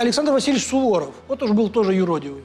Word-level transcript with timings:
Александр 0.00 0.32
Васильевич 0.32 0.66
Суворов. 0.66 1.10
Вот 1.28 1.42
уж 1.42 1.50
был 1.50 1.68
тоже 1.68 1.92
юродивый. 1.92 2.42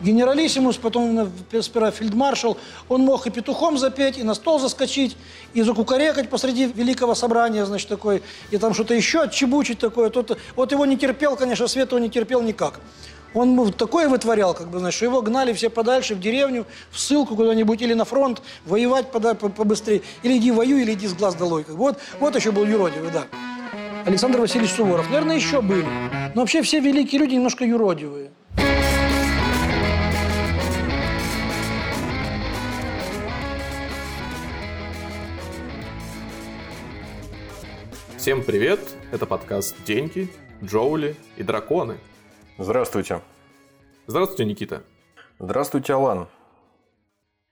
Генералиссимус, 0.00 0.78
потом 0.78 1.30
сперва 1.60 1.90
фельдмаршал, 1.90 2.56
он 2.88 3.02
мог 3.02 3.26
и 3.26 3.30
петухом 3.30 3.76
запеть, 3.76 4.16
и 4.16 4.22
на 4.22 4.32
стол 4.32 4.58
заскочить, 4.58 5.18
и 5.52 5.60
закукарекать 5.60 6.30
посреди 6.30 6.64
великого 6.64 7.14
собрания, 7.14 7.66
значит, 7.66 7.90
такой, 7.90 8.22
и 8.50 8.56
там 8.56 8.72
что-то 8.72 8.94
еще 8.94 9.24
отчебучить 9.24 9.78
такое. 9.78 10.08
Тот, 10.08 10.38
вот 10.54 10.72
его 10.72 10.86
не 10.86 10.96
терпел, 10.96 11.36
конечно, 11.36 11.66
свет 11.66 11.90
его 11.90 11.98
не 11.98 12.08
терпел 12.08 12.40
никак. 12.40 12.80
Он 13.34 13.70
такое 13.74 14.08
вытворял, 14.08 14.54
как 14.54 14.70
бы, 14.70 14.78
значит, 14.78 14.96
что 14.96 15.04
его 15.04 15.20
гнали 15.20 15.52
все 15.52 15.68
подальше 15.68 16.14
в 16.14 16.20
деревню, 16.20 16.64
в 16.90 16.98
ссылку 16.98 17.36
куда-нибудь, 17.36 17.82
или 17.82 17.92
на 17.92 18.06
фронт, 18.06 18.40
воевать 18.64 19.10
побыстрее. 19.10 20.00
Или 20.22 20.38
иди 20.38 20.52
воюй, 20.52 20.80
или 20.80 20.94
иди 20.94 21.06
с 21.06 21.12
глаз 21.12 21.34
долой. 21.34 21.66
Вот, 21.68 21.98
вот 22.18 22.34
еще 22.34 22.50
был 22.50 22.64
юродивый, 22.64 23.10
да. 23.10 23.26
Александр 24.06 24.38
Васильевич 24.38 24.70
Суворов. 24.70 25.10
Наверное, 25.10 25.34
еще 25.34 25.60
были. 25.60 25.84
Но 26.32 26.42
вообще 26.42 26.62
все 26.62 26.78
великие 26.78 27.20
люди 27.20 27.34
немножко 27.34 27.64
юродивые. 27.64 28.30
Всем 38.16 38.44
привет! 38.44 38.78
Это 39.10 39.26
подкаст 39.26 39.74
«Деньги», 39.84 40.30
«Джоули» 40.62 41.16
и 41.36 41.42
«Драконы». 41.42 41.98
Здравствуйте. 42.58 43.22
Здравствуйте, 44.06 44.44
Никита. 44.44 44.84
Здравствуйте, 45.40 45.94
Алан. 45.94 46.28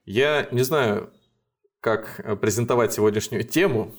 Я 0.05 0.47
не 0.53 0.63
знаю, 0.63 1.13
как 1.81 2.39
презентовать 2.41 2.93
сегодняшнюю 2.93 3.43
тему. 3.43 3.93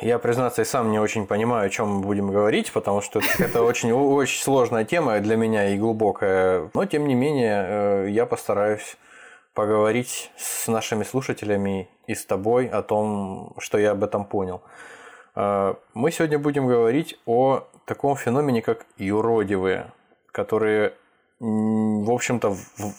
Я, 0.00 0.20
признаться, 0.20 0.62
и 0.62 0.64
сам 0.64 0.92
не 0.92 1.00
очень 1.00 1.26
понимаю, 1.26 1.66
о 1.66 1.70
чем 1.70 1.88
мы 1.88 2.00
будем 2.02 2.30
говорить, 2.30 2.72
потому 2.72 3.00
что 3.00 3.20
это 3.38 3.62
очень, 3.62 3.92
очень 3.92 4.40
сложная 4.40 4.84
тема 4.84 5.18
для 5.20 5.36
меня 5.36 5.68
и 5.68 5.78
глубокая. 5.78 6.70
Но, 6.72 6.84
тем 6.86 7.08
не 7.08 7.14
менее, 7.14 7.64
э, 7.66 8.06
я 8.10 8.24
постараюсь 8.26 8.96
поговорить 9.54 10.30
с 10.36 10.68
нашими 10.68 11.02
слушателями 11.02 11.88
и 12.06 12.14
с 12.14 12.24
тобой 12.24 12.68
о 12.68 12.82
том, 12.82 13.54
что 13.58 13.76
я 13.76 13.90
об 13.90 14.04
этом 14.04 14.24
понял. 14.24 14.62
А, 15.34 15.76
мы 15.94 16.12
сегодня 16.12 16.38
будем 16.38 16.68
говорить 16.68 17.18
о 17.26 17.64
таком 17.84 18.16
феномене, 18.16 18.62
как 18.62 18.86
юродивые, 18.98 19.90
которые, 20.30 20.94
в 21.40 22.10
общем-то, 22.12 22.56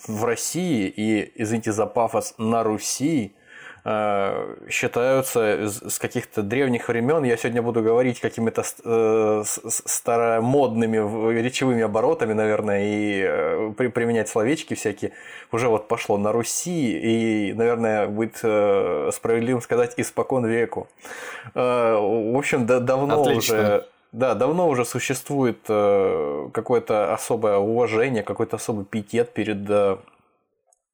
в 0.07 0.25
России 0.25 0.87
и, 0.93 1.31
извините 1.41 1.71
за 1.71 1.85
пафос, 1.85 2.33
на 2.37 2.63
Руси 2.63 3.35
считаются 4.69 5.69
с 5.69 5.99
каких-то 5.99 6.41
древних 6.41 6.87
времен. 6.89 7.23
Я 7.23 7.37
сегодня 7.37 7.61
буду 7.61 7.81
говорить 7.81 8.19
какими-то 8.19 8.63
э, 8.83 9.43
старомодными 9.67 10.97
речевыми 11.39 11.83
оборотами, 11.83 12.33
наверное, 12.33 12.83
и 12.83 13.23
э, 13.23 13.71
применять 13.89 14.29
словечки 14.29 14.73
всякие. 14.73 15.13
Уже 15.51 15.69
вот 15.69 15.87
пошло 15.87 16.17
на 16.17 16.31
Руси, 16.31 16.97
и, 16.99 17.53
наверное, 17.53 18.07
будет 18.07 18.39
э, 18.43 19.09
справедливым 19.13 19.61
сказать 19.61 19.93
испокон 19.97 20.45
веку. 20.45 20.87
В 21.53 22.37
общем, 22.37 22.65
давно 22.65 23.21
Отлично. 23.21 23.55
уже 23.55 23.87
да, 24.11 24.33
давно 24.33 24.67
уже 24.67 24.85
существует 24.85 25.59
какое-то 25.63 27.13
особое 27.13 27.57
уважение, 27.57 28.23
какой-то 28.23 28.55
особый 28.55 28.83
пиетет 28.85 29.33
перед 29.33 29.63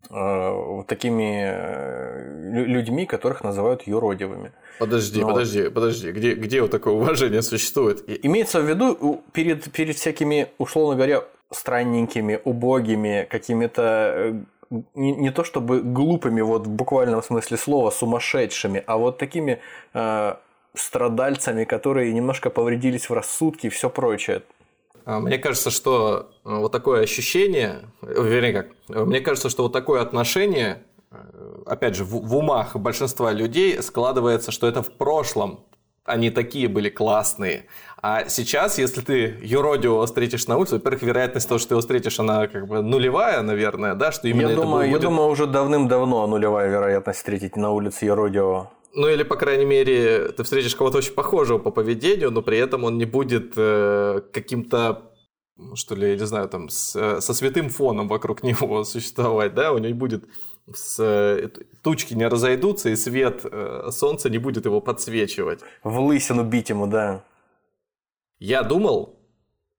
Э, 0.09 0.83
такими 0.87 1.45
э, 1.47 2.65
людьми, 2.67 3.05
которых 3.05 3.43
называют 3.43 3.87
юродивыми. 3.87 4.51
Подожди, 4.79 5.21
Но... 5.21 5.27
подожди, 5.27 5.69
подожди, 5.69 6.11
где, 6.11 6.35
где 6.35 6.61
вот 6.61 6.71
такое 6.71 6.93
уважение 6.93 7.41
существует? 7.41 8.03
Имеется 8.23 8.61
в 8.61 8.69
виду 8.69 9.23
перед, 9.31 9.71
перед 9.71 9.95
всякими, 9.95 10.49
условно 10.57 10.95
говоря, 10.95 11.23
странненькими, 11.51 12.39
убогими, 12.43 13.27
какими-то 13.29 14.13
э, 14.15 14.33
не, 14.95 15.11
не 15.13 15.31
то 15.31 15.43
чтобы 15.43 15.81
глупыми, 15.81 16.41
вот 16.41 16.67
в 16.67 16.69
буквальном 16.69 17.23
смысле 17.23 17.57
слова, 17.57 17.89
сумасшедшими, 17.89 18.83
а 18.85 18.97
вот 18.97 19.17
такими 19.17 19.59
э, 19.93 20.35
страдальцами, 20.73 21.63
которые 21.63 22.13
немножко 22.13 22.49
повредились 22.49 23.09
в 23.09 23.13
рассудке 23.13 23.67
и 23.67 23.71
все 23.71 23.89
прочее. 23.89 24.43
А, 25.05 25.19
мне 25.19 25.37
кажется, 25.37 25.69
что 25.69 26.31
э, 26.43 26.55
вот 26.55 26.71
такое 26.71 27.03
ощущение, 27.03 27.89
вернее 28.01 28.53
как, 28.53 28.67
мне 29.07 29.21
кажется, 29.21 29.49
что 29.49 29.63
вот 29.63 29.73
такое 29.73 30.01
отношение, 30.01 30.83
опять 31.65 31.95
же, 31.95 32.03
в, 32.03 32.09
в 32.09 32.35
умах 32.35 32.75
большинства 32.75 33.31
людей 33.31 33.81
складывается, 33.81 34.51
что 34.51 34.67
это 34.67 34.81
в 34.81 34.91
прошлом 34.91 35.65
они 36.05 36.29
такие 36.29 36.67
были 36.67 36.89
классные. 36.89 37.65
А 38.01 38.29
сейчас, 38.29 38.77
если 38.77 39.01
ты 39.01 39.39
юродио 39.41 40.05
встретишь 40.05 40.47
на 40.47 40.57
улице, 40.57 40.75
во-первых, 40.75 41.01
вероятность 41.01 41.47
того, 41.47 41.57
что 41.57 41.69
ты 41.69 41.73
его 41.73 41.81
встретишь, 41.81 42.19
она 42.19 42.45
как 42.47 42.67
бы 42.67 42.83
нулевая, 42.83 43.41
наверное, 43.41 43.95
да, 43.95 44.11
что 44.11 44.27
именно 44.27 44.49
я 44.49 44.53
это 44.53 44.61
думаю, 44.61 44.87
будет... 44.87 45.01
Я 45.01 45.09
думаю, 45.09 45.29
уже 45.29 45.47
давным-давно 45.47 46.27
нулевая 46.27 46.69
вероятность 46.69 47.17
встретить 47.17 47.55
на 47.55 47.71
улице 47.71 48.05
юродио. 48.05 48.67
Ну 48.95 49.09
или, 49.09 49.23
по 49.23 49.35
крайней 49.35 49.65
мере, 49.65 50.29
ты 50.29 50.43
встретишь 50.43 50.75
кого-то 50.75 50.99
очень 50.99 51.13
похожего 51.13 51.59
по 51.59 51.69
поведению, 51.69 52.31
но 52.31 52.41
при 52.41 52.57
этом 52.57 52.85
он 52.85 52.97
не 52.97 53.05
будет 53.05 53.53
э, 53.57 54.21
каким-то 54.31 55.11
что 55.75 55.95
ли, 55.95 56.09
я 56.09 56.15
не 56.15 56.25
знаю, 56.25 56.49
там, 56.49 56.69
с, 56.69 56.95
э, 56.95 57.21
со 57.21 57.33
святым 57.33 57.69
фоном 57.69 58.07
вокруг 58.07 58.43
него 58.43 58.83
существовать, 58.83 59.53
да, 59.53 59.71
у 59.71 59.77
него 59.77 59.87
не 59.87 59.93
будет 59.93 60.25
с, 60.73 60.99
э, 60.99 61.49
тучки 61.83 62.13
не 62.13 62.27
разойдутся, 62.27 62.89
и 62.89 62.95
свет 62.95 63.41
э, 63.43 63.89
солнца 63.91 64.29
не 64.29 64.37
будет 64.37 64.65
его 64.65 64.81
подсвечивать. 64.81 65.59
В 65.83 65.99
лысину 65.99 66.43
бить 66.43 66.69
ему, 66.69 66.87
да. 66.87 67.23
Я 68.39 68.63
думал, 68.63 69.19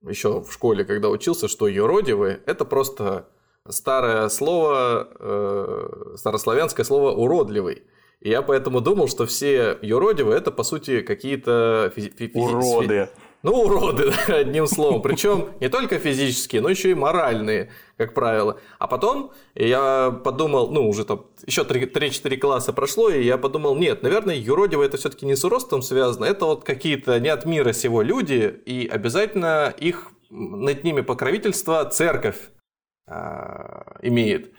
еще 0.03 0.41
в 0.41 0.53
школе, 0.53 0.85
когда 0.85 1.09
учился, 1.09 1.49
что 1.49 1.69
юродивый– 1.69 2.39
это 2.47 2.65
просто 2.65 3.29
старое 3.69 4.29
слово, 4.29 5.09
э, 5.19 6.17
старославянское 6.17 6.85
слово 6.85 7.13
«уродливый». 7.13 7.83
И 8.21 8.31
я 8.31 8.43
поэтому 8.43 8.81
думал, 8.81 9.09
что 9.09 9.27
все 9.27 9.79
юродивые– 9.83 10.39
это, 10.39 10.51
по 10.51 10.63
сути, 10.63 11.01
какие-то 11.03 11.93
физи- 11.95 12.17
физи- 12.17 12.39
Уроды. 12.39 13.09
Ну, 13.43 13.53
уроды, 13.63 14.13
одним 14.29 14.67
словом. 14.67 15.03
Причем 15.03 15.51
не 15.61 15.69
только 15.69 15.99
физические, 15.99 16.63
но 16.63 16.69
еще 16.69 16.91
и 16.91 16.95
моральные, 16.95 17.71
как 17.97 18.15
правило. 18.15 18.59
А 18.79 18.89
потом 18.89 19.31
я 19.55 20.11
подумал, 20.25 20.71
ну, 20.73 20.89
уже 20.89 21.05
там 21.05 21.27
еще 21.47 21.63
3-4 21.63 22.37
класса 22.39 22.73
прошло, 22.73 23.11
и 23.11 23.23
я 23.23 23.39
подумал, 23.39 23.77
нет, 23.77 24.03
наверное, 24.03 24.35
юродивые 24.35 24.89
это 24.89 24.97
все-таки 24.97 25.27
не 25.27 25.37
с 25.37 25.45
ростом 25.45 25.83
связано, 25.83 26.25
это 26.25 26.47
вот 26.47 26.65
какие-то 26.65 27.21
не 27.21 27.29
от 27.29 27.45
мира 27.45 27.73
сего 27.73 28.03
люди, 28.03 28.61
и 28.67 28.89
обязательно 28.91 29.73
их 29.79 30.09
над 30.31 30.83
ними 30.83 31.03
покровительство 31.03 31.85
церковь 31.85 32.39
а, 33.07 33.97
имеет. 34.03 34.53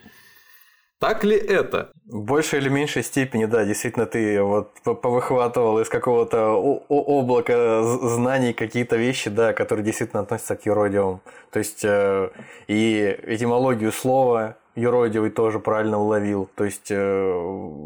Так 1.00 1.24
ли 1.24 1.38
это? 1.38 1.92
В 2.06 2.24
большей 2.24 2.60
или 2.60 2.70
меньшей 2.70 3.04
степени, 3.04 3.46
да, 3.46 3.66
действительно, 3.66 4.08
ты 4.08 4.42
вот 4.42 4.72
повыхватывал 4.84 5.80
из 5.80 5.90
какого-то 5.90 6.56
облака 6.90 7.84
знаний 7.84 8.54
какие-то 8.54 8.96
вещи, 8.96 9.30
да, 9.30 9.54
которые 9.54 9.86
действительно 9.86 10.22
относятся 10.22 10.56
к 10.56 10.66
юродивым. 10.66 11.22
То 11.52 11.60
есть, 11.60 11.86
э, 11.86 12.30
и 12.68 13.16
этимологию 13.28 13.92
слова 13.92 14.56
юродивый 14.76 15.30
тоже 15.30 15.60
правильно 15.60 16.00
уловил. 16.00 16.50
То 16.56 16.64
есть, 16.64 16.90
э, 16.90 17.32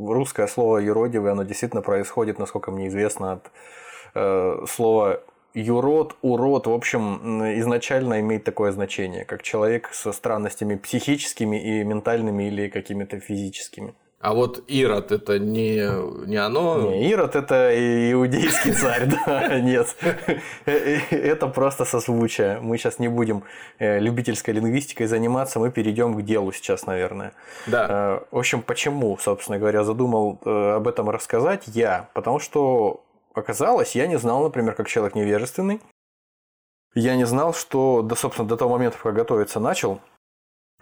русское 0.08 0.48
слово 0.48 0.78
юродивый, 0.78 1.34
оно 1.34 1.44
действительно 1.44 1.82
происходит, 1.82 2.40
насколько 2.40 2.72
мне 2.72 2.88
известно, 2.88 3.34
от 3.34 3.52
э, 4.16 4.66
слова 4.70 5.22
юрод, 5.54 6.16
урод, 6.22 6.68
в 6.68 6.72
общем, 6.72 7.44
изначально 7.60 8.20
имеет 8.20 8.44
такое 8.44 8.72
значение, 8.72 9.26
как 9.26 9.44
человек 9.44 9.90
со 9.94 10.12
странностями 10.12 10.76
психическими 10.76 11.80
и 11.80 11.84
ментальными 11.84 12.44
или 12.44 12.70
какими-то 12.70 13.20
физическими. 13.20 13.94
А 14.22 14.36
вот 14.36 14.64
Ирод 14.68 15.12
это 15.12 15.40
не, 15.40 15.82
не 16.28 16.38
оно? 16.38 16.92
Не, 16.92 17.10
Ирод 17.10 17.36
это 17.36 17.72
иудейский 18.12 18.72
царь, 18.72 19.10
да, 19.26 19.60
нет. 19.60 19.96
Это 20.66 21.48
просто 21.48 21.86
созвучие. 21.86 22.60
Мы 22.62 22.78
сейчас 22.78 23.00
не 23.00 23.08
будем 23.08 23.44
э, 23.80 24.00
любительской 24.00 24.54
лингвистикой 24.54 25.08
заниматься, 25.08 25.60
мы 25.60 25.72
перейдем 25.72 26.14
к 26.14 26.22
делу 26.22 26.52
сейчас, 26.52 26.86
наверное. 26.86 27.34
Да. 27.66 27.88
Э, 27.90 28.36
в 28.36 28.38
общем, 28.38 28.62
почему, 28.62 29.18
собственно 29.18 29.58
говоря, 29.58 29.84
задумал 29.84 30.40
э, 30.46 30.74
об 30.76 30.88
этом 30.88 31.10
рассказать 31.10 31.64
я? 31.66 32.10
Потому 32.14 32.38
что 32.38 33.04
оказалось, 33.34 33.96
я 33.96 34.08
не 34.08 34.18
знал, 34.18 34.44
например, 34.44 34.76
как 34.76 34.88
человек 34.88 35.16
невежественный, 35.16 35.82
я 36.94 37.16
не 37.16 37.26
знал, 37.26 37.54
что, 37.54 38.02
да, 38.02 38.16
собственно, 38.16 38.48
до 38.48 38.58
того 38.58 38.72
момента, 38.72 38.98
пока 38.98 39.12
готовиться 39.12 39.60
начал, 39.60 40.00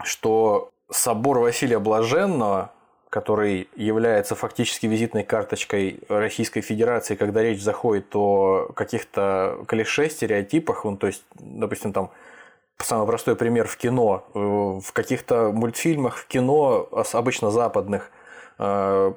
что 0.03 0.71
собор 0.89 1.39
Василия 1.39 1.79
Блаженного, 1.79 2.71
который 3.09 3.69
является 3.75 4.35
фактически 4.35 4.85
визитной 4.85 5.23
карточкой 5.23 6.01
Российской 6.09 6.61
Федерации, 6.61 7.15
когда 7.15 7.41
речь 7.41 7.61
заходит 7.61 8.15
о 8.15 8.71
каких-то 8.75 9.63
клише, 9.67 10.09
стереотипах, 10.09 10.83
ну, 10.85 10.97
то 10.97 11.07
есть, 11.07 11.23
допустим, 11.35 11.93
там 11.93 12.11
самый 12.77 13.07
простой 13.07 13.35
пример 13.35 13.67
в 13.67 13.77
кино, 13.77 14.25
э, 14.33 14.39
в 14.39 14.93
каких-то 14.93 15.51
мультфильмах, 15.51 16.17
в 16.17 16.27
кино, 16.27 16.87
обычно 17.13 17.51
западных, 17.51 18.11
э, 18.57 19.13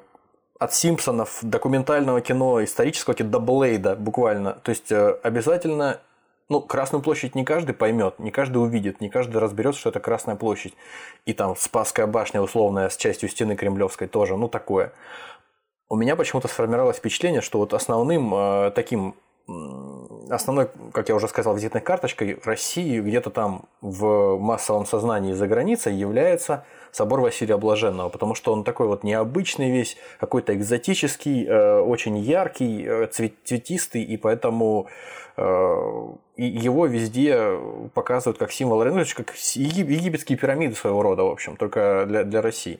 от 0.59 0.73
Симпсонов, 0.73 1.39
документального 1.41 2.21
кино, 2.21 2.63
исторического 2.63 3.15
кино 3.15 3.29
до 3.29 3.39
Блейда 3.39 3.95
буквально. 3.95 4.53
То 4.63 4.69
есть 4.69 4.91
э, 4.91 5.17
обязательно 5.23 5.99
Ну, 6.49 6.61
Красную 6.61 7.01
площадь 7.01 7.35
не 7.35 7.43
каждый 7.45 7.73
поймет, 7.73 8.19
не 8.19 8.29
каждый 8.29 8.57
увидит, 8.57 9.01
не 9.01 9.09
каждый 9.09 9.37
разберется, 9.37 9.79
что 9.79 9.89
это 9.89 9.99
Красная 9.99 10.35
площадь. 10.35 10.73
И 11.25 11.33
там 11.33 11.55
Спасская 11.55 12.05
башня 12.05 12.41
условная 12.41 12.89
с 12.89 12.97
частью 12.97 13.29
стены 13.29 13.55
Кремлевской 13.55 14.07
тоже, 14.07 14.37
ну 14.37 14.47
такое. 14.47 14.91
У 15.89 15.95
меня 15.95 16.15
почему-то 16.15 16.47
сформировалось 16.47 16.97
впечатление, 16.97 17.41
что 17.41 17.59
вот 17.59 17.73
основным 17.73 18.33
э, 18.33 18.71
таким 18.75 19.15
основной, 20.29 20.69
как 20.93 21.09
я 21.09 21.15
уже 21.15 21.27
сказал, 21.27 21.55
визитной 21.55 21.81
карточкой 21.81 22.39
России 22.43 22.99
где-то 22.99 23.29
там 23.29 23.65
в 23.81 24.37
массовом 24.37 24.85
сознании 24.85 25.33
за 25.33 25.47
границей 25.47 25.93
является 25.93 26.65
собор 26.91 27.21
Василия 27.21 27.57
Блаженного, 27.57 28.09
потому 28.09 28.35
что 28.35 28.53
он 28.53 28.63
такой 28.63 28.87
вот 28.87 29.03
необычный 29.03 29.71
весь, 29.71 29.97
какой-то 30.19 30.55
экзотический, 30.55 31.45
э, 31.45 31.79
очень 31.79 32.17
яркий, 32.17 32.85
э, 32.85 33.07
цветистый, 33.07 34.03
и 34.03 34.15
поэтому 34.15 34.87
э, 35.35 35.41
его 36.37 36.85
везде 36.85 37.59
показывают 37.93 38.37
как 38.37 38.51
символ, 38.51 38.83
ну, 38.85 39.03
как 39.15 39.35
египетские 39.35 40.37
пирамиды 40.37 40.75
своего 40.75 41.01
рода, 41.01 41.23
в 41.23 41.31
общем, 41.31 41.57
только 41.57 42.05
для, 42.07 42.23
для 42.23 42.41
России. 42.41 42.79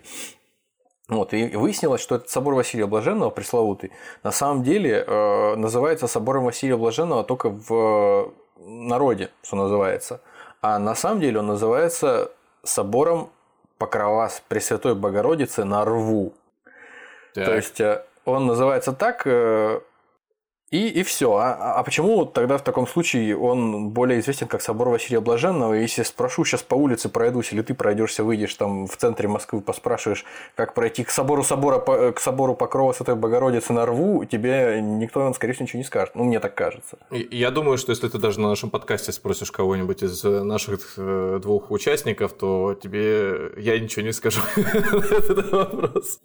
Вот, 1.09 1.33
и 1.33 1.55
выяснилось, 1.55 2.01
что 2.01 2.15
этот 2.15 2.29
собор 2.29 2.53
Василия 2.53 2.85
Блаженного, 2.87 3.29
пресловутый, 3.29 3.91
на 4.23 4.31
самом 4.31 4.63
деле 4.63 5.03
э, 5.05 5.55
называется 5.55 6.07
собором 6.07 6.45
Василия 6.45 6.77
Блаженного 6.77 7.25
только 7.25 7.49
в 7.49 8.31
народе, 8.57 9.29
что 9.43 9.57
называется. 9.57 10.21
А 10.61 10.79
на 10.79 10.95
самом 10.95 11.19
деле 11.19 11.39
он 11.39 11.47
называется 11.47 12.31
собором 12.63 13.29
Покрова 13.77 14.31
Пресвятой 14.47 14.95
Богородицы 14.95 15.65
на 15.65 15.83
Рву. 15.83 16.33
Так. 17.33 17.45
То 17.45 17.55
есть 17.55 17.81
э, 17.81 18.05
он 18.23 18.45
называется 18.45 18.93
так, 18.93 19.23
э, 19.25 19.81
и, 20.73 20.87
и 20.87 21.03
все. 21.03 21.35
А, 21.35 21.75
а 21.75 21.83
почему 21.83 22.25
тогда 22.25 22.57
в 22.57 22.63
таком 22.63 22.87
случае 22.87 23.37
он 23.37 23.89
более 23.89 24.19
известен 24.19 24.47
как 24.47 24.63
собор 24.63 24.89
Василия 24.89 25.21
Блаженного? 25.21 25.75
Если 25.75 26.01
спрошу 26.01 26.43
сейчас 26.45 26.63
по 26.63 26.73
улице 26.73 27.09
пройдусь, 27.09 27.53
или 27.53 27.61
ты 27.61 27.75
пройдешься, 27.75 28.23
выйдешь 28.23 28.55
там 28.55 28.87
в 28.87 28.97
центре 28.97 29.27
Москвы, 29.27 29.61
поспрашиваешь, 29.61 30.25
как 30.55 30.73
пройти 30.73 31.03
к 31.03 31.11
собору 31.11 31.43
собора 31.43 31.79
к 32.11 32.19
собору 32.19 32.55
Покрова 32.55 32.91
Святой 32.93 33.15
Богородицы 33.15 33.71
на 33.71 33.85
Рву, 33.85 34.25
тебе 34.25 34.81
никто, 34.81 35.31
скорее 35.33 35.53
всего, 35.53 35.65
ничего 35.65 35.77
не 35.77 35.85
скажет. 35.85 36.15
Ну, 36.15 36.23
мне 36.23 36.39
так 36.39 36.55
кажется. 36.55 36.97
Я 37.11 37.51
думаю, 37.51 37.77
что 37.77 37.91
если 37.91 38.07
ты 38.07 38.17
даже 38.17 38.39
на 38.39 38.49
нашем 38.49 38.71
подкасте 38.71 39.11
спросишь 39.11 39.51
кого-нибудь 39.51 40.01
из 40.01 40.25
э, 40.25 40.41
наших 40.41 40.95
э, 40.97 41.39
двух 41.39 41.69
участников, 41.69 42.33
то 42.33 42.73
тебе 42.73 43.51
я 43.57 43.79
ничего 43.79 44.01
не 44.01 44.11
скажу 44.11 44.41
на 44.55 45.15
этот 45.15 45.51
вопрос. 45.51 46.19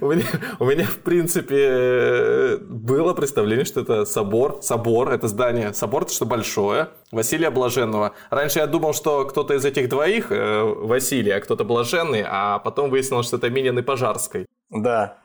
У 0.00 0.12
меня, 0.12 0.24
у 0.60 0.64
меня, 0.64 0.84
в 0.84 0.98
принципе, 0.98 2.58
было 2.60 3.14
представление, 3.14 3.64
что 3.64 3.80
это 3.80 4.04
собор. 4.04 4.60
Собор, 4.62 5.10
это 5.10 5.26
здание. 5.26 5.74
Собор, 5.74 6.02
это 6.02 6.12
что 6.12 6.24
большое. 6.24 6.90
Василия 7.10 7.50
Блаженного. 7.50 8.12
Раньше 8.30 8.60
я 8.60 8.66
думал, 8.66 8.94
что 8.94 9.24
кто-то 9.24 9.54
из 9.54 9.64
этих 9.64 9.88
двоих, 9.88 10.30
э, 10.30 10.62
Василий, 10.62 11.32
а 11.32 11.40
кто-то 11.40 11.64
Блаженный, 11.64 12.24
а 12.26 12.60
потом 12.60 12.90
выяснилось, 12.90 13.26
что 13.26 13.38
это 13.38 13.50
Минин 13.50 13.78
и 13.78 13.82
Пожарской. 13.82 14.46
Да. 14.70 15.16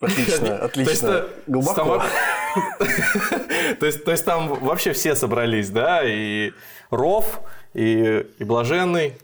Отлично, 0.00 0.56
отлично. 0.62 1.24
Глубоко. 1.46 2.02
То 3.80 3.86
есть, 3.86 4.04
то 4.04 4.10
есть 4.10 4.26
там 4.26 4.48
вообще 4.60 4.92
все 4.92 5.14
собрались, 5.14 5.70
да, 5.70 6.02
и 6.04 6.52
Ров, 6.90 7.40
и, 7.72 8.26
и 8.38 8.44
Блаженный, 8.44 9.16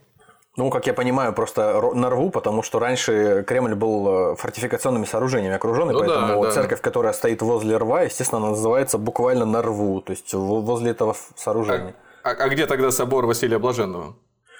ну, 0.58 0.70
как 0.70 0.88
я 0.88 0.93
понимаю, 0.93 1.32
просто 1.32 1.81
на 1.94 2.10
рву, 2.10 2.31
потому 2.31 2.64
что 2.64 2.81
раньше 2.81 3.44
Кремль 3.46 3.76
был 3.76 4.32
э, 4.32 4.37
фортификационными 4.37 5.05
сооружениями 5.05 5.55
окруженный, 5.55 5.93
ну, 5.93 6.00
поэтому 6.00 6.43
да, 6.43 6.50
церковь, 6.50 6.81
да. 6.81 6.82
которая 6.82 7.12
стоит 7.12 7.43
возле 7.43 7.76
рва, 7.76 8.02
естественно, 8.02 8.40
она 8.40 8.50
называется 8.50 8.99
буквально 8.99 9.44
на 9.44 9.62
рву, 9.62 10.00
то 10.00 10.10
есть 10.10 10.34
возле 10.34 10.90
этого 10.90 11.14
сооружения. 11.37 11.94
А, 12.25 12.31
а, 12.31 12.32
а 12.32 12.49
где 12.49 12.66
тогда 12.66 12.90
собор 12.90 13.26
Василия 13.26 13.60
Блаженного? 13.60 14.16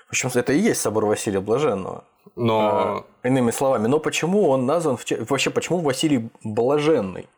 В 0.07 0.11
общем, 0.11 0.31
это 0.33 0.53
и 0.53 0.59
есть 0.59 0.81
собор 0.81 1.05
Василия 1.05 1.41
Блаженного. 1.41 2.05
Но... 2.37 3.05
А, 3.23 3.27
иными 3.27 3.51
словами, 3.51 3.89
но 3.89 3.99
почему 3.99 4.49
он 4.49 4.67
назван... 4.67 4.99
Вообще, 5.29 5.51
почему 5.51 5.81
Василий 5.81 6.31
Блаженный? 6.45 7.29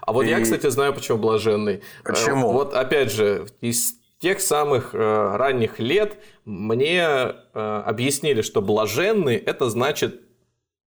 А 0.00 0.12
вот 0.12 0.24
и... 0.24 0.28
я, 0.30 0.40
кстати, 0.40 0.68
знаю, 0.70 0.92
почему 0.92 1.18
Блаженный. 1.18 1.84
Почему? 2.02 2.50
Вот 2.50 2.74
опять 2.74 3.12
же, 3.12 3.46
из 3.60 3.94
тех 4.26 4.40
самых 4.40 4.92
э, 4.92 5.36
ранних 5.36 5.78
лет 5.78 6.18
мне 6.44 7.00
э, 7.00 7.82
объяснили, 7.86 8.42
что 8.42 8.60
блаженный 8.60 9.36
это 9.36 9.70
значит, 9.70 10.20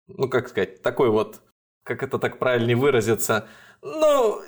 ну 0.09 0.27
как 0.27 0.50
сказать, 0.50 0.81
такой 0.81 1.09
вот, 1.09 1.39
как 1.86 2.03
это 2.03 2.19
так 2.19 2.38
правильнее 2.38 2.75
выразиться, 2.75 3.47
ну, 3.81 4.41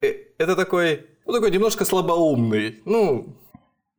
э, 0.00 0.14
это 0.38 0.54
такой, 0.54 1.08
ну 1.26 1.32
такой 1.32 1.50
немножко 1.50 1.84
слабоумный, 1.84 2.80
ну, 2.84 3.36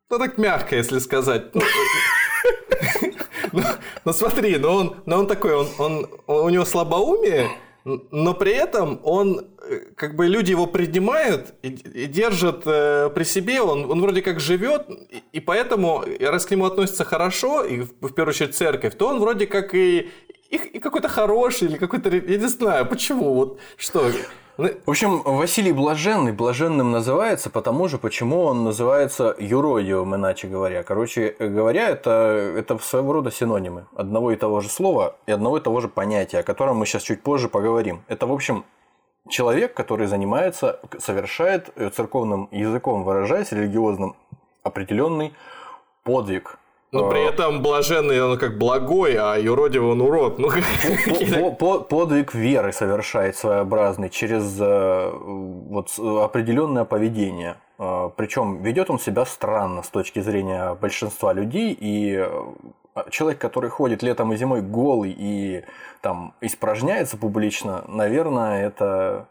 ну 0.09 0.17
так 0.17 0.37
мягко, 0.37 0.77
если 0.77 0.99
сказать. 0.99 1.53
Ну, 1.53 1.61
ну, 3.51 3.61
ну 4.05 4.13
смотри, 4.13 4.57
ну 4.57 4.69
он, 4.69 4.95
ну 5.05 5.17
он 5.17 5.27
такой, 5.27 5.53
он, 5.53 5.67
он, 5.77 6.07
у 6.27 6.49
него 6.49 6.63
слабоумие, 6.63 7.49
но 7.83 8.33
при 8.33 8.53
этом 8.53 9.01
он, 9.03 9.49
э, 9.58 9.58
как 9.95 10.15
бы 10.15 10.27
люди 10.27 10.51
его 10.51 10.67
принимают 10.67 11.53
и, 11.61 11.69
и 11.69 12.05
держат 12.05 12.63
э, 12.65 13.09
при 13.13 13.23
себе, 13.23 13.61
он, 13.61 13.89
он 13.89 14.01
вроде 14.01 14.21
как 14.21 14.39
живет, 14.39 14.87
и, 14.89 15.23
и 15.33 15.39
поэтому, 15.39 16.03
раз 16.19 16.45
к 16.45 16.51
нему 16.51 16.65
относятся 16.65 17.03
хорошо, 17.03 17.63
и 17.63 17.81
в, 17.81 17.89
в 18.01 18.13
первую 18.13 18.29
очередь 18.29 18.55
церковь, 18.55 18.95
то 18.95 19.07
он 19.07 19.19
вроде 19.19 19.47
как 19.47 19.75
и, 19.75 20.09
и, 20.49 20.55
и 20.55 20.79
какой-то 20.79 21.07
хороший, 21.07 21.67
или 21.67 21.77
какой-то, 21.77 22.09
я 22.09 22.37
не 22.37 22.47
знаю, 22.47 22.85
почему, 22.85 23.33
вот 23.33 23.59
что, 23.77 24.11
ну, 24.59 24.67
в 24.85 24.89
общем, 24.89 25.21
Василий 25.23 25.71
Блаженный 25.71 26.33
блаженным 26.33 26.91
называется, 26.91 27.49
потому 27.49 27.87
же, 27.87 27.97
почему 27.97 28.41
он 28.41 28.65
называется 28.65 29.33
юродивым, 29.39 30.15
иначе 30.15 30.49
говоря. 30.49 30.83
Короче 30.83 31.33
говоря, 31.39 31.87
это, 31.87 32.53
это 32.57 32.77
своего 32.79 33.13
рода 33.13 33.31
синонимы 33.31 33.85
одного 33.95 34.33
и 34.33 34.35
того 34.35 34.59
же 34.59 34.67
слова 34.67 35.15
и 35.27 35.31
одного 35.31 35.59
и 35.59 35.61
того 35.61 35.79
же 35.79 35.87
понятия, 35.87 36.39
о 36.39 36.43
котором 36.43 36.75
мы 36.75 36.85
сейчас 36.85 37.03
чуть 37.03 37.23
позже 37.23 37.47
поговорим. 37.47 38.03
Это, 38.09 38.27
в 38.27 38.33
общем, 38.33 38.65
человек, 39.27 39.73
который 39.73 40.07
занимается, 40.07 40.79
совершает 40.97 41.69
э, 41.75 41.89
церковным 41.89 42.47
языком, 42.51 43.03
выражаясь 43.03 43.51
религиозным, 43.51 44.15
определенный 44.63 45.33
подвиг, 46.03 46.59
но 46.91 47.07
при 47.09 47.19
а. 47.19 47.29
этом 47.29 47.61
блаженный 47.61 48.21
он 48.21 48.37
как 48.39 48.57
благой, 48.57 49.15
а 49.15 49.35
юродивый 49.37 49.91
он 49.91 50.01
урод. 50.01 50.39
Ну, 50.39 50.49
подвиг 51.83 52.33
веры 52.33 52.73
совершает 52.73 53.35
своеобразный 53.35 54.09
через 54.09 54.57
э, 54.59 55.11
вот, 55.13 55.99
определенное 55.99 56.85
поведение. 56.85 57.57
А, 57.77 58.09
Причем 58.09 58.63
ведет 58.63 58.89
он 58.89 58.99
себя 58.99 59.25
странно 59.25 59.83
с 59.83 59.89
точки 59.89 60.19
зрения 60.19 60.73
большинства 60.73 61.31
людей. 61.31 61.77
И 61.79 62.15
э, 62.15 62.27
человек, 63.09 63.39
который 63.39 63.69
ходит 63.69 64.03
летом 64.03 64.33
и 64.33 64.37
зимой 64.37 64.61
голый 64.61 65.15
и 65.17 65.63
там 66.01 66.35
испражняется 66.41 67.17
публично, 67.17 67.83
наверное, 67.87 68.67
это 68.67 69.27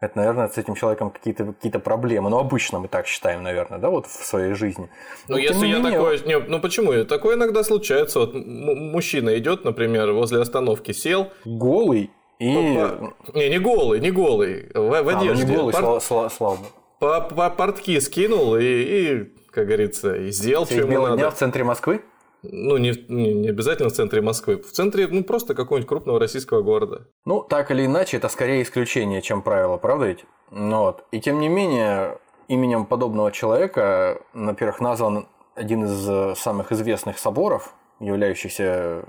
это, 0.00 0.16
наверное, 0.16 0.46
с 0.46 0.56
этим 0.56 0.76
человеком 0.76 1.10
какие-то 1.10 1.46
какие 1.46 1.72
проблемы. 1.72 2.30
Ну, 2.30 2.38
обычно 2.38 2.78
мы 2.78 2.86
так 2.86 3.08
считаем, 3.08 3.42
наверное, 3.42 3.78
да, 3.78 3.90
вот 3.90 4.06
в 4.06 4.24
своей 4.24 4.54
жизни. 4.54 4.88
Ну, 5.26 5.34
Но 5.34 5.38
если 5.38 5.66
я 5.66 5.78
менее... 5.78 5.92
такое... 5.92 6.18
Не, 6.20 6.38
ну, 6.38 6.60
почему? 6.60 7.04
Такое 7.04 7.34
иногда 7.34 7.64
случается. 7.64 8.20
Вот 8.20 8.32
мужчина 8.32 9.36
идет, 9.38 9.64
например, 9.64 10.12
возле 10.12 10.40
остановки 10.40 10.92
сел. 10.92 11.32
Голый 11.44 12.12
и... 12.38 12.48
Не, 12.54 13.48
не 13.48 13.58
голый, 13.58 13.98
не 13.98 14.12
голый. 14.12 14.70
В, 14.72 14.88
в 14.88 14.94
а, 14.94 15.02
ну, 15.02 15.18
одежде. 15.18 15.44
не 15.44 15.56
голый, 15.56 15.72
Пар... 15.72 16.00
слава, 16.00 16.28
слава. 16.28 16.58
По, 17.00 17.20
по 17.20 17.50
портки 17.50 17.98
скинул 17.98 18.56
и, 18.56 18.62
и, 18.64 19.24
как 19.50 19.66
говорится, 19.66 20.14
и 20.14 20.30
сделал, 20.30 20.64
что 20.64 20.74
ему 20.74 21.02
надо. 21.02 21.16
дня 21.16 21.30
в 21.30 21.34
центре 21.34 21.64
Москвы? 21.64 22.02
Ну, 22.42 22.76
не, 22.76 22.92
не, 23.08 23.34
не 23.34 23.48
обязательно 23.48 23.88
в 23.88 23.92
центре 23.92 24.22
Москвы. 24.22 24.58
В 24.58 24.70
центре, 24.70 25.08
ну, 25.08 25.24
просто 25.24 25.54
какого-нибудь 25.54 25.88
крупного 25.88 26.20
российского 26.20 26.62
города. 26.62 27.08
Ну, 27.24 27.42
так 27.42 27.70
или 27.70 27.86
иначе, 27.86 28.16
это 28.16 28.28
скорее 28.28 28.62
исключение, 28.62 29.22
чем 29.22 29.42
правило, 29.42 29.76
правда 29.76 30.06
ведь? 30.06 30.24
Ну, 30.50 30.80
вот. 30.80 31.04
И 31.10 31.20
тем 31.20 31.40
не 31.40 31.48
менее, 31.48 32.18
именем 32.46 32.86
подобного 32.86 33.32
человека, 33.32 34.22
во-первых, 34.32 34.80
назван 34.80 35.28
один 35.54 35.84
из 35.84 36.08
э, 36.08 36.34
самых 36.36 36.70
известных 36.70 37.18
соборов, 37.18 37.74
являющихся, 37.98 39.04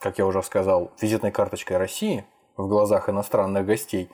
как 0.00 0.18
я 0.18 0.26
уже 0.26 0.42
сказал, 0.42 0.90
визитной 1.00 1.30
карточкой 1.30 1.76
России 1.76 2.24
в 2.56 2.66
глазах 2.66 3.08
иностранных 3.08 3.64
гостей. 3.64 4.10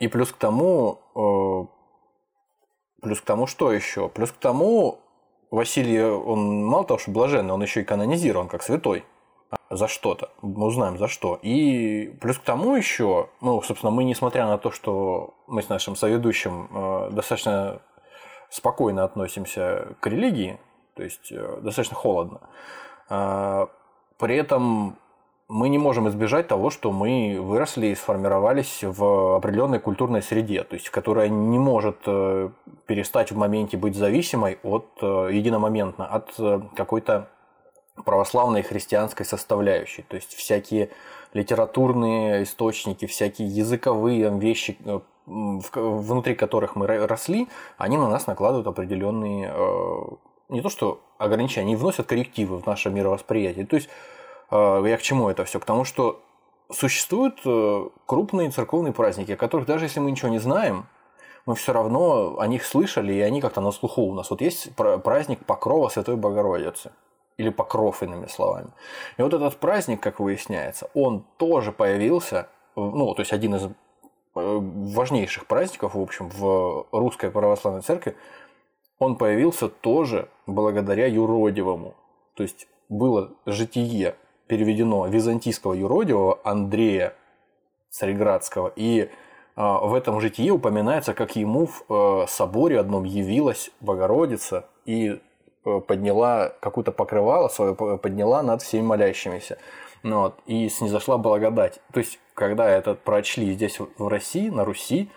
И 0.00 0.08
плюс 0.08 0.32
к 0.32 0.36
тому, 0.36 0.98
э, 1.14 3.02
плюс 3.02 3.20
к 3.20 3.24
тому, 3.24 3.46
что 3.46 3.72
еще? 3.72 4.08
Плюс 4.08 4.32
к 4.32 4.36
тому, 4.36 4.98
Василий, 5.50 6.02
он 6.02 6.64
мало 6.64 6.84
того, 6.84 6.98
что 6.98 7.10
блаженный, 7.10 7.52
он 7.52 7.62
еще 7.62 7.80
и 7.80 7.84
канонизирован 7.84 8.48
как 8.48 8.62
святой 8.62 9.04
за 9.68 9.88
что-то. 9.88 10.30
Мы 10.42 10.66
узнаем 10.66 10.98
за 10.98 11.08
что. 11.08 11.38
И 11.42 12.16
плюс 12.20 12.38
к 12.38 12.42
тому 12.42 12.76
еще, 12.76 13.30
ну, 13.40 13.60
собственно, 13.62 13.90
мы, 13.90 14.04
несмотря 14.04 14.46
на 14.46 14.58
то, 14.58 14.70
что 14.70 15.34
мы 15.46 15.62
с 15.62 15.68
нашим 15.68 15.96
соведущим 15.96 16.68
э, 16.70 17.10
достаточно 17.10 17.82
спокойно 18.48 19.04
относимся 19.04 19.96
к 20.00 20.06
религии, 20.06 20.60
то 20.94 21.02
есть 21.02 21.32
э, 21.32 21.58
достаточно 21.62 21.96
холодно, 21.96 22.40
э, 23.08 23.66
при 24.18 24.36
этом 24.36 24.98
мы 25.50 25.68
не 25.68 25.78
можем 25.78 26.08
избежать 26.08 26.46
того, 26.46 26.70
что 26.70 26.92
мы 26.92 27.38
выросли 27.40 27.88
и 27.88 27.94
сформировались 27.96 28.84
в 28.84 29.34
определенной 29.34 29.80
культурной 29.80 30.22
среде, 30.22 30.62
то 30.62 30.74
есть 30.74 30.90
которая 30.90 31.28
не 31.28 31.58
может 31.58 31.96
э, 32.06 32.50
перестать 32.86 33.32
в 33.32 33.36
моменте 33.36 33.76
быть 33.76 33.96
зависимой 33.96 34.60
от 34.62 34.86
э, 35.02 35.30
единомоментно 35.32 36.06
от 36.06 36.32
э, 36.38 36.60
какой-то 36.76 37.28
православной 38.04 38.62
христианской 38.62 39.26
составляющей. 39.26 40.02
То 40.02 40.14
есть 40.14 40.34
всякие 40.34 40.90
литературные 41.34 42.44
источники, 42.44 43.06
всякие 43.06 43.48
языковые 43.48 44.30
вещи, 44.38 44.78
внутри 45.26 46.36
которых 46.36 46.76
мы 46.76 46.86
росли, 46.86 47.48
они 47.76 47.98
на 47.98 48.08
нас 48.08 48.28
накладывают 48.28 48.68
определенные 48.68 49.52
не 50.48 50.62
то 50.62 50.68
что 50.68 51.00
ограничения, 51.18 51.62
они 51.62 51.76
вносят 51.76 52.06
коррективы 52.06 52.58
в 52.58 52.66
наше 52.66 52.90
мировосприятие. 52.90 53.66
То 53.66 53.76
есть 53.76 53.88
я 54.50 54.96
к 54.96 55.02
чему 55.02 55.28
это 55.28 55.44
все? 55.44 55.60
К 55.60 55.64
тому, 55.64 55.84
что 55.84 56.20
существуют 56.72 57.40
э, 57.44 57.88
крупные 58.06 58.50
церковные 58.50 58.92
праздники, 58.92 59.32
о 59.32 59.36
которых 59.36 59.66
даже 59.66 59.86
если 59.86 60.00
мы 60.00 60.10
ничего 60.10 60.28
не 60.28 60.38
знаем, 60.38 60.86
мы 61.46 61.54
все 61.54 61.72
равно 61.72 62.38
о 62.38 62.46
них 62.46 62.64
слышали, 62.64 63.12
и 63.12 63.20
они 63.20 63.40
как-то 63.40 63.60
на 63.60 63.70
слуху 63.70 64.02
у 64.02 64.14
нас. 64.14 64.30
Вот 64.30 64.40
есть 64.40 64.74
праздник 64.76 65.44
Покрова 65.44 65.88
Святой 65.88 66.16
Богородицы. 66.16 66.92
Или 67.38 67.48
Покров, 67.48 68.02
иными 68.02 68.26
словами. 68.26 68.68
И 69.16 69.22
вот 69.22 69.32
этот 69.32 69.56
праздник, 69.56 70.02
как 70.02 70.20
выясняется, 70.20 70.90
он 70.92 71.24
тоже 71.38 71.72
появился, 71.72 72.48
ну, 72.76 73.14
то 73.14 73.22
есть 73.22 73.32
один 73.32 73.54
из 73.54 73.64
э, 73.64 73.70
важнейших 74.34 75.46
праздников, 75.46 75.94
в 75.94 76.00
общем, 76.00 76.28
в 76.28 76.86
русской 76.92 77.30
православной 77.30 77.80
церкви, 77.80 78.14
он 78.98 79.16
появился 79.16 79.68
тоже 79.70 80.28
благодаря 80.46 81.06
юродивому. 81.06 81.94
То 82.34 82.42
есть 82.42 82.68
было 82.90 83.30
житие 83.46 84.16
переведено 84.50 85.06
византийского 85.06 85.74
юродивого 85.74 86.40
Андрея 86.42 87.14
Цареградского, 87.88 88.72
и 88.74 89.08
а, 89.54 89.78
в 89.78 89.94
этом 89.94 90.20
житии 90.20 90.50
упоминается, 90.50 91.14
как 91.14 91.36
ему 91.36 91.66
в 91.66 91.84
э, 91.88 92.26
соборе 92.26 92.80
одном 92.80 93.04
явилась 93.04 93.70
Богородица 93.80 94.66
и 94.86 95.20
э, 95.64 95.80
подняла 95.86 96.52
какую-то 96.60 96.90
покрывало 96.90 97.46
свое, 97.46 97.76
подняла 97.76 98.42
над 98.42 98.60
всеми 98.62 98.82
молящимися. 98.82 99.58
Ну 100.02 100.22
вот, 100.22 100.40
и 100.46 100.68
снизошла 100.68 101.16
благодать. 101.16 101.80
То 101.92 102.00
есть, 102.00 102.18
когда 102.34 102.68
это 102.68 102.94
прочли 102.94 103.52
здесь 103.52 103.78
в 103.78 104.08
России, 104.08 104.48
на 104.48 104.64
Руси, 104.64 105.10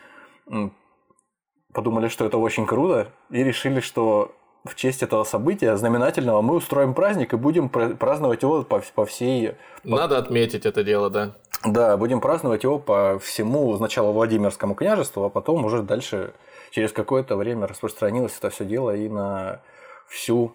подумали, 1.74 2.08
что 2.08 2.26
это 2.26 2.38
очень 2.38 2.68
круто, 2.68 3.08
и 3.32 3.44
решили, 3.44 3.80
что 3.80 4.36
в 4.66 4.76
честь 4.76 5.04
этого 5.04 5.24
события 5.24 5.76
знаменательного 5.76 6.42
мы 6.42 6.56
устроим 6.56 6.94
праздник 6.94 7.34
и 7.34 7.38
будем 7.38 7.70
праздновать 7.70 8.44
его 8.44 8.64
по, 8.64 8.82
по 8.96 9.06
всей... 9.06 9.56
Надо 9.84 10.18
отметить 10.18 10.66
это 10.66 10.84
дело, 10.84 11.10
да. 11.10 11.36
Да, 11.66 11.98
будем 11.98 12.22
праздновать 12.22 12.64
его 12.64 12.80
по 12.80 13.20
всему 13.20 13.76
сначала 13.78 14.12
Владимирскому 14.12 14.76
княжеству, 14.76 15.24
а 15.24 15.30
потом 15.30 15.66
уже 15.66 15.82
дальше 15.82 16.34
через 16.72 16.92
какое-то 16.92 17.36
время 17.36 17.68
распространилось 17.68 18.38
это 18.38 18.50
все 18.50 18.66
дело 18.66 18.96
и 18.96 19.08
на 19.10 19.62
всю 20.08 20.54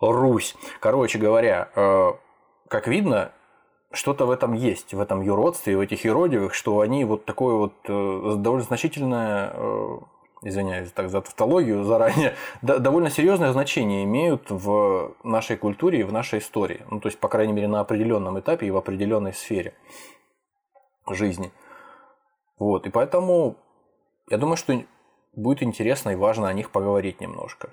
Русь. 0.00 0.56
Короче 0.80 1.18
говоря, 1.18 1.70
э, 1.74 2.12
как 2.68 2.86
видно, 2.88 3.32
что-то 3.92 4.26
в 4.26 4.30
этом 4.30 4.52
есть, 4.52 4.92
в 4.92 5.00
этом 5.00 5.22
юродстве, 5.22 5.76
в 5.76 5.80
этих 5.80 6.04
юродивых, 6.04 6.52
что 6.52 6.80
они 6.80 7.04
вот 7.04 7.24
такое 7.24 7.54
вот 7.54 7.74
э, 7.86 8.34
довольно 8.36 8.64
значительное 8.64 9.52
э, 9.54 9.98
извиняюсь 10.44 10.92
так 10.92 11.10
за 11.10 11.20
тавтологию 11.22 11.82
заранее, 11.84 12.34
довольно 12.62 13.10
серьезное 13.10 13.52
значение 13.52 14.04
имеют 14.04 14.50
в 14.50 15.16
нашей 15.24 15.56
культуре 15.56 16.00
и 16.00 16.04
в 16.04 16.12
нашей 16.12 16.38
истории. 16.38 16.82
Ну, 16.90 17.00
то 17.00 17.08
есть, 17.08 17.18
по 17.18 17.28
крайней 17.28 17.52
мере, 17.52 17.68
на 17.68 17.80
определенном 17.80 18.38
этапе 18.38 18.66
и 18.66 18.70
в 18.70 18.76
определенной 18.76 19.32
сфере 19.32 19.74
жизни. 21.08 21.52
Вот, 22.58 22.86
и 22.86 22.90
поэтому 22.90 23.56
я 24.30 24.38
думаю, 24.38 24.56
что 24.56 24.74
будет 25.34 25.62
интересно 25.62 26.10
и 26.10 26.16
важно 26.16 26.48
о 26.48 26.52
них 26.52 26.70
поговорить 26.70 27.20
немножко. 27.20 27.70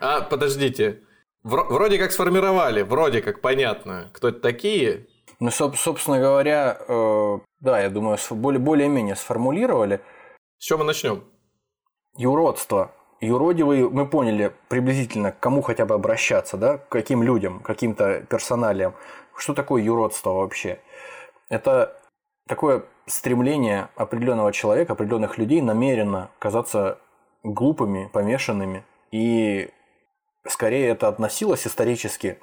А, 0.00 0.20
подождите. 0.20 1.00
Вроде 1.42 1.98
как 1.98 2.12
сформировали, 2.12 2.82
вроде 2.82 3.22
как 3.22 3.40
понятно, 3.40 4.10
кто 4.12 4.28
это 4.28 4.40
такие. 4.40 5.06
Ну, 5.38 5.50
собственно 5.50 6.18
говоря, 6.18 6.78
э, 6.86 7.38
да, 7.60 7.80
я 7.80 7.88
думаю, 7.88 8.18
более-менее 8.30 9.16
сформулировали. 9.16 10.02
С 10.58 10.64
чего 10.64 10.80
мы 10.80 10.84
начнем? 10.84 11.24
Юродство. 12.20 12.92
Юродивый, 13.20 13.88
мы 13.88 14.06
поняли 14.06 14.52
приблизительно, 14.68 15.32
к 15.32 15.40
кому 15.40 15.62
хотя 15.62 15.84
бы 15.84 15.94
обращаться, 15.94 16.56
да, 16.56 16.78
к 16.78 16.88
каким 16.88 17.22
людям, 17.22 17.60
каким-то 17.60 18.20
персоналиям. 18.28 18.94
Что 19.36 19.54
такое 19.54 19.82
юродство 19.82 20.30
вообще? 20.30 20.80
Это 21.48 21.98
такое 22.46 22.84
стремление 23.06 23.88
определенного 23.96 24.52
человека, 24.52 24.92
определенных 24.92 25.38
людей 25.38 25.60
намеренно 25.60 26.30
казаться 26.38 26.98
глупыми, 27.42 28.08
помешанными. 28.12 28.84
И 29.10 29.70
скорее 30.46 30.88
это 30.88 31.08
относилось 31.08 31.66
исторически 31.66 32.38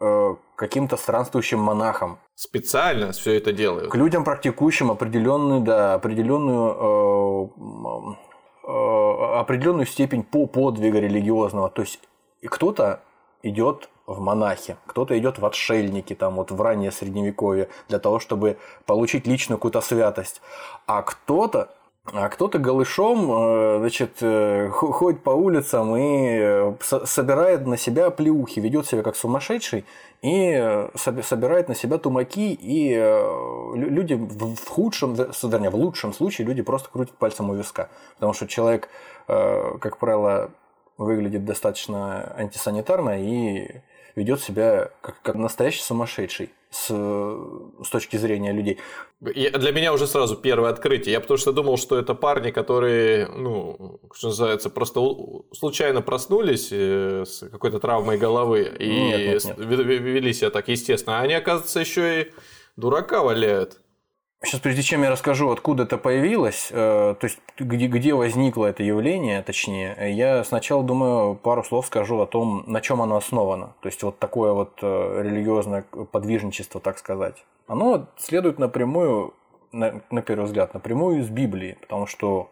э, 0.00 0.34
к 0.54 0.58
каким-то 0.58 0.96
странствующим 0.96 1.60
монахам. 1.60 2.18
Специально 2.34 3.12
все 3.12 3.36
это 3.36 3.52
делают. 3.52 3.90
К 3.90 3.94
людям, 3.94 4.24
практикующим 4.24 4.90
определенную, 4.90 5.60
да, 5.60 5.94
определенную 5.94 7.48
Э, 7.54 8.27
определенную 8.68 9.86
степень 9.86 10.22
по 10.22 10.46
подвига 10.46 11.00
религиозного. 11.00 11.70
То 11.70 11.82
есть 11.82 12.00
кто-то 12.44 13.00
идет 13.42 13.88
в 14.06 14.20
монахи, 14.20 14.76
кто-то 14.86 15.18
идет 15.18 15.38
в 15.38 15.46
отшельники, 15.46 16.14
там 16.14 16.36
вот 16.36 16.50
в 16.50 16.60
раннее 16.60 16.90
средневековье, 16.90 17.68
для 17.88 17.98
того, 17.98 18.18
чтобы 18.18 18.58
получить 18.84 19.26
личную 19.26 19.58
какую-то 19.58 19.80
святость. 19.80 20.42
А 20.86 21.02
кто-то 21.02 21.70
а 22.12 22.28
кто-то 22.28 22.58
голышом, 22.58 23.30
э, 23.30 23.78
значит, 23.80 24.18
э, 24.20 24.68
ходит 24.70 25.22
по 25.22 25.30
улицам 25.30 25.96
и 25.96 26.74
собирает 26.80 27.66
на 27.66 27.76
себя 27.76 28.10
плюхи, 28.10 28.60
ведет 28.60 28.86
себя 28.86 29.02
как 29.02 29.16
сумасшедший 29.16 29.84
и 30.22 30.86
собирает 30.96 31.68
на 31.68 31.74
себя 31.74 31.98
тумаки, 31.98 32.52
и 32.60 32.94
люди 33.74 34.14
в 34.14 34.68
худшем, 34.68 35.14
вернее, 35.14 35.70
в 35.70 35.76
лучшем 35.76 36.12
случае 36.12 36.46
люди 36.46 36.62
просто 36.62 36.88
крутят 36.90 37.16
пальцем 37.16 37.50
у 37.50 37.54
виска. 37.54 37.88
Потому 38.14 38.32
что 38.32 38.48
человек, 38.48 38.88
как 39.26 39.98
правило, 39.98 40.50
выглядит 40.96 41.44
достаточно 41.44 42.34
антисанитарно 42.36 43.22
и 43.22 43.80
ведет 44.18 44.40
себя 44.40 44.90
как, 45.00 45.22
как 45.22 45.36
настоящий 45.36 45.82
сумасшедший 45.82 46.50
с, 46.70 46.88
с 46.88 47.90
точки 47.90 48.16
зрения 48.16 48.52
людей. 48.52 48.78
Я, 49.34 49.50
для 49.50 49.72
меня 49.72 49.92
уже 49.92 50.06
сразу 50.06 50.36
первое 50.36 50.70
открытие. 50.70 51.12
Я 51.12 51.20
потому 51.20 51.38
что 51.38 51.52
думал, 51.52 51.78
что 51.78 51.98
это 51.98 52.14
парни, 52.14 52.50
которые, 52.50 53.28
ну, 53.28 54.00
что 54.12 54.28
называется, 54.28 54.68
просто 54.68 55.00
случайно 55.52 56.02
проснулись 56.02 56.68
э, 56.72 57.24
с 57.26 57.48
какой-то 57.48 57.78
травмой 57.78 58.18
головы 58.18 58.70
и 58.78 58.90
нет, 58.90 59.44
нет, 59.44 59.58
нет. 59.58 59.58
вели 59.58 60.32
себя 60.32 60.50
так 60.50 60.68
естественно. 60.68 61.20
А 61.20 61.22
они, 61.22 61.34
оказывается, 61.34 61.80
еще 61.80 62.22
и 62.22 62.32
дурака 62.76 63.22
валяют. 63.22 63.80
Сейчас, 64.44 64.60
прежде 64.60 64.82
чем 64.82 65.02
я 65.02 65.10
расскажу, 65.10 65.50
откуда 65.50 65.82
это 65.82 65.98
появилось, 65.98 66.68
э, 66.70 66.74
то 67.18 67.24
есть 67.24 67.40
где, 67.58 67.88
где 67.88 68.14
возникло 68.14 68.66
это 68.66 68.84
явление, 68.84 69.42
точнее, 69.42 69.96
я 70.14 70.44
сначала 70.44 70.84
думаю, 70.84 71.34
пару 71.34 71.64
слов 71.64 71.86
скажу 71.86 72.20
о 72.20 72.26
том, 72.26 72.62
на 72.68 72.80
чем 72.80 73.02
оно 73.02 73.16
основано. 73.16 73.74
То 73.80 73.88
есть 73.88 74.00
вот 74.04 74.20
такое 74.20 74.52
вот 74.52 74.78
э, 74.80 75.22
религиозное 75.24 75.82
подвижничество, 76.12 76.80
так 76.80 76.98
сказать. 76.98 77.44
Оно 77.66 78.06
следует 78.16 78.60
напрямую, 78.60 79.34
на, 79.72 80.02
на 80.10 80.22
первый 80.22 80.44
взгляд, 80.44 80.72
напрямую 80.72 81.18
из 81.18 81.28
Библии, 81.30 81.76
потому 81.80 82.06
что 82.06 82.48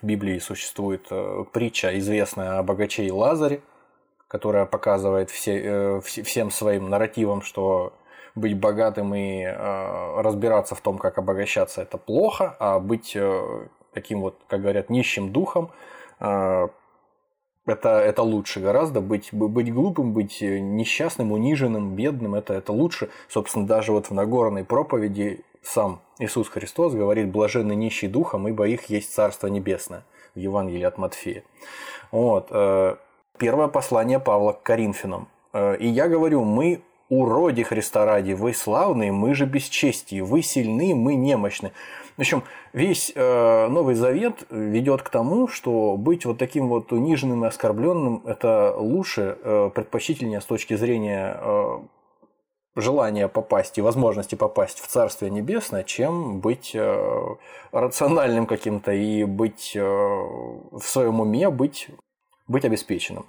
в 0.00 0.06
Библии 0.06 0.38
существует 0.38 1.08
э, 1.10 1.44
притча, 1.52 1.98
известная 1.98 2.60
о 2.60 2.62
богаче 2.62 3.06
и 3.06 3.10
Лазаре, 3.10 3.60
которая 4.28 4.66
показывает 4.66 5.30
все, 5.30 6.00
всем 6.00 6.52
своим 6.52 6.88
нарративом, 6.88 7.42
что 7.42 7.92
быть 8.34 8.58
богатым 8.58 9.14
и 9.14 9.42
э, 9.42 10.20
разбираться 10.20 10.74
в 10.74 10.80
том, 10.80 10.98
как 10.98 11.18
обогащаться, 11.18 11.82
это 11.82 11.98
плохо, 11.98 12.56
а 12.58 12.78
быть 12.78 13.12
э, 13.14 13.66
таким 13.92 14.20
вот, 14.20 14.38
как 14.48 14.62
говорят, 14.62 14.90
нищим 14.90 15.32
духом, 15.32 15.70
э, 16.20 16.68
это, 17.66 17.88
это 17.88 18.22
лучше 18.22 18.60
гораздо. 18.60 19.00
Быть, 19.00 19.32
быть 19.32 19.72
глупым, 19.72 20.12
быть 20.12 20.40
несчастным, 20.40 21.32
униженным, 21.32 21.94
бедным, 21.94 22.34
это, 22.34 22.54
это 22.54 22.72
лучше. 22.72 23.10
Собственно, 23.28 23.66
даже 23.66 23.92
вот 23.92 24.06
в 24.06 24.10
Нагорной 24.12 24.64
проповеди 24.64 25.44
сам 25.62 26.00
Иисус 26.18 26.48
Христос 26.48 26.94
говорит 26.94 27.30
«блаженны 27.30 27.74
нищий 27.74 28.08
духом, 28.08 28.48
ибо 28.48 28.66
их 28.66 28.86
есть 28.86 29.12
Царство 29.12 29.46
Небесное» 29.46 30.04
в 30.34 30.38
Евангелии 30.38 30.84
от 30.84 30.98
Матфея. 30.98 31.42
Вот. 32.10 32.48
Э, 32.50 32.96
первое 33.38 33.68
послание 33.68 34.20
Павла 34.20 34.52
к 34.52 34.62
Коринфянам. 34.62 35.28
Э, 35.52 35.76
и 35.76 35.86
я 35.86 36.08
говорю, 36.08 36.44
мы 36.44 36.82
уроди 37.10 37.64
Христа 37.64 38.06
ради, 38.06 38.32
вы 38.32 38.54
славные, 38.54 39.12
мы 39.12 39.34
же 39.34 39.44
бесчестие, 39.44 40.22
вы 40.22 40.40
сильны, 40.40 40.94
мы 40.94 41.16
немощны. 41.16 41.72
В 42.16 42.20
общем, 42.20 42.44
весь 42.72 43.12
э, 43.14 43.68
Новый 43.68 43.94
Завет 43.94 44.46
ведет 44.50 45.02
к 45.02 45.10
тому, 45.10 45.48
что 45.48 45.96
быть 45.96 46.24
вот 46.24 46.38
таким 46.38 46.68
вот 46.68 46.92
униженным 46.92 47.44
и 47.44 47.48
оскорбленным– 47.48 48.22
это 48.26 48.74
лучше, 48.76 49.36
э, 49.42 49.70
предпочтительнее 49.74 50.40
с 50.40 50.44
точки 50.44 50.76
зрения 50.76 51.36
э, 51.40 51.78
желания 52.76 53.26
попасть 53.26 53.78
и 53.78 53.82
возможности 53.82 54.36
попасть 54.36 54.80
в 54.80 54.86
Царствие 54.86 55.30
Небесное, 55.30 55.82
чем 55.82 56.40
быть 56.40 56.72
э, 56.74 57.36
рациональным 57.72 58.46
каким-то 58.46 58.92
и 58.92 59.24
быть 59.24 59.72
э, 59.74 59.82
в 59.82 60.82
своем 60.82 61.20
уме, 61.20 61.50
быть, 61.50 61.88
быть 62.46 62.64
обеспеченным 62.64 63.26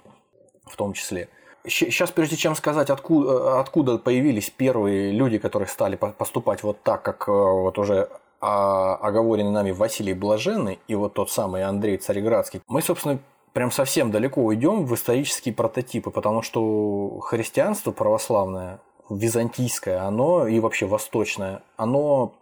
в 0.66 0.76
том 0.76 0.92
числе. 0.92 1.28
Сейчас, 1.64 2.10
прежде 2.10 2.36
чем 2.36 2.54
сказать, 2.56 2.90
откуда, 2.90 3.60
откуда 3.60 3.98
появились 3.98 4.50
первые 4.50 5.12
люди, 5.12 5.38
которые 5.38 5.68
стали 5.68 5.96
поступать 5.96 6.62
вот 6.62 6.82
так, 6.82 7.02
как 7.02 7.28
э, 7.28 7.32
вот 7.32 7.78
уже 7.78 8.08
оговоренный 8.40 9.52
нами 9.52 9.70
Василий 9.70 10.14
Блаженный 10.14 10.80
и 10.88 10.96
вот 10.96 11.14
тот 11.14 11.30
самый 11.30 11.62
Андрей 11.62 11.96
Цареградский, 11.96 12.60
мы, 12.66 12.82
собственно, 12.82 13.20
прям 13.52 13.70
совсем 13.70 14.10
далеко 14.10 14.42
уйдем 14.42 14.84
в 14.84 14.94
исторические 14.94 15.54
прототипы, 15.54 16.10
потому 16.10 16.42
что 16.42 17.20
христианство 17.20 17.92
православное, 17.92 18.80
византийское, 19.08 20.02
оно 20.02 20.48
и 20.48 20.58
вообще 20.58 20.86
восточное, 20.86 21.62
оно 21.76 22.34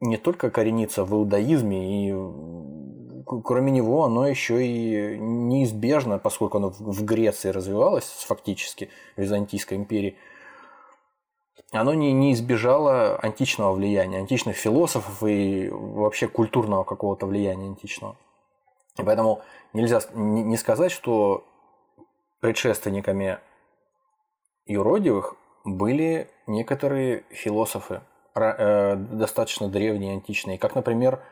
не 0.00 0.16
только 0.16 0.50
коренится 0.50 1.04
в 1.04 1.12
иудаизме, 1.12 2.08
и 2.08 2.12
кроме 3.40 3.72
него 3.72 4.04
оно 4.04 4.26
еще 4.26 4.66
и 4.66 5.18
неизбежно, 5.18 6.18
поскольку 6.18 6.58
оно 6.58 6.70
в 6.70 7.04
Греции 7.04 7.50
развивалось 7.50 8.04
фактически, 8.26 8.90
в 9.16 9.20
Византийской 9.20 9.78
империи, 9.78 10.16
оно 11.70 11.94
не, 11.94 12.12
не 12.12 12.32
избежало 12.34 13.16
античного 13.16 13.72
влияния, 13.72 14.18
античных 14.18 14.56
философов 14.56 15.22
и 15.22 15.68
вообще 15.70 16.28
культурного 16.28 16.84
какого-то 16.84 17.26
влияния 17.26 17.66
античного. 17.66 18.16
Поэтому 18.96 19.40
нельзя 19.72 20.00
не 20.12 20.56
сказать, 20.58 20.92
что 20.92 21.44
предшественниками 22.40 23.38
юродивых 24.66 25.36
были 25.64 26.28
некоторые 26.46 27.24
философы, 27.30 28.02
э, 28.34 28.96
достаточно 28.96 29.68
древние, 29.68 30.12
античные, 30.12 30.58
как, 30.58 30.74
например, 30.74 31.22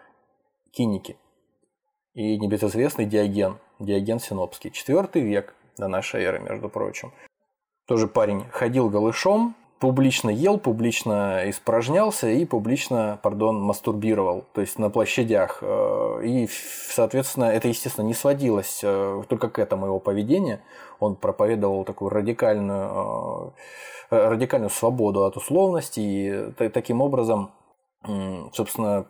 киники 0.71 1.17
и 2.15 2.39
небезызвестный 2.39 3.07
Диоген, 3.07 3.59
Диоген 3.79 4.21
Синопский, 4.21 4.71
IV 4.71 5.21
век 5.21 5.55
до 5.77 5.89
нашей 5.89 6.23
эры, 6.23 6.41
между 6.41 6.69
прочим. 6.69 7.13
Тоже 7.87 8.07
парень 8.07 8.45
ходил 8.51 8.89
голышом, 8.89 9.55
публично 9.81 10.31
ел, 10.31 10.59
публично 10.59 11.49
испражнялся 11.51 12.29
и 12.29 12.45
публично, 12.45 13.19
пардон, 13.23 13.61
мастурбировал, 13.61 14.45
то 14.53 14.61
есть 14.61 14.79
на 14.79 14.91
площадях. 14.91 15.59
Э, 15.63 16.21
и, 16.23 16.49
соответственно, 16.49 17.47
это, 17.47 17.67
естественно, 17.67 18.07
не 18.07 18.15
сводилось 18.15 18.81
э, 18.83 19.23
только 19.29 19.49
к 19.49 19.59
этому 19.59 19.87
его 19.87 19.99
поведению. 19.99 20.61
Он 21.01 21.17
проповедовал 21.17 21.85
такую 21.85 22.11
радикальную, 22.11 23.55
э, 24.11 24.29
радикальную 24.29 24.71
свободу 24.71 25.25
от 25.25 25.37
условностей 25.37 26.51
и 26.51 26.69
таким 26.69 27.01
образом, 27.01 27.53
собственно, 28.53 29.07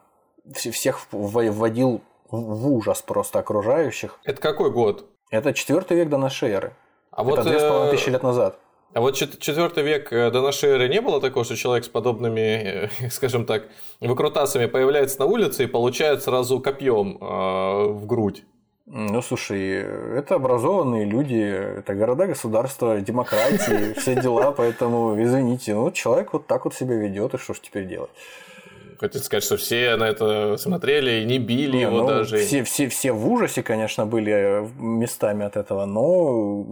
всех 0.54 1.06
вводил 1.10 2.00
в 2.30 2.72
ужас 2.72 3.02
просто 3.02 3.38
окружающих. 3.38 4.18
Это 4.24 4.40
какой 4.40 4.70
год? 4.70 5.06
Это 5.30 5.52
четвертый 5.54 5.96
век 5.96 6.08
до 6.08 6.18
нашей 6.18 6.50
эры. 6.50 6.72
А 7.10 7.22
это 7.22 7.30
вот 7.30 7.42
две 7.46 7.58
с 7.58 7.62
половиной 7.62 7.90
тысячи 7.90 8.10
лет 8.10 8.22
назад. 8.22 8.58
А 8.92 9.00
вот 9.00 9.14
четвертый 9.14 9.84
век 9.84 10.12
э, 10.12 10.30
до 10.32 10.42
нашей 10.42 10.70
эры 10.70 10.88
не 10.88 11.00
было 11.00 11.20
такого, 11.20 11.44
что 11.44 11.56
человек 11.56 11.84
с 11.84 11.88
подобными, 11.88 12.40
э, 12.40 12.88
скажем 13.10 13.46
так, 13.46 13.68
выкрутасами 14.00 14.66
появляется 14.66 15.20
на 15.20 15.26
улице 15.26 15.64
и 15.64 15.66
получает 15.66 16.24
сразу 16.24 16.58
копьем 16.60 17.16
э, 17.20 17.86
в 17.88 18.06
грудь? 18.06 18.44
Ну, 18.86 19.22
слушай, 19.22 19.74
это 20.18 20.34
образованные 20.34 21.04
люди, 21.04 21.36
это 21.36 21.94
города, 21.94 22.26
государства, 22.26 23.00
демократии, 23.00 23.92
все 24.00 24.20
дела, 24.20 24.50
поэтому, 24.50 25.22
извините, 25.22 25.74
ну, 25.74 25.92
человек 25.92 26.32
вот 26.32 26.48
так 26.48 26.64
вот 26.64 26.74
себя 26.74 26.96
ведет, 26.96 27.34
и 27.34 27.38
что 27.38 27.54
ж 27.54 27.60
теперь 27.60 27.86
делать? 27.86 28.10
Хотите 29.00 29.24
сказать, 29.24 29.44
что 29.44 29.56
все 29.56 29.96
на 29.96 30.04
это 30.04 30.58
смотрели 30.58 31.22
и 31.22 31.24
не 31.24 31.38
били 31.38 31.78
не, 31.78 31.82
его 31.84 32.02
ну, 32.02 32.06
даже? 32.06 32.36
Все, 32.36 32.64
все, 32.64 32.90
все 32.90 33.12
в 33.12 33.26
ужасе, 33.32 33.62
конечно, 33.62 34.04
были 34.04 34.70
местами 34.78 35.46
от 35.46 35.56
этого, 35.56 35.86
но 35.86 36.66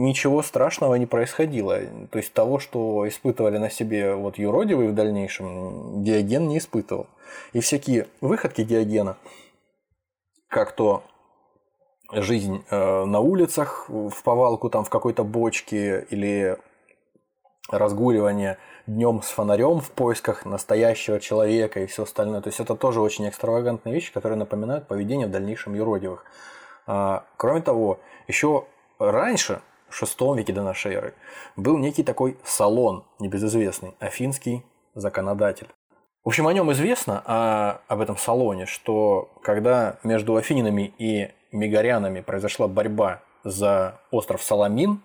ничего 0.00 0.42
страшного 0.42 0.96
не 0.96 1.06
происходило. 1.06 1.78
То 2.10 2.18
есть 2.18 2.32
того, 2.32 2.58
что 2.58 3.06
испытывали 3.06 3.58
на 3.58 3.70
себе 3.70 4.16
вот 4.16 4.38
юродивые 4.38 4.90
в 4.90 4.94
дальнейшем, 4.96 6.02
Диоген 6.02 6.48
не 6.48 6.58
испытывал. 6.58 7.06
И 7.52 7.60
всякие 7.60 8.08
выходки 8.20 8.64
Диогена, 8.64 9.16
как 10.48 10.72
то 10.72 11.04
жизнь 12.12 12.64
э, 12.70 13.04
на 13.04 13.20
улицах 13.20 13.88
в 13.88 14.20
повалку 14.24 14.68
там 14.68 14.82
в 14.82 14.90
какой-то 14.90 15.22
бочке 15.22 16.08
или 16.10 16.56
разгуливание– 17.70 18.58
днем 18.86 19.22
с 19.22 19.28
фонарем 19.28 19.80
в 19.80 19.90
поисках 19.90 20.44
настоящего 20.44 21.20
человека 21.20 21.80
и 21.80 21.86
все 21.86 22.04
остальное. 22.04 22.40
То 22.40 22.48
есть 22.48 22.60
это 22.60 22.74
тоже 22.74 23.00
очень 23.00 23.28
экстравагантные 23.28 23.94
вещи, 23.94 24.12
которые 24.12 24.38
напоминают 24.38 24.86
поведение 24.88 25.26
в 25.26 25.30
дальнейшем 25.30 25.74
юродивых. 25.74 26.24
А, 26.86 27.24
кроме 27.36 27.60
того, 27.60 28.00
еще 28.28 28.66
раньше, 28.98 29.60
в 29.88 29.94
шестом 29.94 30.36
веке 30.36 30.52
до 30.52 30.62
нашей 30.62 30.94
эры, 30.94 31.14
был 31.56 31.78
некий 31.78 32.02
такой 32.02 32.38
салон, 32.44 33.04
небезызвестный, 33.18 33.94
афинский 34.00 34.64
законодатель. 34.94 35.68
В 36.24 36.28
общем, 36.28 36.46
о 36.46 36.52
нем 36.52 36.70
известно, 36.72 37.22
а, 37.24 37.80
об 37.88 38.00
этом 38.00 38.16
салоне, 38.16 38.66
что 38.66 39.30
когда 39.42 39.98
между 40.02 40.36
афининами 40.36 40.94
и 40.98 41.30
мегарянами 41.50 42.20
произошла 42.20 42.68
борьба 42.68 43.22
за 43.44 44.00
остров 44.10 44.42
Саламин, 44.42 45.02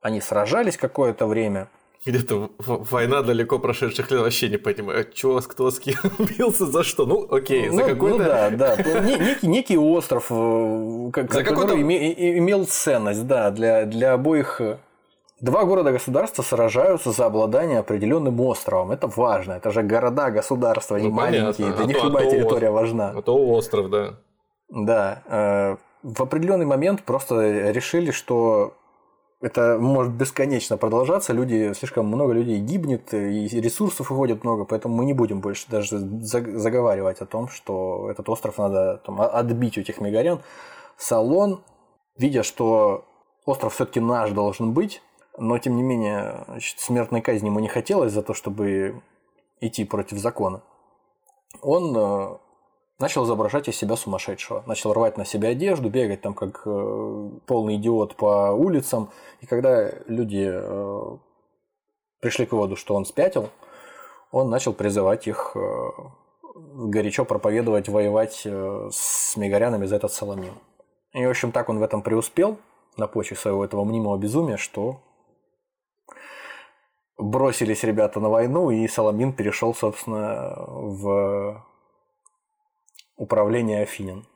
они 0.00 0.20
сражались 0.20 0.76
какое-то 0.76 1.26
время, 1.26 1.68
где-то 2.04 2.50
война 2.58 3.22
далеко 3.22 3.58
прошедших 3.58 4.10
лет 4.10 4.20
вообще 4.20 4.48
не 4.48 4.58
понимаю, 4.58 5.06
чего 5.12 5.40
кто 5.40 5.70
с 5.70 5.78
кем 5.78 5.96
бился, 6.38 6.66
за 6.66 6.82
что. 6.82 7.06
Ну, 7.06 7.26
окей, 7.30 7.68
за 7.68 7.80
ну, 7.80 7.88
какой-то... 7.88 8.18
Ну, 8.18 8.24
да, 8.24 8.50
да. 8.50 8.76
Некий, 9.00 9.46
некий 9.46 9.78
остров, 9.78 10.26
э, 10.30 11.10
как, 11.12 11.32
за 11.32 11.42
который 11.42 11.80
име, 11.80 12.38
имел 12.38 12.66
ценность, 12.66 13.26
да, 13.26 13.50
для, 13.50 13.86
для 13.86 14.12
обоих... 14.12 14.60
Э, 14.60 14.78
два 15.40 15.64
города-государства 15.64 16.42
сражаются 16.42 17.12
за 17.12 17.26
обладание 17.26 17.78
определенным 17.78 18.38
островом. 18.40 18.92
Это 18.92 19.06
важно. 19.06 19.52
Это 19.52 19.70
же 19.70 19.82
города, 19.82 20.30
государства, 20.30 20.96
не 20.96 21.08
ну, 21.08 21.14
маленькие. 21.14 21.72
Для 21.72 21.84
а 21.84 21.86
них 21.86 21.98
то, 21.98 22.06
любая 22.06 22.26
а 22.26 22.30
территория 22.30 22.70
остров, 22.70 22.74
важна. 22.74 23.12
А 23.16 23.22
то 23.22 23.36
остров, 23.36 23.90
да. 23.90 24.14
Да. 24.68 25.22
Э, 25.26 25.76
в 26.02 26.22
определенный 26.22 26.66
момент 26.66 27.02
просто 27.02 27.70
решили, 27.70 28.10
что 28.10 28.74
это 29.44 29.76
может 29.78 30.14
бесконечно 30.14 30.78
продолжаться. 30.78 31.34
Люди, 31.34 31.74
слишком 31.74 32.06
много 32.06 32.32
людей 32.32 32.58
гибнет, 32.60 33.12
и 33.12 33.46
ресурсов 33.60 34.10
уходит 34.10 34.42
много, 34.42 34.64
поэтому 34.64 34.96
мы 34.96 35.04
не 35.04 35.12
будем 35.12 35.40
больше 35.40 35.66
даже 35.68 35.98
заговаривать 35.98 37.20
о 37.20 37.26
том, 37.26 37.48
что 37.48 38.08
этот 38.10 38.26
остров 38.30 38.56
надо 38.56 39.02
там, 39.04 39.20
отбить 39.20 39.76
у 39.76 39.82
этих 39.82 40.00
мегарян. 40.00 40.40
Салон, 40.96 41.62
видя, 42.16 42.42
что 42.42 43.04
остров 43.44 43.74
все-таки 43.74 44.00
наш 44.00 44.30
должен 44.30 44.72
быть, 44.72 45.02
но 45.36 45.58
тем 45.58 45.76
не 45.76 45.82
менее 45.82 46.44
значит, 46.48 46.78
смертной 46.78 47.20
казни 47.20 47.48
ему 47.48 47.60
не 47.60 47.68
хотелось 47.68 48.12
за 48.12 48.22
то, 48.22 48.32
чтобы 48.32 49.02
идти 49.60 49.84
против 49.84 50.16
закона. 50.16 50.62
Он 51.60 51.94
э, 51.94 52.38
начал 52.98 53.24
изображать 53.24 53.68
из 53.68 53.76
себя 53.76 53.96
сумасшедшего. 53.96 54.62
Начал 54.66 54.92
рвать 54.92 55.16
на 55.16 55.24
себя 55.24 55.50
одежду, 55.50 55.90
бегать 55.90 56.20
там 56.20 56.34
как 56.34 56.62
э, 56.66 57.30
полный 57.46 57.76
идиот 57.76 58.16
по 58.16 58.52
улицам. 58.52 59.10
И 59.40 59.46
когда 59.46 59.90
люди 60.06 60.48
э, 60.50 61.16
пришли 62.20 62.46
к 62.46 62.52
выводу, 62.52 62.76
что 62.76 62.94
он 62.94 63.04
спятил, 63.04 63.50
он 64.30 64.50
начал 64.50 64.72
призывать 64.72 65.26
их 65.26 65.52
э, 65.54 65.88
горячо 66.54 67.24
проповедовать, 67.24 67.88
воевать 67.88 68.42
э, 68.44 68.88
с 68.90 69.36
мегарянами 69.36 69.86
за 69.86 69.96
этот 69.96 70.12
Соломин. 70.12 70.54
И, 71.12 71.24
в 71.24 71.30
общем, 71.30 71.52
так 71.52 71.68
он 71.68 71.78
в 71.78 71.82
этом 71.82 72.02
преуспел 72.02 72.58
на 72.96 73.06
почве 73.06 73.36
своего 73.36 73.64
этого 73.64 73.84
мнимого 73.84 74.16
безумия, 74.18 74.56
что 74.56 75.00
бросились 77.16 77.84
ребята 77.84 78.20
на 78.20 78.28
войну, 78.28 78.70
и 78.70 78.86
Соломин 78.88 79.32
перешел, 79.32 79.74
собственно, 79.74 80.54
в 80.66 81.64
управления 83.16 83.82
Афинин. 83.82 84.26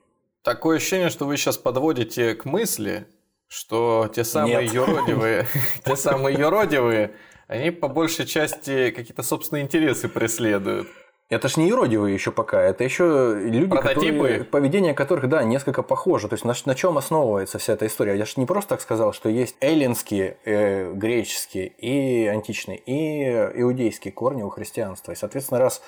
Такое 0.43 0.77
ощущение, 0.77 1.11
что 1.11 1.27
вы 1.27 1.37
сейчас 1.37 1.59
подводите 1.59 2.35
к 2.35 2.45
мысли, 2.45 3.07
что 3.49 4.11
те 4.15 4.25
самые 4.25 4.63
Нет. 4.63 4.73
юродивые, 4.73 5.47
те 5.85 5.97
самые 5.97 6.39
юродивые, 6.39 7.15
они 7.49 7.71
по 7.71 7.89
большей 7.89 8.27
части 8.27 8.91
какие-то 8.91 9.23
собственные 9.23 9.65
интересы 9.65 10.09
преследуют. 10.09 10.89
Это 11.31 11.49
ж 11.49 11.59
не 11.59 11.69
юродивые 11.69 12.15
еще 12.15 12.33
пока, 12.33 12.63
это 12.63 12.85
еще 12.85 13.39
люди, 13.39 13.77
которые, 13.77 14.45
поведение 14.45 14.95
которых, 14.95 15.29
да, 15.29 15.43
несколько 15.43 15.83
похоже. 15.83 16.27
То 16.29 16.35
есть 16.35 16.45
на, 16.47 16.55
на 16.65 16.75
чем 16.75 16.97
основывается 16.97 17.59
вся 17.59 17.75
эта 17.75 17.87
история? 17.87 18.17
Я 18.17 18.25
же 18.25 18.35
не 18.37 18.47
просто 18.47 18.71
так 18.71 18.81
сказал, 18.81 19.13
что 19.13 19.29
есть 19.29 19.55
эллинские, 19.61 20.39
э, 20.47 20.91
греческие 20.95 21.67
и 21.67 22.27
античные, 22.27 22.79
и 22.79 23.61
иудейские 23.61 24.13
корни 24.13 24.43
у 24.43 24.49
христианства. 24.49 25.13
И, 25.13 25.17
соответственно, 25.17 25.61
раз 25.61 25.83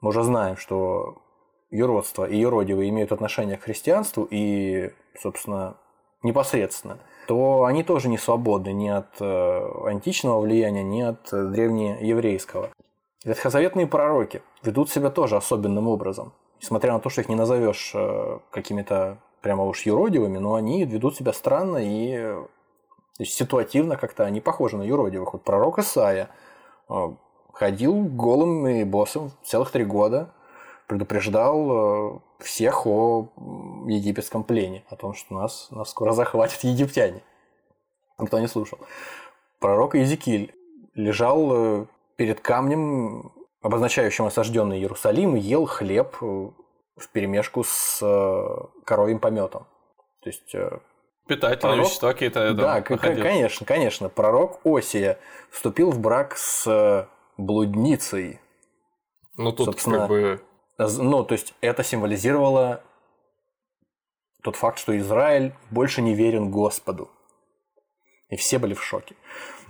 мы 0.00 0.10
уже 0.10 0.22
знаем, 0.22 0.56
что 0.56 1.20
юродство 1.70 2.24
и 2.24 2.36
юродивые 2.36 2.90
имеют 2.90 3.12
отношение 3.12 3.56
к 3.56 3.62
христианству, 3.62 4.26
и, 4.30 4.90
собственно, 5.18 5.76
непосредственно, 6.22 6.98
то 7.26 7.64
они 7.64 7.82
тоже 7.82 8.08
не 8.08 8.18
свободны 8.18 8.72
ни 8.72 8.88
от 8.88 9.20
э, 9.20 9.70
античного 9.86 10.40
влияния, 10.40 10.82
ни 10.82 11.00
от 11.00 11.32
э, 11.32 11.46
древнееврейского. 11.46 12.70
Ветхозаветные 13.24 13.86
пророки 13.86 14.42
ведут 14.62 14.90
себя 14.90 15.10
тоже 15.10 15.36
особенным 15.36 15.88
образом. 15.88 16.32
Несмотря 16.60 16.92
на 16.92 17.00
то, 17.00 17.08
что 17.08 17.20
их 17.20 17.28
не 17.28 17.36
назовешь 17.36 17.92
э, 17.94 18.38
какими-то 18.50 19.18
прямо 19.40 19.64
уж 19.64 19.86
юродивыми, 19.86 20.38
но 20.38 20.54
они 20.54 20.84
ведут 20.84 21.16
себя 21.16 21.32
странно 21.32 21.78
и 21.78 22.34
ситуативно 23.22 23.96
как-то 23.96 24.24
они 24.24 24.40
похожи 24.40 24.76
на 24.76 24.82
юродивых. 24.82 25.32
Вот 25.34 25.42
пророк 25.44 25.78
Исаия 25.78 26.30
ходил 27.52 28.04
голым 28.04 28.66
и 28.66 28.84
боссом 28.84 29.32
целых 29.42 29.70
три 29.70 29.84
года, 29.84 30.32
предупреждал 30.90 32.16
э, 32.16 32.18
всех 32.40 32.84
о 32.84 33.28
египетском 33.86 34.42
плене, 34.42 34.82
о 34.88 34.96
том, 34.96 35.14
что 35.14 35.34
нас, 35.34 35.68
нас 35.70 35.90
скоро 35.90 36.10
захватят 36.10 36.64
египтяне. 36.64 37.22
Никто 38.18 38.40
не 38.40 38.48
слушал. 38.48 38.80
Пророк 39.60 39.94
Иезекииль 39.94 40.52
лежал 40.94 41.50
э, 41.52 41.86
перед 42.16 42.40
камнем, 42.40 43.30
обозначающим 43.62 44.24
осажденный 44.24 44.78
Иерусалим, 44.80 45.36
и 45.36 45.38
ел 45.38 45.64
хлеб 45.66 46.16
в 46.20 47.08
перемешку 47.12 47.62
с 47.62 48.00
коровьим 48.84 49.20
пометом. 49.20 49.68
То 50.24 50.28
есть 50.28 50.56
Питательные 51.28 51.76
пророк, 51.76 51.86
вещества 51.86 52.12
какие-то. 52.12 52.52
Да, 52.52 52.82
конечно, 52.82 53.64
конечно. 53.64 54.08
Пророк 54.08 54.58
Осия 54.64 55.20
вступил 55.50 55.92
в 55.92 56.00
брак 56.00 56.36
с 56.36 57.08
блудницей. 57.36 58.40
Ну 59.36 59.52
тут 59.52 59.66
Собственно, 59.66 59.98
как 60.00 60.08
бы... 60.08 60.40
Ну, 60.88 61.24
то 61.24 61.32
есть 61.32 61.54
это 61.60 61.84
символизировало 61.84 62.82
тот 64.42 64.56
факт, 64.56 64.78
что 64.78 64.96
Израиль 64.98 65.52
больше 65.70 66.02
не 66.02 66.14
верен 66.14 66.50
Господу. 66.50 67.10
И 68.30 68.36
все 68.36 68.58
были 68.58 68.74
в 68.74 68.82
шоке. 68.82 69.14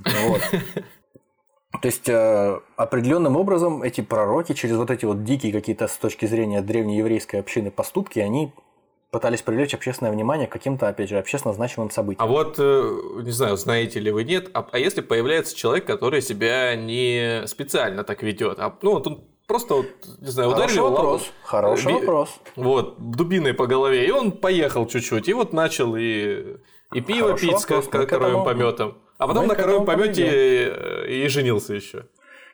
Вот. 0.05 0.43
То 1.83 1.87
есть 1.87 2.09
э, 2.09 2.61
определенным 2.77 3.37
образом 3.37 3.83
эти 3.83 4.01
пророки 4.01 4.53
через 4.53 4.77
вот 4.77 4.91
эти 4.91 5.05
вот 5.05 5.25
дикие 5.25 5.53
какие-то 5.53 5.87
с 5.89 5.97
точки 5.97 6.27
зрения 6.27 6.63
древнееврейской 6.63 7.41
общины 7.41 7.71
поступки, 7.71 8.19
они 8.19 8.53
пытались 9.11 9.43
привлечь 9.43 9.73
общественное 9.73 10.13
внимание 10.13 10.47
к 10.47 10.53
каким-то, 10.53 10.89
опять 10.89 11.09
же, 11.09 11.19
общественно 11.19 11.55
значимым 11.55 11.91
событиям. 11.91 12.23
А 12.23 12.27
вот, 12.27 12.57
э, 12.59 12.99
не 13.23 13.31
знаю, 13.31 13.57
знаете 13.57 13.99
ли 13.99 14.11
вы, 14.11 14.25
нет, 14.25 14.51
а, 14.53 14.69
а 14.71 14.79
если 14.79 15.01
появляется 15.01 15.57
человек, 15.57 15.87
который 15.87 16.23
себя 16.23 16.77
не 16.77 17.47
специально 17.47 18.05
так 18.05 18.23
ведет, 18.23 18.59
а 18.59 18.77
ну, 18.83 18.93
вот 18.93 19.07
он 19.07 19.25
просто, 19.51 19.75
вот, 19.75 19.87
не 20.21 20.31
знаю, 20.31 20.51
ударили 20.51 20.77
Хороший 20.77 20.91
вопрос, 20.91 21.21
лапу, 21.23 21.33
хороший 21.43 21.87
би... 21.87 21.93
вопрос. 21.95 22.41
Вот, 22.55 22.95
дубиной 22.99 23.53
по 23.53 23.67
голове, 23.67 24.07
и 24.07 24.11
он 24.13 24.31
поехал 24.31 24.87
чуть-чуть, 24.87 25.29
и 25.29 25.33
вот 25.33 25.53
начал 25.53 25.97
и, 25.97 26.57
и 26.95 27.01
пиво 27.01 27.29
Хороший 27.29 27.49
пить 27.49 27.69
вопрос. 27.69 27.85
с 27.85 28.07
коровым 28.07 28.45
пометом. 28.45 28.99
А 29.19 29.27
потом 29.27 29.43
Мы 29.43 29.49
на 29.49 29.55
коровом 29.57 29.87
помете 29.87 30.25
и, 31.09 31.25
и 31.25 31.29
женился 31.29 31.75
еще. 31.75 32.05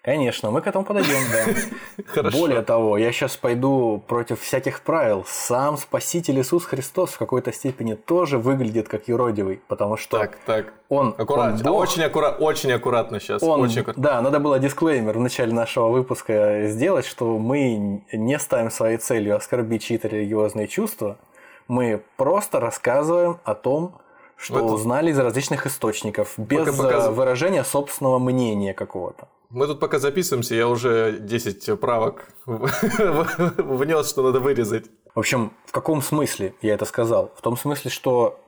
Конечно, 0.06 0.52
мы 0.52 0.62
к 0.62 0.68
этому 0.68 0.84
подойдем, 0.84 1.18
да. 1.32 2.04
Хорошо. 2.06 2.38
Более 2.38 2.62
того, 2.62 2.96
я 2.96 3.10
сейчас 3.10 3.36
пойду 3.36 4.00
против 4.06 4.40
всяких 4.40 4.82
правил. 4.82 5.24
Сам 5.26 5.76
Спаситель 5.76 6.38
Иисус 6.38 6.64
Христос 6.64 7.10
в 7.10 7.18
какой-то 7.18 7.52
степени 7.52 7.94
тоже 7.94 8.38
выглядит 8.38 8.86
как 8.86 9.08
юродивый, 9.08 9.60
потому 9.66 9.96
что 9.96 10.18
так, 10.18 10.38
так. 10.46 10.72
он, 10.88 11.16
аккуратно, 11.18 11.72
он 11.72 11.80
очень, 11.80 12.04
аккурат, 12.04 12.36
очень 12.38 12.70
аккуратно 12.70 13.18
сейчас. 13.18 13.42
Он, 13.42 13.60
очень 13.60 13.80
аккуратно. 13.80 14.00
Да, 14.00 14.20
надо 14.22 14.38
было 14.38 14.60
дисклеймер 14.60 15.18
в 15.18 15.20
начале 15.20 15.52
нашего 15.52 15.88
выпуска 15.88 16.68
сделать, 16.68 17.04
что 17.04 17.36
мы 17.36 18.04
не 18.12 18.38
ставим 18.38 18.70
своей 18.70 18.98
целью 18.98 19.34
оскорбить 19.34 19.82
чьи-то 19.82 20.06
религиозные 20.06 20.68
чувства. 20.68 21.18
Мы 21.66 22.00
просто 22.16 22.60
рассказываем 22.60 23.40
о 23.42 23.56
том, 23.56 23.98
что 24.36 24.58
этом... 24.58 24.72
узнали 24.72 25.10
из 25.10 25.18
различных 25.18 25.66
источников, 25.66 26.34
без 26.36 26.78
выражения 26.78 27.64
собственного 27.64 28.20
мнения 28.20 28.72
какого-то. 28.72 29.26
Мы 29.56 29.66
тут 29.66 29.80
пока 29.80 29.98
записываемся, 29.98 30.54
я 30.54 30.68
уже 30.68 31.16
10 31.18 31.80
правок 31.80 32.28
внес, 32.44 34.10
что 34.10 34.22
надо 34.22 34.38
вырезать. 34.38 34.84
В 35.14 35.18
общем, 35.18 35.54
в 35.64 35.72
каком 35.72 36.02
смысле 36.02 36.54
я 36.60 36.74
это 36.74 36.84
сказал? 36.84 37.32
В 37.34 37.40
том 37.40 37.56
смысле, 37.56 37.90
что 37.90 38.38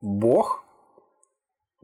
Бог 0.00 0.64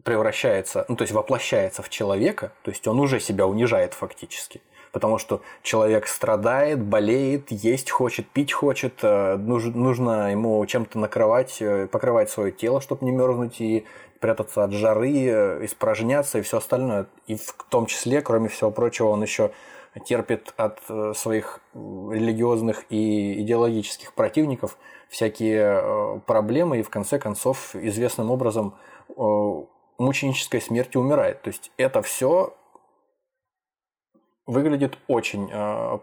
превращается, 0.03 0.85
ну 0.89 0.97
то 0.97 1.03
есть 1.03 1.13
воплощается 1.13 1.83
в 1.83 1.91
человека, 1.91 2.53
то 2.65 2.73
есть 2.73 2.89
он 2.89 2.99
уже 2.99 3.21
себя 3.21 3.47
унижает 3.47 3.95
фактически. 3.95 4.63
Потому 4.93 5.17
что 5.17 5.41
человек 5.63 6.07
страдает, 6.07 6.83
болеет, 6.83 7.51
есть 7.51 7.91
хочет, 7.91 8.29
пить 8.29 8.53
хочет, 8.53 8.99
э, 9.03 9.37
нужно 9.37 10.31
ему 10.31 10.65
чем-то 10.67 10.99
накрывать, 10.99 11.63
э, 11.63 11.87
покрывать 11.87 12.29
свое 12.29 12.53
тело, 12.53 12.83
чтобы 12.83 13.07
не 13.07 13.11
мерзнуть 13.11 13.59
и 13.63 13.87
прятаться 14.21 14.65
от 14.65 14.73
жары, 14.73 15.25
э, 15.25 15.65
испражняться 15.65 16.39
и 16.39 16.43
все 16.43 16.59
остальное. 16.59 17.07
И 17.27 17.37
в 17.37 17.55
том 17.71 17.87
числе, 17.87 18.21
кроме 18.21 18.51
всего 18.51 18.71
прочего, 18.71 19.09
он 19.09 19.23
еще 19.23 19.51
терпит 20.07 20.55
от 20.57 20.81
своих 21.15 21.61
религиозных 21.75 22.85
и 22.89 23.43
идеологических 23.43 24.15
противников 24.15 24.79
всякие 25.11 26.23
проблемы 26.27 26.79
и 26.79 26.83
в 26.83 26.89
конце 26.89 27.19
концов 27.19 27.77
известным 27.77 28.31
образом 28.31 28.75
мученической 29.99 30.63
смертью 30.63 31.03
умирает. 31.03 31.43
То 31.43 31.49
есть 31.49 31.71
это 31.77 32.01
все 32.01 32.55
выглядит 34.53 34.99
очень 35.09 35.49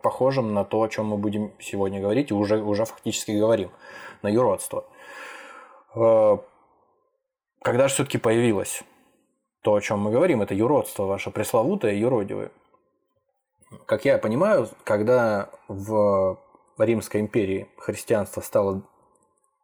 похожим 0.02 0.54
на 0.54 0.66
то, 0.66 0.82
о 0.82 0.90
чем 0.90 1.06
мы 1.08 1.18
будем 1.18 1.52
сегодня 1.60 2.02
говорить, 2.02 2.32
и 2.32 2.34
уже, 2.34 2.62
уже 2.62 2.86
фактически 2.86 3.32
говорим, 3.32 3.72
на 4.22 4.28
юродство. 4.28 4.86
Когда 5.94 7.88
же 7.88 7.94
все-таки 7.94 8.18
появилось 8.18 8.84
то, 9.62 9.74
о 9.76 9.82
чем 9.82 10.00
мы 10.00 10.12
говорим, 10.12 10.42
это 10.42 10.54
юродство 10.54 11.04
ваше 11.04 11.32
пресловутое 11.32 11.94
юродивое. 11.96 12.52
Как 13.86 14.06
я 14.06 14.18
понимаю, 14.18 14.68
когда 14.84 15.50
в 15.68 16.38
Римской 16.78 17.22
империи 17.22 17.68
христианство 17.78 18.42
стало 18.42 18.82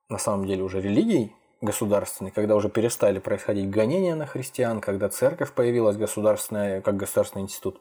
на 0.10 0.18
самом 0.18 0.46
деле 0.46 0.64
уже 0.64 0.82
религией 0.82 1.34
государственной, 1.62 2.32
когда 2.32 2.56
уже 2.56 2.70
перестали 2.70 3.20
происходить 3.20 3.70
гонения 3.70 4.16
на 4.16 4.26
христиан, 4.28 4.82
когда 4.82 5.10
церковь 5.10 5.54
появилась 5.54 5.96
государственная, 5.98 6.82
как 6.82 6.98
государственный 6.98 7.44
институт, 7.44 7.80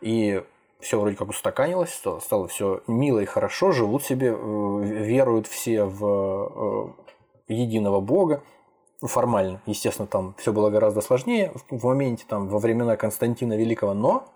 и 0.00 0.42
все 0.80 0.98
вроде 0.98 1.16
как 1.16 1.28
устаканилось, 1.28 1.92
стало, 1.92 2.20
стало 2.20 2.48
все 2.48 2.82
мило 2.86 3.18
и 3.18 3.26
хорошо, 3.26 3.72
живут 3.72 4.02
себе, 4.02 4.28
э, 4.28 4.82
веруют 4.82 5.46
все 5.46 5.84
в 5.84 6.94
э, 7.48 7.52
единого 7.52 8.00
Бога, 8.00 8.42
ну, 9.02 9.08
формально, 9.08 9.62
естественно, 9.66 10.06
там 10.06 10.34
все 10.38 10.52
было 10.52 10.70
гораздо 10.70 11.00
сложнее 11.00 11.52
в 11.70 11.84
моменте, 11.84 12.24
там, 12.28 12.48
во 12.48 12.58
времена 12.58 12.96
Константина 12.96 13.56
Великого, 13.56 13.94
но, 13.94 14.28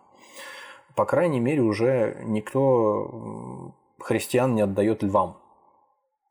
по 0.94 1.05
крайней 1.05 1.40
мере, 1.40 1.61
уже 1.61 2.18
никто 2.24 3.72
христиан 3.98 4.55
не 4.55 4.62
отдает 4.62 5.03
львам 5.03 5.37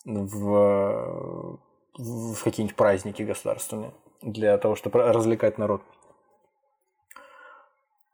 в, 0.05 1.59
в 1.97 2.43
какие-нибудь 2.43 2.75
праздники 2.75 3.23
государственные 3.23 3.93
для 4.21 4.57
того, 4.57 4.75
чтобы 4.75 5.01
развлекать 5.11 5.57
народ. 5.57 5.81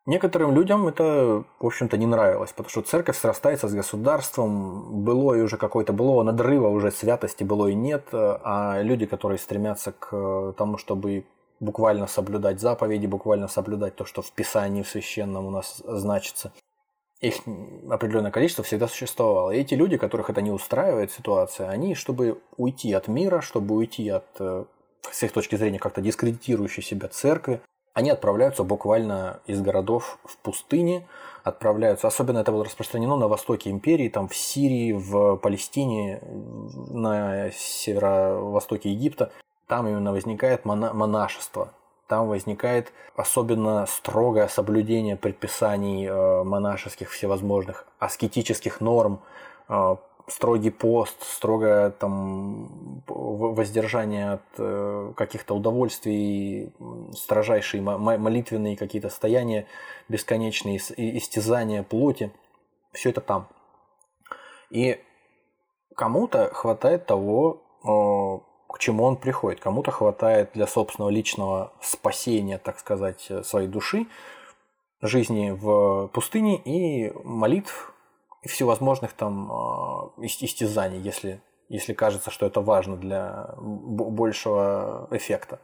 Некоторым 0.05 0.55
людям 0.55 0.87
это, 0.87 1.43
в 1.59 1.65
общем-то, 1.65 1.97
не 1.97 2.05
нравилось, 2.05 2.51
потому 2.51 2.69
что 2.69 2.81
церковь 2.81 3.17
срастается 3.17 3.67
с 3.67 3.73
государством, 3.73 5.03
было 5.03 5.35
и 5.35 5.41
уже 5.41 5.57
какое-то 5.57 5.93
было 5.93 6.23
надрыва, 6.23 6.69
уже 6.69 6.91
святости 6.91 7.43
было 7.43 7.67
и 7.67 7.75
нет, 7.75 8.07
а 8.11 8.81
люди, 8.81 9.05
которые 9.05 9.37
стремятся 9.37 9.91
к 9.91 10.53
тому, 10.57 10.77
чтобы 10.77 11.25
буквально 11.59 12.07
соблюдать 12.07 12.59
заповеди, 12.59 13.05
буквально 13.05 13.47
соблюдать 13.47 13.95
то, 13.95 14.05
что 14.05 14.21
в 14.21 14.31
Писании, 14.31 14.83
в 14.83 14.89
священном 14.89 15.45
у 15.45 15.51
нас 15.51 15.81
значится, 15.85 16.53
их 17.19 17.35
определенное 17.89 18.31
количество 18.31 18.63
всегда 18.63 18.87
существовало. 18.87 19.51
И 19.51 19.59
эти 19.59 19.73
люди, 19.73 19.97
которых 19.97 20.29
это 20.29 20.41
не 20.41 20.51
устраивает 20.51 21.11
ситуация, 21.11 21.69
они, 21.69 21.95
чтобы 21.95 22.41
уйти 22.55 22.93
от 22.93 23.07
мира, 23.07 23.41
чтобы 23.41 23.75
уйти 23.75 24.07
от 24.09 24.25
э, 24.39 24.65
с 25.11 25.23
их 25.23 25.33
точки 25.33 25.55
зрения 25.57 25.79
как-то 25.79 26.01
дискредитирующей 26.01 26.81
себя 26.81 27.09
церкви, 27.09 27.61
они 27.99 28.09
отправляются 28.11 28.63
буквально 28.63 29.41
из 29.45 29.61
городов 29.61 30.19
в 30.23 30.37
пустыне, 30.37 31.05
отправляются, 31.43 32.07
особенно 32.07 32.39
это 32.39 32.53
было 32.53 32.63
распространено 32.63 33.17
на 33.17 33.27
востоке 33.27 33.69
империи, 33.69 34.07
там 34.07 34.29
в 34.29 34.35
Сирии, 34.35 34.93
в 34.93 35.35
Палестине, 35.35 36.21
на 36.89 37.51
северо-востоке 37.51 38.89
Египта. 38.89 39.31
Там 39.67 39.85
именно 39.85 40.13
возникает 40.13 40.63
монашество. 40.63 41.73
Там 42.07 42.29
возникает 42.29 42.93
особенно 43.17 43.85
строгое 43.85 44.47
соблюдение 44.47 45.17
предписаний 45.17 46.07
э, 46.07 46.43
монашеских 46.43 47.11
всевозможных, 47.11 47.85
аскетических 47.99 48.79
норм, 48.79 49.19
э, 49.67 49.95
строгий 50.29 50.69
пост, 50.69 51.21
строгое 51.23 51.91
там 51.91 53.03
воздержание 53.07 54.33
от 54.33 54.41
э, 54.57 55.13
каких-то 55.15 55.55
удовольствий, 55.55 56.71
строжайшие 57.13 57.81
молитвенные 57.81 58.77
какие-то 58.77 59.09
состояния, 59.09 59.65
бесконечные 60.07 60.77
истязания 60.77 61.83
плоти. 61.83 62.31
Все 62.91 63.09
это 63.09 63.21
там. 63.21 63.47
И 64.69 65.01
кому-то 65.95 66.49
хватает 66.53 67.05
того, 67.05 67.61
к 68.69 68.77
чему 68.79 69.03
он 69.03 69.17
приходит. 69.17 69.59
Кому-то 69.59 69.91
хватает 69.91 70.51
для 70.53 70.67
собственного 70.67 71.09
личного 71.09 71.73
спасения, 71.81 72.57
так 72.59 72.79
сказать, 72.79 73.25
э, 73.29 73.43
своей 73.43 73.67
души, 73.67 74.05
жизни 75.01 75.51
в 75.51 76.07
пустыне 76.13 76.57
и 76.57 77.11
молитв 77.23 77.93
всевозможных 78.43 79.13
там 79.13 79.51
э, 79.51 80.25
истязаний, 80.25 80.99
если, 80.99 81.41
если 81.67 81.93
кажется, 81.93 82.31
что 82.31 82.45
это 82.45 82.61
важно 82.61 82.97
для 82.97 83.55
большего 83.57 85.07
эффекта. 85.11 85.59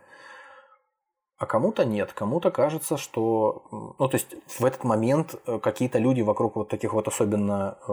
А 1.38 1.46
кому-то 1.46 1.84
нет, 1.84 2.14
кому-то 2.14 2.50
кажется, 2.50 2.96
что, 2.96 3.68
ну, 4.00 4.08
то 4.08 4.16
есть 4.16 4.36
в 4.48 4.64
этот 4.64 4.84
момент 4.84 5.36
э, 5.46 5.60
какие-то 5.60 6.00
люди 6.00 6.22
вокруг 6.22 6.56
вот 6.56 6.70
таких 6.70 6.94
вот 6.94 7.08
особенно 7.08 7.78
э, 7.88 7.92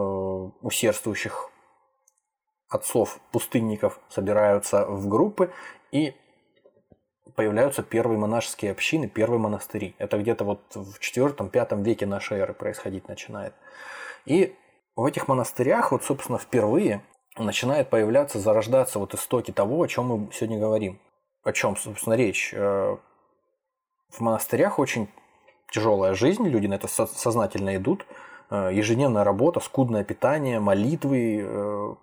усердствующих 0.60 1.50
отцов 2.68 3.20
пустынников 3.32 4.00
собираются 4.08 4.86
в 4.86 5.08
группы 5.08 5.52
и 5.90 6.14
появляются 7.34 7.82
первые 7.82 8.18
монашеские 8.18 8.72
общины, 8.72 9.08
первые 9.08 9.40
монастыри. 9.40 9.94
Это 9.98 10.18
где-то 10.18 10.44
вот 10.44 10.60
в 10.74 10.98
четвертом-пятом 11.00 11.82
веке 11.82 12.06
нашей 12.06 12.38
эры 12.38 12.54
происходить 12.54 13.08
начинает. 13.08 13.54
И 14.24 14.54
в 14.96 15.04
этих 15.04 15.28
монастырях 15.28 15.92
вот, 15.92 16.04
собственно, 16.04 16.38
впервые 16.38 17.02
начинает 17.38 17.88
появляться, 17.88 18.38
зарождаться 18.38 18.98
вот 18.98 19.14
истоки 19.14 19.50
того, 19.50 19.82
о 19.82 19.88
чем 19.88 20.06
мы 20.06 20.28
сегодня 20.32 20.58
говорим. 20.58 21.00
О 21.42 21.52
чем, 21.52 21.76
собственно, 21.76 22.14
речь. 22.14 22.52
Э, 22.54 22.96
в 24.10 24.20
монастырях 24.20 24.78
очень 24.78 25.08
тяжелая 25.72 26.14
жизнь, 26.14 26.46
люди 26.46 26.66
на 26.66 26.74
это 26.74 26.86
сознательно 26.88 27.76
идут, 27.76 28.06
э, 28.50 28.70
ежедневная 28.72 29.24
работа, 29.24 29.60
скудное 29.60 30.04
питание, 30.04 30.60
молитвы. 30.60 31.42
Э, 31.42 31.94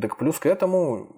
так 0.00 0.16
плюс 0.16 0.38
к 0.38 0.46
этому 0.46 1.08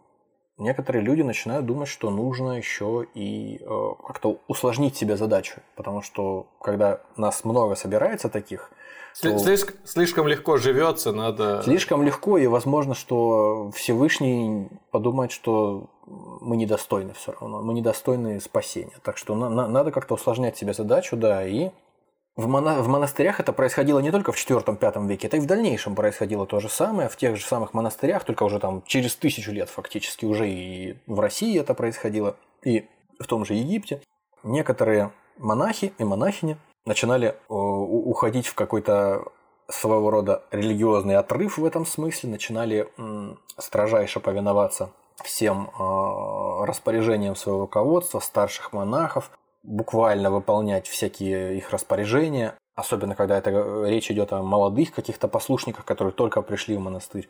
некоторые 0.56 1.02
люди 1.02 1.22
начинают 1.22 1.66
думать, 1.66 1.88
что 1.88 2.10
нужно 2.10 2.52
еще 2.52 3.06
и 3.14 3.58
как-то 4.06 4.38
усложнить 4.48 4.96
себе 4.96 5.16
задачу, 5.16 5.60
потому 5.76 6.00
что 6.00 6.46
когда 6.60 7.00
нас 7.16 7.44
много 7.44 7.74
собирается 7.74 8.30
таких, 8.30 8.70
Слишком, 9.14 9.76
слишком 9.84 10.26
легко 10.26 10.56
живется, 10.56 11.12
надо... 11.12 11.62
Слишком 11.62 12.02
легко, 12.02 12.38
и 12.38 12.46
возможно, 12.46 12.94
что 12.94 13.70
Всевышний 13.74 14.68
подумает, 14.90 15.32
что 15.32 15.90
мы 16.06 16.56
недостойны 16.56 17.12
все 17.14 17.32
равно, 17.32 17.62
мы 17.62 17.74
недостойны 17.74 18.40
спасения. 18.40 18.96
Так 19.02 19.18
что 19.18 19.34
на, 19.34 19.48
на, 19.48 19.68
надо 19.68 19.90
как-то 19.90 20.14
усложнять 20.14 20.56
себе 20.56 20.72
задачу, 20.72 21.16
да, 21.16 21.46
и 21.46 21.70
в, 22.36 22.46
моно, 22.48 22.82
в 22.82 22.88
монастырях 22.88 23.40
это 23.40 23.52
происходило 23.52 23.98
не 23.98 24.10
только 24.10 24.32
в 24.32 24.36
IV-V 24.36 25.06
веке, 25.06 25.26
это 25.26 25.36
и 25.36 25.40
в 25.40 25.46
дальнейшем 25.46 25.94
происходило 25.94 26.46
то 26.46 26.60
же 26.60 26.68
самое, 26.68 27.08
в 27.08 27.16
тех 27.16 27.36
же 27.36 27.44
самых 27.44 27.74
монастырях, 27.74 28.24
только 28.24 28.42
уже 28.44 28.58
там 28.58 28.82
через 28.86 29.14
тысячу 29.16 29.52
лет 29.52 29.68
фактически 29.68 30.24
уже 30.24 30.48
и 30.48 30.96
в 31.06 31.20
России 31.20 31.58
это 31.60 31.74
происходило, 31.74 32.36
и 32.64 32.88
в 33.18 33.26
том 33.26 33.44
же 33.44 33.54
Египте. 33.54 34.00
Некоторые 34.42 35.12
монахи 35.38 35.92
и 35.98 36.04
монахини 36.04 36.56
начинали 36.84 37.28
э, 37.28 37.34
уходить 37.48 38.46
в 38.46 38.54
какой-то 38.54 39.24
своего 39.68 40.10
рода 40.10 40.42
религиозный 40.50 41.16
отрыв 41.16 41.58
в 41.58 41.64
этом 41.64 41.86
смысле, 41.86 42.30
начинали 42.30 42.88
строжайше 43.56 44.20
повиноваться 44.20 44.90
всем 45.22 45.70
э, 45.70 46.64
распоряжениям 46.64 47.36
своего 47.36 47.60
руководства, 47.62 48.20
старших 48.20 48.72
монахов, 48.72 49.30
буквально 49.62 50.30
выполнять 50.30 50.86
всякие 50.86 51.56
их 51.56 51.70
распоряжения, 51.70 52.54
особенно 52.74 53.14
когда 53.14 53.38
это 53.38 53.50
э, 53.50 53.84
речь 53.88 54.10
идет 54.10 54.32
о 54.32 54.42
молодых 54.42 54.92
каких-то 54.92 55.28
послушниках, 55.28 55.84
которые 55.84 56.12
только 56.12 56.42
пришли 56.42 56.76
в 56.76 56.80
монастырь. 56.80 57.28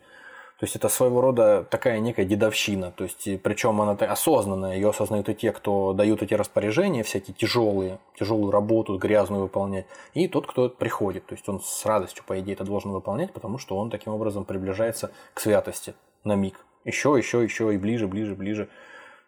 То 0.63 0.65
есть 0.65 0.77
это 0.77 0.87
своего 0.87 1.19
рода 1.19 1.67
такая 1.69 1.99
некая 1.99 2.23
дедовщина. 2.23 2.91
То 2.91 3.03
есть, 3.03 3.27
причем 3.41 3.81
она 3.81 3.91
осознанная, 3.91 4.75
ее 4.75 4.91
осознают 4.91 5.27
и 5.27 5.35
те, 5.35 5.51
кто 5.51 5.91
дают 5.91 6.23
эти 6.23 6.35
распоряжения, 6.35 7.03
всякие 7.03 7.33
тяжелые, 7.33 7.99
тяжелую 8.17 8.49
работу, 8.49 8.97
грязную 8.97 9.41
выполнять, 9.41 9.85
и 10.13 10.29
тот, 10.29 10.47
кто 10.47 10.69
приходит. 10.69 11.25
То 11.25 11.35
есть 11.35 11.49
он 11.49 11.59
с 11.59 11.85
радостью, 11.85 12.23
по 12.25 12.39
идее, 12.39 12.53
это 12.53 12.63
должен 12.63 12.91
выполнять, 12.91 13.33
потому 13.33 13.57
что 13.57 13.75
он 13.75 13.89
таким 13.89 14.13
образом 14.13 14.45
приближается 14.45 15.11
к 15.33 15.41
святости 15.41 15.95
на 16.23 16.35
миг. 16.35 16.55
Еще, 16.85 17.13
еще, 17.17 17.43
еще 17.43 17.73
и 17.73 17.77
ближе, 17.77 18.07
ближе, 18.07 18.33
ближе. 18.33 18.69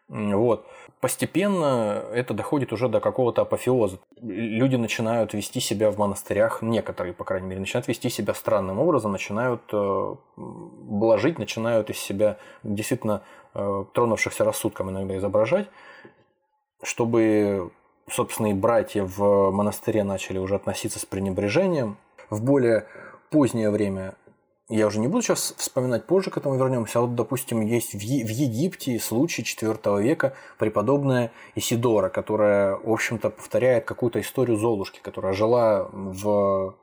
Вот. 0.07 0.67
Постепенно 1.01 2.03
это 2.13 2.33
доходит 2.33 2.71
уже 2.71 2.89
до 2.89 2.99
какого-то 2.99 3.41
апофеоза. 3.41 3.99
Люди 4.21 4.75
начинают 4.75 5.33
вести 5.33 5.59
себя 5.59 5.89
в 5.89 5.97
монастырях, 5.97 6.61
некоторые, 6.61 7.13
по 7.13 7.23
крайней 7.23 7.47
мере, 7.47 7.59
начинают 7.59 7.87
вести 7.87 8.09
себя 8.09 8.33
странным 8.33 8.79
образом, 8.79 9.11
начинают 9.11 9.61
э, 9.73 10.15
блажить, 10.37 11.39
начинают 11.39 11.89
из 11.89 11.97
себя 11.97 12.37
действительно 12.63 13.23
э, 13.55 13.85
тронувшихся 13.93 14.45
рассудком 14.45 14.91
иногда 14.91 15.17
изображать, 15.17 15.67
чтобы 16.83 17.71
собственные 18.07 18.53
братья 18.53 19.03
в 19.03 19.49
монастыре 19.51 20.03
начали 20.03 20.37
уже 20.37 20.55
относиться 20.55 20.99
с 20.99 21.05
пренебрежением. 21.05 21.97
В 22.29 22.43
более 22.43 22.85
позднее 23.31 23.71
время 23.71 24.15
я 24.69 24.87
уже 24.87 24.99
не 24.99 25.07
буду 25.07 25.21
сейчас 25.21 25.53
вспоминать, 25.57 26.07
позже 26.07 26.31
к 26.31 26.37
этому 26.37 26.57
вернемся. 26.57 26.99
А 26.99 27.01
вот, 27.03 27.13
допустим, 27.13 27.61
есть 27.61 27.93
в, 27.93 27.97
в 27.97 28.01
Египте 28.01 28.99
случай 28.99 29.43
IV 29.43 30.01
века 30.01 30.33
преподобная 30.57 31.31
Исидора, 31.53 32.09
которая, 32.09 32.75
в 32.77 32.91
общем-то, 32.91 33.29
повторяет 33.29 33.85
какую-то 33.85 34.19
историю 34.19 34.57
Золушки, 34.57 34.99
которая 35.03 35.33
жила 35.33 35.87
в 35.91 36.75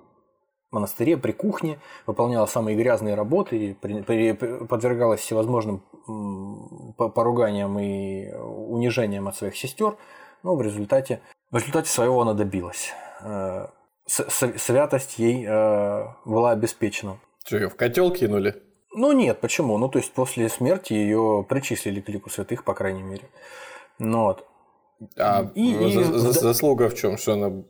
монастыре 0.71 1.17
при 1.17 1.33
кухне, 1.33 1.81
выполняла 2.07 2.47
самые 2.47 2.77
грязные 2.77 3.15
работы, 3.15 3.57
и 3.59 3.75
при, 3.75 4.01
при, 4.03 4.33
подвергалась 4.33 5.21
всевозможным 5.21 5.83
поруганиям 6.97 7.79
и 7.79 8.33
унижениям 8.33 9.29
от 9.29 9.37
своих 9.37 9.57
сестер, 9.57 9.97
но 10.43 10.55
в 10.55 10.63
результате, 10.63 11.21
в 11.51 11.57
результате 11.57 11.91
своего 11.91 12.23
она 12.23 12.33
добилась. 12.33 12.93
Э, 13.23 13.67
святость 14.07 15.19
ей 15.19 15.45
э, 15.47 16.07
была 16.25 16.53
обеспечена. 16.53 17.19
Что, 17.45 17.57
ее 17.57 17.69
в 17.69 17.77
котел 17.77 18.11
кинули? 18.11 18.63
Ну 18.95 19.13
нет, 19.13 19.41
почему? 19.41 19.79
Ну, 19.79 19.89
то 19.89 19.99
есть 19.99 20.13
после 20.13 20.49
смерти 20.49 20.93
ее 20.93 21.45
причислили 21.49 22.01
к 22.01 22.09
лику 22.09 22.31
святых, 22.31 22.65
по 22.65 22.75
крайней 22.75 23.03
мере. 23.03 23.25
Ну, 23.99 24.25
вот. 24.25 24.47
А 25.17 25.51
и, 25.55 25.73
и... 25.73 26.03
заслуга 26.03 26.89
в 26.89 26.95
чем? 26.95 27.17
Что 27.17 27.33
она 27.33 27.65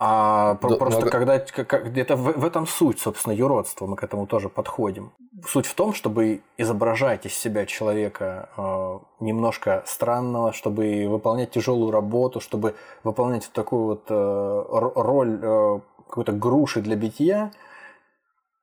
а 0.00 0.56
да, 0.62 0.76
просто 0.76 1.00
много... 1.00 1.10
когда 1.10 1.38
где-то 1.38 2.14
в, 2.14 2.38
в 2.38 2.44
этом 2.44 2.68
суть, 2.68 3.00
собственно, 3.00 3.32
юродства, 3.32 3.86
мы 3.86 3.96
к 3.96 4.04
этому 4.04 4.28
тоже 4.28 4.48
подходим. 4.48 5.12
Суть 5.44 5.66
в 5.66 5.74
том, 5.74 5.92
чтобы 5.92 6.42
изображать 6.56 7.26
из 7.26 7.34
себя 7.34 7.66
человека 7.66 8.48
э, 8.56 8.98
немножко 9.18 9.82
странного, 9.86 10.52
чтобы 10.52 11.06
выполнять 11.08 11.50
тяжелую 11.50 11.90
работу, 11.90 12.40
чтобы 12.40 12.76
выполнять 13.02 13.50
такую 13.52 13.84
вот 13.86 14.04
э, 14.08 14.64
роль 14.70 15.40
э, 15.42 15.80
какой-то 16.08 16.32
груши 16.32 16.80
для 16.80 16.94
битья, 16.94 17.50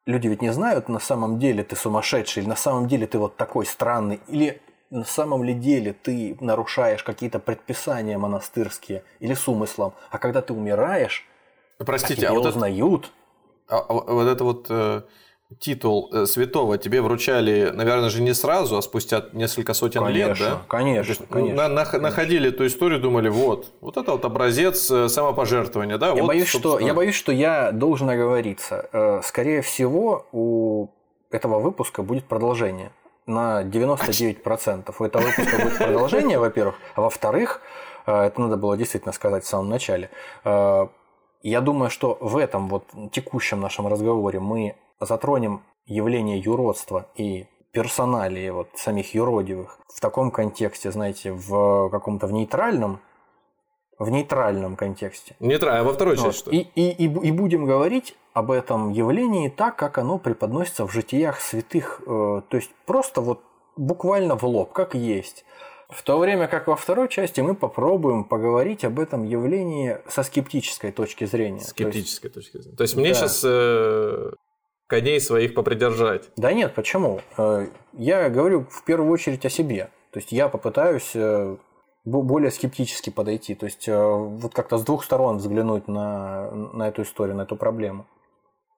люди 0.06 0.28
ведь 0.28 0.41
не 0.41 0.52
знают, 0.52 0.89
на 0.89 1.00
самом 1.00 1.39
деле 1.39 1.63
ты 1.63 1.76
сумасшедший, 1.76 2.44
или 2.44 2.50
на 2.50 2.56
самом 2.56 2.88
деле 2.88 3.08
ты 3.08 3.18
вот 3.18 3.38
такой 3.38 3.65
странный, 3.65 4.22
или 4.28 4.62
на 4.89 5.04
самом 5.04 5.44
ли 5.44 5.54
деле 5.54 5.94
ты 5.94 6.38
нарушаешь 6.39 7.04
какие-то 7.04 7.39
предписания 7.39 8.18
монастырские 8.18 9.04
или 9.20 9.34
с 9.34 9.48
умыслом, 9.48 9.94
а 10.12 10.18
когда 10.18 10.41
ты 10.41 10.54
умираешь, 10.54 11.28
Простите, 11.78 12.28
а, 12.28 12.32
а 12.32 12.34
вот 12.34 12.46
узнают. 12.46 13.12
Это, 13.68 13.80
а, 13.80 13.94
вот 13.94 14.28
это 14.28 14.44
вот 14.44 14.68
э, 14.70 15.02
титул 15.60 16.10
э, 16.12 16.26
святого 16.26 16.78
тебе 16.78 17.02
вручали, 17.02 17.72
наверное, 17.74 18.10
же 18.10 18.22
не 18.22 18.34
сразу, 18.34 18.78
а 18.78 18.82
спустя 18.82 19.26
несколько 19.34 19.74
сотен 19.74 20.04
конечно, 20.04 20.28
лет, 20.28 20.39
да? 20.39 20.62
Конечно, 20.68 21.10
есть, 21.10 21.22
конечно, 21.30 21.68
на, 21.68 21.86
на, 21.86 22.00
Находили 22.00 22.50
эту 22.50 22.65
историю, 22.65 23.00
думали, 23.00 23.30
вот, 23.30 23.72
вот 23.82 23.98
это 23.98 24.12
вот 24.12 24.26
образец 24.26 24.89
э, 24.91 25.08
самопожертвования, 25.10 25.98
да? 25.98 26.08
Я, 26.08 26.22
вот, 26.22 26.28
боюсь, 26.28 26.48
что, 26.48 26.80
я 26.80 26.94
боюсь, 26.94 27.15
что 27.15 27.32
я 27.32 27.72
должен 27.72 28.10
оговориться. 28.10 28.89
Э, 28.91 29.22
скорее 29.24 29.62
всего, 29.62 30.28
у 30.32 30.88
этого 31.32 31.60
выпуска 31.60 32.04
будет 32.04 32.26
продолжение. 32.26 32.91
На 33.26 33.63
99% 33.63 34.94
у 34.98 35.04
этого 35.04 35.24
выпуска 35.24 35.62
будет 35.62 35.78
продолжение, 35.78 36.38
во-первых. 36.38 36.76
А 36.96 37.02
во-вторых, 37.02 37.62
это 38.06 38.34
надо 38.38 38.56
было 38.56 38.78
действительно 38.78 39.13
сказать 39.13 39.44
в 39.44 39.48
самом 39.48 39.70
начале. 39.70 40.12
Я 41.46 41.62
думаю, 41.62 41.92
что 41.92 42.18
в 42.22 42.38
этом 42.38 42.68
вот 42.70 42.86
текущем 43.12 43.60
нашем 43.60 43.86
разговоре 43.86 44.40
мы 44.40 44.76
затронем 45.00 45.62
явление 45.86 46.40
юродства 46.40 47.06
и 47.16 47.46
персоналии 47.72 48.50
вот 48.50 48.70
самих 48.74 49.14
юродивых 49.14 49.78
в 49.94 50.02
таком 50.02 50.32
контексте, 50.32 50.92
знаете, 50.92 51.34
в 51.34 51.90
каком-то 51.92 52.26
в 52.26 52.32
нейтральном, 52.32 53.00
в 54.00 54.10
нейтральном 54.10 54.76
контексте. 54.76 55.36
Нейтрально, 55.40 55.82
а 55.82 55.84
во 55.84 55.94
второй 55.94 56.16
части 56.16 56.26
вот. 56.26 56.36
что? 56.36 56.50
И, 56.50 56.62
и, 56.74 57.06
и, 57.06 57.28
и 57.28 57.32
будем 57.32 57.66
говорить 57.66 58.16
об 58.34 58.50
этом 58.50 58.90
явлении 58.90 59.50
так, 59.50 59.76
как 59.76 60.00
оно 60.00 60.18
преподносится 60.18 60.88
в 60.88 60.92
житиях 60.92 61.40
святых, 61.40 62.02
э, 62.08 62.42
то 62.50 62.58
есть 62.58 62.72
просто 62.88 63.22
вот 63.22 63.44
буквально 63.78 64.36
в 64.36 64.46
лоб, 64.46 64.72
как 64.72 64.96
есть. 64.96 65.46
В 65.96 66.04
то 66.04 66.20
время 66.20 66.48
как 66.48 66.68
во 66.68 66.76
второй 66.76 67.08
части 67.08 67.40
мы 67.40 67.56
попробуем 67.56 68.26
поговорить 68.26 68.84
об 68.84 69.00
этом 69.00 69.24
явлении 69.24 69.98
со 70.10 70.24
скептической 70.24 70.92
точки 70.92 71.24
зрения. 71.26 71.62
Скептической 71.62 72.30
то 72.30 72.40
есть, 72.40 72.52
точки 72.52 72.64
зрения. 72.64 72.78
То 72.78 72.84
есть 72.84 72.96
мне 72.98 73.10
да. 73.10 73.16
сейчас 73.16 73.42
э, 73.46 74.32
коней 74.88 75.22
своих 75.22 75.54
попридержать. 75.54 76.30
Да 76.36 76.52
нет, 76.52 76.76
почему? 76.76 77.22
Э, 77.38 77.68
я 77.94 78.30
говорю 78.30 78.66
в 78.70 78.84
первую 78.84 79.10
очередь 79.10 79.46
о 79.46 79.50
себе. 79.50 79.90
То 80.12 80.20
есть 80.20 80.34
я 80.34 80.50
попытаюсь 80.50 81.12
э, 81.16 81.56
бо- 82.04 82.22
более 82.22 82.52
скептически 82.52 83.10
подойти, 83.10 83.56
то 83.56 83.66
есть 83.66 83.88
э, 83.88 83.98
вот 83.98 84.54
как-то 84.54 84.78
с 84.78 84.84
двух 84.84 85.04
сторон 85.04 85.38
взглянуть 85.38 85.88
на, 85.88 86.52
на 86.52 86.90
эту 86.90 87.04
историю, 87.04 87.38
на 87.38 87.44
эту 87.44 87.56
проблему. 87.56 88.06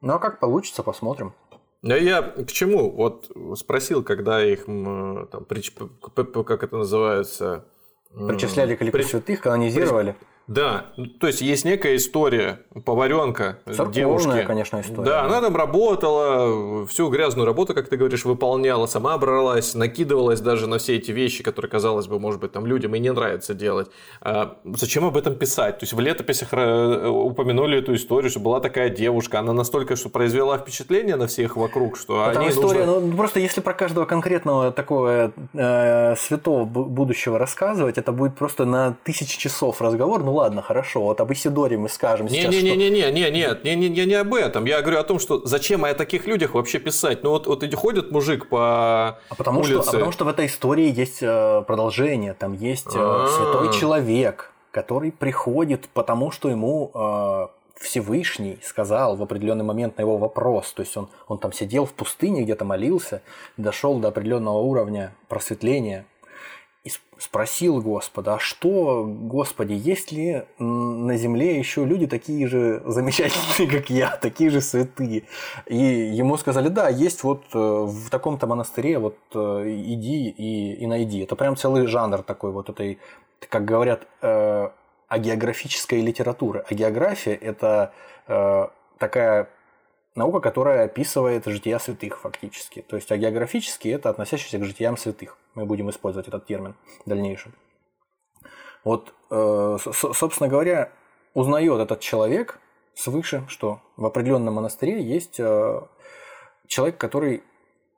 Ну 0.02 0.14
а 0.14 0.20
как 0.20 0.40
получится, 0.40 0.84
посмотрим. 0.84 1.34
Я 1.84 2.22
к 2.22 2.52
чему? 2.52 2.92
Вот 2.92 3.32
спросил, 3.58 4.04
когда 4.04 4.44
их, 4.44 4.66
там, 4.66 5.44
прич- 5.48 6.44
как 6.44 6.64
это 6.64 6.78
называется? 6.78 7.66
Причисляли 8.14 8.76
к 8.76 8.82
лику 8.82 8.98
при- 8.98 9.04
святых, 9.04 9.42
канонизировали. 9.42 10.16
Да, 10.48 10.86
ну, 10.96 11.08
то 11.08 11.28
есть 11.28 11.42
есть 11.42 11.66
некая 11.66 11.98
история, 11.98 12.62
поваренка, 12.86 13.60
Церковная, 13.66 13.94
девушки. 13.94 14.44
конечно, 14.48 14.80
история. 14.80 15.04
Да, 15.04 15.24
она 15.24 15.42
там 15.42 15.56
работала, 15.58 16.86
всю 16.88 17.10
грязную 17.10 17.46
работу, 17.46 17.74
как 17.74 17.90
ты 17.90 17.98
говоришь, 17.98 18.24
выполняла, 18.26 18.86
сама 18.86 19.18
бралась, 19.18 19.76
накидывалась 19.76 20.40
даже 20.40 20.68
на 20.68 20.78
все 20.78 20.96
эти 20.96 21.12
вещи, 21.12 21.44
которые, 21.44 21.70
казалось 21.70 22.08
бы, 22.08 22.20
может 22.20 22.40
быть, 22.40 22.52
там 22.54 22.66
людям 22.66 22.96
и 22.96 23.00
не 23.00 23.12
нравится 23.12 23.54
делать. 23.54 23.90
А 24.22 24.58
зачем 24.64 25.06
об 25.06 25.18
этом 25.18 25.36
писать? 25.36 25.80
То 25.80 25.84
есть 25.84 25.94
в 25.94 26.00
летописях 26.00 26.50
э, 26.54 27.08
упомянули 27.08 27.80
эту 27.80 27.94
историю, 27.96 28.30
что 28.30 28.40
была 28.40 28.60
такая 28.60 28.90
девушка, 28.90 29.40
она 29.40 29.54
настолько 29.54 29.96
что 29.96 30.10
произвела 30.10 30.58
впечатление 30.58 31.16
на 31.18 31.28
всех 31.28 31.58
вокруг, 31.58 31.98
что 31.98 32.22
А 32.24 32.34
там 32.34 32.44
они 32.44 32.52
история, 32.52 32.86
нужно- 32.86 33.08
ну 33.08 33.18
просто 33.18 33.40
если 33.40 33.62
про 33.62 33.74
каждого 33.74 34.06
конкретного 34.06 34.72
такого 34.72 35.32
э, 35.54 36.16
святого 36.16 36.64
бу- 36.66 36.86
будущего 36.86 37.38
рассказывать, 37.38 37.98
это 37.98 38.12
будет 38.12 38.36
просто 38.36 38.66
на 38.66 38.96
тысячи 39.04 39.38
часов 39.38 39.82
разговор. 39.82 40.24
Ну 40.24 40.37
ладно, 40.38 40.62
хорошо, 40.62 41.02
вот 41.02 41.20
об 41.22 41.32
Исидоре 41.34 41.78
мы 41.78 41.90
скажем 41.90 42.30
сейчас, 42.30 42.54
что- 42.54 42.64
Не-не-не-не, 42.64 43.12
не, 43.12 43.32
нет, 43.32 43.64
не, 43.64 43.76
не, 43.76 43.90
не, 43.90 44.06
не 44.06 44.14
об 44.16 44.34
этом. 44.34 44.66
Я 44.66 44.82
говорю 44.82 45.00
о 45.00 45.04
том, 45.04 45.20
что 45.20 45.46
зачем 45.46 45.84
о 45.86 45.94
таких 45.94 46.26
людях 46.28 46.54
вообще 46.54 46.80
писать. 46.80 47.24
Ну 47.24 47.32
вот, 47.32 47.48
вот 47.48 47.64
ходит 47.76 48.12
мужик 48.12 48.48
по 48.50 48.60
А 48.60 49.36
потому, 49.38 49.64
что, 49.64 49.76
улице. 49.76 49.90
а 49.90 49.92
потому 49.92 50.12
что 50.12 50.26
в 50.26 50.28
этой 50.30 50.46
истории 50.46 50.92
есть 50.92 51.20
э, 51.22 51.64
продолжение, 51.68 52.34
там 52.34 52.54
есть 52.54 52.88
э, 52.96 53.00
А. 53.00 53.28
святой 53.28 53.74
человек, 53.80 54.52
который 54.72 55.12
приходит, 55.12 55.90
потому 55.94 56.32
что 56.32 56.50
ему 56.50 56.92
э, 56.94 57.48
Всевышний 57.80 58.58
сказал 58.64 59.16
в 59.16 59.22
определенный 59.24 59.64
момент 59.64 59.98
на 59.98 60.02
его 60.02 60.18
вопрос. 60.18 60.74
То 60.74 60.82
есть 60.82 60.96
он, 60.98 61.10
он 61.28 61.38
там 61.38 61.52
сидел 61.54 61.86
в 61.86 61.94
пустыне, 61.94 62.42
где-то 62.44 62.66
молился, 62.66 63.22
дошел 63.58 64.00
до 64.00 64.08
определенного 64.10 64.58
уровня 64.60 65.14
просветления 65.28 66.06
и 66.84 66.92
спросил 67.18 67.82
Господа, 67.82 68.36
а 68.36 68.40
что, 68.40 69.06
Господи, 69.06 69.74
есть 69.74 70.12
ли 70.12 70.44
на 70.60 71.18
земле 71.18 71.58
еще 71.58 71.84
люди 71.84 72.08
такие 72.08 72.48
же 72.48 72.82
замечательные, 72.86 73.70
как 73.80 73.90
я, 73.90 74.16
такие 74.18 74.50
же 74.50 74.62
святые? 74.62 75.24
И 75.66 75.78
ему 75.78 76.38
сказали, 76.38 76.70
да, 76.70 76.88
есть 76.90 77.24
вот 77.24 77.44
э, 77.54 77.58
в 77.58 78.10
таком-то 78.10 78.48
монастыре, 78.48 79.00
вот 79.00 79.18
э, 79.34 79.64
иди 79.68 80.30
и, 80.30 80.74
и 80.76 80.88
найди. 80.88 81.20
Это 81.20 81.36
прям 81.36 81.58
целый 81.58 81.88
жанр 81.88 82.24
такой 82.24 82.52
вот 82.52 82.70
этой, 82.70 83.00
как 83.50 83.66
говорят, 83.66 84.08
э, 84.22 84.70
агеографической 85.08 86.02
литературы. 86.02 86.64
А 86.70 86.74
география– 86.74 87.34
это 87.42 87.92
э, 88.28 88.68
такая 88.98 89.50
наука, 90.18 90.40
которая 90.40 90.86
описывает 90.86 91.46
жития 91.46 91.80
святых 91.80 92.20
фактически. 92.20 92.82
То 92.82 92.96
есть 92.96 93.12
агеографически 93.12 93.88
это 93.88 94.10
относящийся 94.10 94.58
к 94.60 94.64
житиям 94.66 94.98
святых. 94.98 95.38
Мы 95.56 95.66
будем 95.66 95.90
использовать 95.90 96.28
этот 96.28 96.46
термин 96.46 96.76
в 97.06 97.10
дальнейшем. 97.10 97.54
Вот, 98.84 99.14
э, 99.30 99.78
собственно 99.94 100.50
говоря, 100.50 100.92
узнает 101.34 101.80
этот 101.80 102.00
человек 102.00 102.60
свыше, 102.94 103.46
что 103.48 103.80
в 103.96 104.06
определенном 104.06 104.56
монастыре 104.56 105.02
есть 105.02 105.40
э, 105.40 105.82
человек, 106.68 106.98
который 106.98 107.44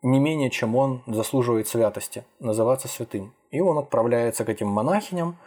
не 0.02 0.20
менее, 0.20 0.50
чем 0.50 0.76
он, 0.76 1.04
заслуживает 1.08 1.68
святости, 1.68 2.26
называться 2.40 2.88
святым. 2.88 3.34
И 3.52 3.60
он 3.60 3.78
отправляется 3.78 4.46
к 4.46 4.50
этим 4.50 4.68
монахиням, 4.68 5.38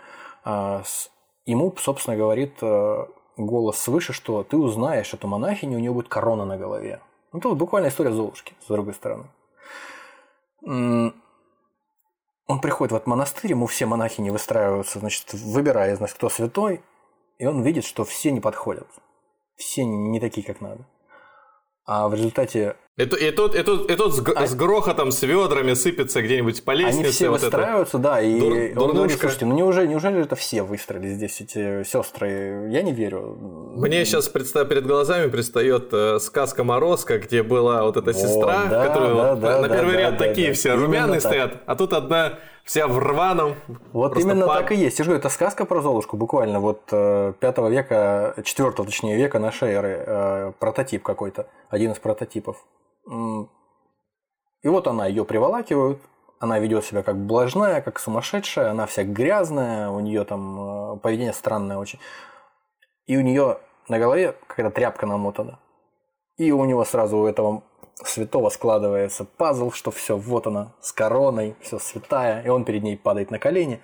а, 0.45 0.83
с- 0.85 1.11
ему, 1.47 1.75
собственно, 1.79 2.17
говорит 2.17 2.55
э, 2.61 3.07
голос 3.37 3.79
свыше, 3.79 4.12
что 4.12 4.42
ты 4.42 4.57
узнаешь 4.57 5.14
эту 5.14 5.29
монахиню, 5.29 5.77
у 5.77 5.81
нее 5.81 5.92
будет 5.92 6.09
корона 6.09 6.45
на 6.45 6.57
голове. 6.57 7.01
Ну, 7.33 7.38
это 7.38 7.49
вот 7.49 7.59
буквально 7.59 7.88
история 7.88 8.12
Золушки, 8.12 8.55
с 8.61 8.66
другой 8.66 8.95
стороны. 8.95 9.25
Он 10.64 11.12
приходит 12.61 12.92
в 12.92 12.97
этот 12.97 13.07
монастырь, 13.07 13.53
ему 13.53 13.66
все 13.66 13.87
монахини 13.87 14.31
выстраиваются, 14.31 14.99
значит, 14.99 15.33
выбирая, 15.33 15.97
значит, 15.97 16.16
кто 16.16 16.29
святой, 16.29 16.83
и 17.38 17.47
он 17.47 17.62
видит, 17.62 17.85
что 17.85 18.05
все 18.05 18.31
не 18.31 18.40
подходят. 18.40 18.87
Все 19.57 19.85
не 19.85 20.21
такие, 20.21 20.47
как 20.47 20.61
надо. 20.61 20.85
А 21.85 22.09
в 22.09 22.14
результате 22.14 22.77
И, 23.03 23.07
то- 23.07 23.17
и 23.17 23.31
тот, 23.31 23.55
и 23.55 23.62
тот, 23.62 23.91
и 23.91 23.97
тот 23.97 24.15
с, 24.15 24.23
А- 24.37 24.47
с 24.47 24.55
грохотом, 24.55 25.11
с 25.11 25.23
ведрами 25.23 25.75
сыпется 25.75 26.23
где-нибудь 26.23 26.65
по 26.65 26.71
лестнице. 26.73 27.01
Они 27.05 27.11
все 27.11 27.29
вот 27.31 27.38
это. 27.43 27.47
выстраиваются, 27.57 27.99
да, 27.99 28.21
и 28.21 28.38
Дур- 28.38 28.53
он 28.53 28.53
говорит, 28.59 28.75
дурнушка. 28.75 29.19
слушайте, 29.21 29.47
ну 29.47 29.55
неужели, 29.55 29.87
неужели 29.88 30.23
это 30.23 30.37
все 30.37 30.62
выстроились 30.62 31.12
здесь, 31.15 31.41
эти 31.41 31.85
сестры? 31.85 32.69
Я 32.71 32.83
не 32.83 32.93
верю. 32.93 33.37
Мне 33.77 34.05
сейчас 34.05 34.33
предста- 34.33 34.65
перед 34.67 34.87
глазами 34.87 35.29
предстает 35.29 35.88
э, 35.93 36.19
сказка 36.21 36.65
Морозко, 36.65 37.19
где 37.19 37.43
была 37.43 37.83
вот 37.85 37.97
эта 37.97 38.12
Вот, 38.12 38.17
сестра, 38.21 38.67
да, 38.71 38.87
которая 38.87 39.15
да, 39.15 39.35
да, 39.37 39.61
на 39.61 39.69
да, 39.69 39.75
первый 39.77 39.93
да, 39.95 39.99
ряд 40.01 40.17
да, 40.19 40.27
такие 40.27 40.49
да. 40.49 40.55
все 40.55 40.69
Именно 40.75 40.83
румяные 40.87 41.21
так. 41.21 41.33
стоят, 41.33 41.53
а 41.67 41.75
тут 41.75 41.93
одна 41.95 42.38
вся 42.65 42.87
в 42.87 42.97
рваном. 42.99 43.55
Вот 43.93 44.17
именно 44.19 44.47
пад- 44.47 44.59
так 44.61 44.73
и 44.73 44.77
есть. 44.77 44.99
Я 44.99 45.05
же 45.05 45.11
говорю, 45.11 45.19
это 45.21 45.29
сказка 45.31 45.65
про 45.65 45.81
Золушку, 45.81 46.17
буквально 46.17 46.61
вот 46.61 46.83
э, 46.93 47.33
пятого 47.41 47.69
века, 47.69 48.35
четвертого, 48.45 48.87
точнее, 48.87 49.17
века 49.17 49.38
нашей 49.41 49.71
эры, 49.73 50.05
э, 50.07 50.53
прототип 50.61 51.03
какой-то, 51.03 51.47
один 51.71 51.91
из 51.93 51.99
прототипов. 51.99 52.57
И 53.07 54.69
вот 54.69 54.87
она, 54.87 55.07
ее 55.07 55.25
приволакивают, 55.25 56.01
она 56.38 56.59
ведет 56.59 56.85
себя 56.85 57.03
как 57.03 57.17
блажная, 57.17 57.81
как 57.83 57.99
сумасшедшая, 57.99 58.71
она 58.71 58.87
вся 58.87 59.05
грязная, 59.05 59.91
у 59.91 60.01
нее 60.01 60.25
там 60.25 60.95
э, 60.95 60.97
поведение 60.99 61.33
странное 61.33 61.79
очень. 61.79 62.01
И 63.07 63.17
у 63.17 63.21
нее 63.21 63.59
на 63.88 63.99
голове 63.99 64.35
какая-то 64.47 64.75
тряпка 64.75 65.07
намотана. 65.07 65.59
И 66.37 66.51
у 66.51 66.65
него 66.65 66.85
сразу 66.85 67.19
у 67.19 67.27
этого 67.27 67.62
святого 68.05 68.49
складывается 68.49 69.25
пазл, 69.25 69.71
что 69.71 69.91
все, 69.91 70.17
вот 70.17 70.47
она, 70.47 70.73
с 70.81 70.93
короной, 70.93 71.55
все 71.61 71.79
святая, 71.79 72.43
и 72.43 72.49
он 72.49 72.65
перед 72.65 72.83
ней 72.83 72.97
падает 72.97 73.31
на 73.31 73.38
колени. 73.38 73.81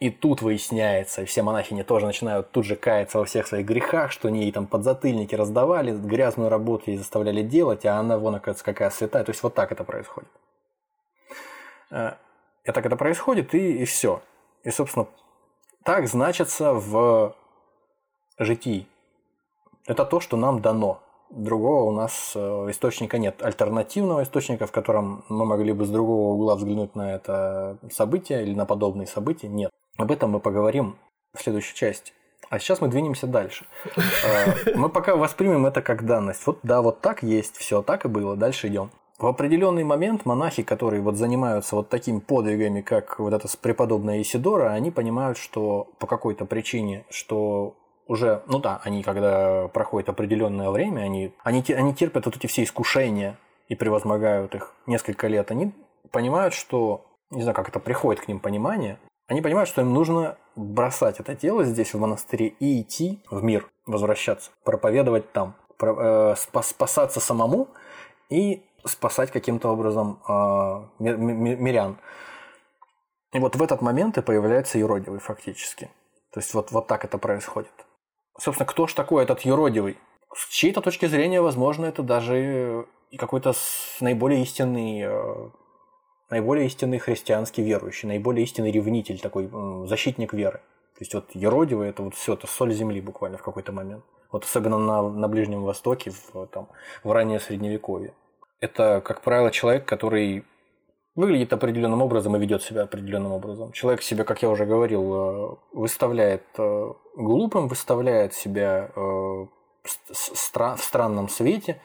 И 0.00 0.08
тут 0.08 0.40
выясняется, 0.40 1.20
и 1.20 1.24
все 1.26 1.42
монахини 1.42 1.82
тоже 1.82 2.06
начинают 2.06 2.50
тут 2.52 2.64
же 2.64 2.74
каяться 2.74 3.18
во 3.18 3.26
всех 3.26 3.46
своих 3.46 3.66
грехах, 3.66 4.10
что 4.10 4.28
они 4.28 4.44
ей 4.44 4.52
там 4.52 4.66
подзатыльники 4.66 5.34
раздавали, 5.34 5.92
грязную 5.92 6.48
работу 6.48 6.90
ей 6.90 6.96
заставляли 6.96 7.42
делать, 7.42 7.84
а 7.84 7.98
она, 7.98 8.16
вон, 8.16 8.34
оказывается, 8.34 8.64
какая 8.64 8.88
святая. 8.88 9.24
То 9.24 9.30
есть 9.30 9.42
вот 9.42 9.54
так 9.54 9.72
это 9.72 9.84
происходит. 9.84 10.30
Э, 11.90 12.12
И 12.64 12.72
так 12.72 12.86
это 12.86 12.96
происходит, 12.96 13.54
и, 13.54 13.82
и 13.82 13.84
все. 13.84 14.22
И, 14.64 14.70
собственно, 14.70 15.06
так 15.84 16.08
значится 16.08 16.72
в 16.72 17.34
житии. 18.38 18.86
Это 19.86 20.06
то, 20.06 20.20
что 20.20 20.38
нам 20.38 20.62
дано. 20.62 21.02
Другого 21.28 21.82
у 21.84 21.92
нас 21.92 22.32
э, 22.34 22.40
источника 22.70 23.18
нет. 23.18 23.42
Альтернативного 23.42 24.22
источника, 24.22 24.66
в 24.66 24.72
котором 24.72 25.24
мы 25.28 25.44
могли 25.44 25.72
бы 25.74 25.84
с 25.84 25.90
другого 25.90 26.32
угла 26.34 26.56
взглянуть 26.56 26.94
на 26.96 27.14
это 27.14 27.76
событие 27.92 28.42
или 28.42 28.54
на 28.54 28.64
подобные 28.64 29.06
события, 29.06 29.48
нет. 29.48 29.70
Об 30.00 30.10
этом 30.12 30.30
мы 30.30 30.40
поговорим 30.40 30.96
в 31.36 31.42
следующей 31.42 31.74
части. 31.74 32.14
А 32.48 32.58
сейчас 32.58 32.80
мы 32.80 32.88
двинемся 32.88 33.26
дальше. 33.26 33.66
Э, 34.24 34.74
Мы 34.74 34.88
пока 34.88 35.14
воспримем 35.14 35.66
это 35.66 35.82
как 35.82 36.06
данность. 36.06 36.46
Вот 36.46 36.60
да, 36.62 36.80
вот 36.80 37.02
так 37.02 37.22
есть, 37.22 37.56
все 37.58 37.82
так 37.82 38.06
и 38.06 38.08
было. 38.08 38.34
Дальше 38.34 38.68
идем. 38.68 38.90
В 39.18 39.26
определенный 39.26 39.84
момент 39.84 40.24
монахи, 40.24 40.62
которые 40.62 41.02
вот 41.02 41.16
занимаются 41.16 41.76
вот 41.76 41.90
такими 41.90 42.18
подвигами, 42.18 42.80
как 42.80 43.18
вот 43.18 43.34
это 43.34 43.46
с 43.46 43.56
преподобная 43.56 44.22
Исидора, 44.22 44.70
они 44.70 44.90
понимают, 44.90 45.36
что 45.36 45.90
по 45.98 46.06
какой-то 46.06 46.46
причине, 46.46 47.04
что 47.10 47.76
уже, 48.06 48.42
ну 48.46 48.58
да, 48.58 48.80
они 48.82 49.02
когда 49.02 49.68
проходит 49.68 50.08
определенное 50.08 50.70
время, 50.70 51.02
они, 51.02 51.34
они, 51.44 51.62
они 51.68 51.94
терпят 51.94 52.24
вот 52.24 52.36
эти 52.36 52.46
все 52.46 52.62
искушения 52.62 53.36
и 53.68 53.74
превозмогают 53.74 54.54
их 54.54 54.72
несколько 54.86 55.28
лет, 55.28 55.50
они 55.50 55.72
понимают, 56.10 56.54
что, 56.54 57.04
не 57.28 57.42
знаю, 57.42 57.54
как 57.54 57.68
это 57.68 57.80
приходит 57.80 58.24
к 58.24 58.28
ним 58.28 58.40
понимание, 58.40 58.98
они 59.30 59.42
понимают, 59.42 59.68
что 59.68 59.80
им 59.80 59.94
нужно 59.94 60.36
бросать 60.56 61.20
это 61.20 61.36
тело 61.36 61.64
здесь, 61.64 61.94
в 61.94 61.98
монастыре, 62.00 62.48
и 62.48 62.82
идти 62.82 63.22
в 63.30 63.44
мир, 63.44 63.70
возвращаться, 63.86 64.50
проповедовать 64.64 65.30
там, 65.32 65.54
э, 65.80 66.34
спас- 66.36 66.70
спасаться 66.70 67.20
самому 67.20 67.68
и 68.28 68.64
спасать 68.84 69.30
каким-то 69.30 69.68
образом 69.68 70.20
ми- 70.98 71.56
мирян. 71.56 71.96
И 73.32 73.38
вот 73.38 73.54
в 73.54 73.62
этот 73.62 73.82
момент 73.82 74.18
и 74.18 74.22
появляется 74.22 74.78
юродивый 74.78 75.20
фактически. 75.20 75.90
То 76.32 76.40
есть 76.40 76.52
вот, 76.52 76.72
вот 76.72 76.88
так 76.88 77.04
это 77.04 77.16
происходит. 77.16 77.86
Собственно, 78.36 78.66
кто 78.66 78.88
ж 78.88 78.94
такой 78.94 79.22
этот 79.22 79.42
юродивый? 79.42 79.96
С 80.34 80.48
чьей-то 80.48 80.80
точки 80.80 81.06
зрения, 81.06 81.40
возможно, 81.40 81.86
это 81.86 82.02
даже 82.02 82.86
какой-то 83.16 83.52
наиболее 84.00 84.42
истинный, 84.42 85.02
э, 85.04 85.50
наиболее 86.30 86.66
истинный 86.66 86.98
христианский 86.98 87.62
верующий, 87.62 88.08
наиболее 88.08 88.44
истинный 88.44 88.70
ревнитель, 88.70 89.18
такой 89.20 89.50
защитник 89.86 90.32
веры. 90.32 90.60
То 90.94 91.02
есть 91.02 91.14
вот 91.14 91.30
юродивый 91.34 91.88
это 91.88 92.02
вот 92.02 92.14
все, 92.14 92.34
это 92.34 92.46
соль 92.46 92.72
земли 92.72 93.00
буквально 93.00 93.38
в 93.38 93.42
какой-то 93.42 93.72
момент. 93.72 94.04
Вот 94.30 94.44
особенно 94.44 94.78
на, 94.78 95.08
на 95.08 95.28
Ближнем 95.28 95.62
Востоке, 95.64 96.10
в, 96.10 96.46
там, 96.46 96.68
в 97.02 97.10
раннее 97.10 97.40
Средневековье. 97.40 98.14
Это, 98.60 99.00
как 99.04 99.22
правило, 99.22 99.50
человек, 99.50 99.86
который 99.86 100.44
выглядит 101.16 101.52
определенным 101.52 102.02
образом 102.02 102.36
и 102.36 102.38
ведет 102.38 102.62
себя 102.62 102.82
определенным 102.82 103.32
образом. 103.32 103.72
Человек 103.72 104.02
себя, 104.02 104.24
как 104.24 104.42
я 104.42 104.50
уже 104.50 104.66
говорил, 104.66 105.14
э, 105.14 105.56
выставляет 105.72 106.44
э, 106.58 106.92
глупым, 107.16 107.68
выставляет 107.68 108.34
себя 108.34 108.90
э, 108.94 109.00
в 109.00 110.76
странном 110.76 111.28
свете, 111.28 111.80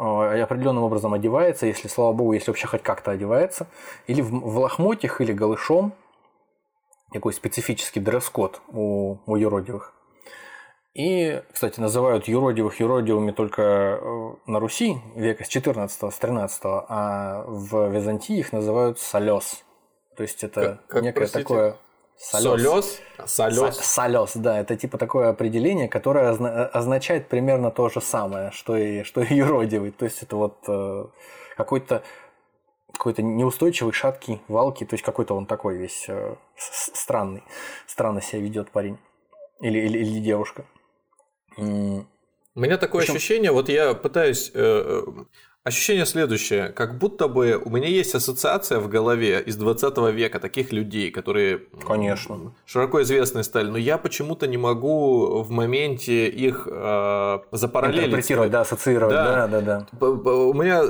определенным 0.00 0.84
образом 0.84 1.14
одевается, 1.14 1.66
если, 1.66 1.88
слава 1.88 2.12
богу, 2.12 2.32
если 2.32 2.50
вообще 2.50 2.66
хоть 2.66 2.82
как-то 2.82 3.10
одевается, 3.10 3.66
или 4.06 4.22
в, 4.22 4.30
в 4.30 4.58
лохмотьях, 4.58 5.20
или 5.20 5.32
голышом, 5.32 5.92
такой 7.12 7.32
специфический 7.32 8.00
дресс-код 8.00 8.60
у, 8.68 9.18
у 9.26 9.36
юродивых. 9.36 9.94
И, 10.94 11.42
кстати, 11.52 11.78
называют 11.78 12.26
юродивых 12.26 12.80
юродивыми 12.80 13.30
только 13.30 13.62
э, 13.62 14.34
на 14.46 14.58
Руси 14.58 14.96
века 15.14 15.44
с 15.44 15.48
14 15.48 16.12
с 16.12 16.18
13 16.18 16.60
а 16.64 17.44
в 17.46 17.90
Византии 17.90 18.38
их 18.38 18.52
называют 18.52 18.98
солёс. 18.98 19.62
То 20.16 20.24
есть 20.24 20.42
это 20.42 20.60
как, 20.60 20.86
как, 20.86 21.02
некое 21.02 21.20
простите? 21.20 21.42
такое... 21.42 21.76
Солёс? 22.20 23.00
Солёс? 23.24 23.76
Солёс, 23.78 24.32
да. 24.36 24.60
Это 24.60 24.76
типа 24.76 24.98
такое 24.98 25.30
определение, 25.30 25.88
которое 25.88 26.28
означает 26.68 27.28
примерно 27.28 27.70
то 27.70 27.88
же 27.88 28.00
самое, 28.00 28.50
что 28.50 28.76
и, 28.76 29.02
что 29.04 29.22
и 29.22 29.34
юродивый. 29.34 29.90
То 29.90 30.04
есть 30.04 30.22
это 30.22 30.36
вот 30.36 30.58
э, 30.68 31.06
какой-то 31.56 32.02
какой-то 32.92 33.22
неустойчивый, 33.22 33.94
шаткий, 33.94 34.42
валкий, 34.48 34.84
то 34.84 34.94
есть 34.94 35.04
какой-то 35.04 35.34
он 35.34 35.46
такой 35.46 35.78
весь 35.78 36.04
э, 36.08 36.36
странный, 36.56 37.42
странно 37.86 38.20
себя 38.20 38.42
ведет 38.42 38.70
парень 38.70 38.98
или, 39.60 39.78
или, 39.78 39.98
или 39.98 40.20
девушка. 40.20 40.66
У 41.56 42.60
меня 42.60 42.76
такое 42.76 43.02
Причем... 43.02 43.16
ощущение, 43.16 43.52
вот 43.52 43.68
я 43.68 43.94
пытаюсь... 43.94 44.50
Э, 44.54 45.02
э, 45.06 45.24
ощущение 45.64 46.06
следующее, 46.06 46.68
как 46.68 46.98
будто 46.98 47.28
бы 47.28 47.60
у 47.62 47.70
меня 47.70 47.88
есть 47.88 48.14
ассоциация 48.14 48.80
в 48.80 48.88
голове 48.88 49.42
из 49.44 49.56
20 49.56 49.96
века 50.12 50.40
таких 50.40 50.72
людей, 50.72 51.10
которые 51.10 51.62
Конечно. 51.86 52.54
широко 52.64 53.02
известные 53.02 53.44
стали, 53.44 53.68
но 53.68 53.76
я 53.78 53.98
почему-то 53.98 54.46
не 54.46 54.56
могу 54.56 55.42
в 55.42 55.50
моменте 55.50 56.28
их 56.28 56.66
э, 56.70 57.38
запараллелить. 57.52 58.06
Интерпретировать, 58.06 58.50
да, 58.50 58.60
ассоциировать, 58.62 59.14
да, 59.14 59.46
да, 59.46 59.60
да. 59.60 59.86
да. 59.92 60.06
У 60.08 60.54
меня 60.54 60.82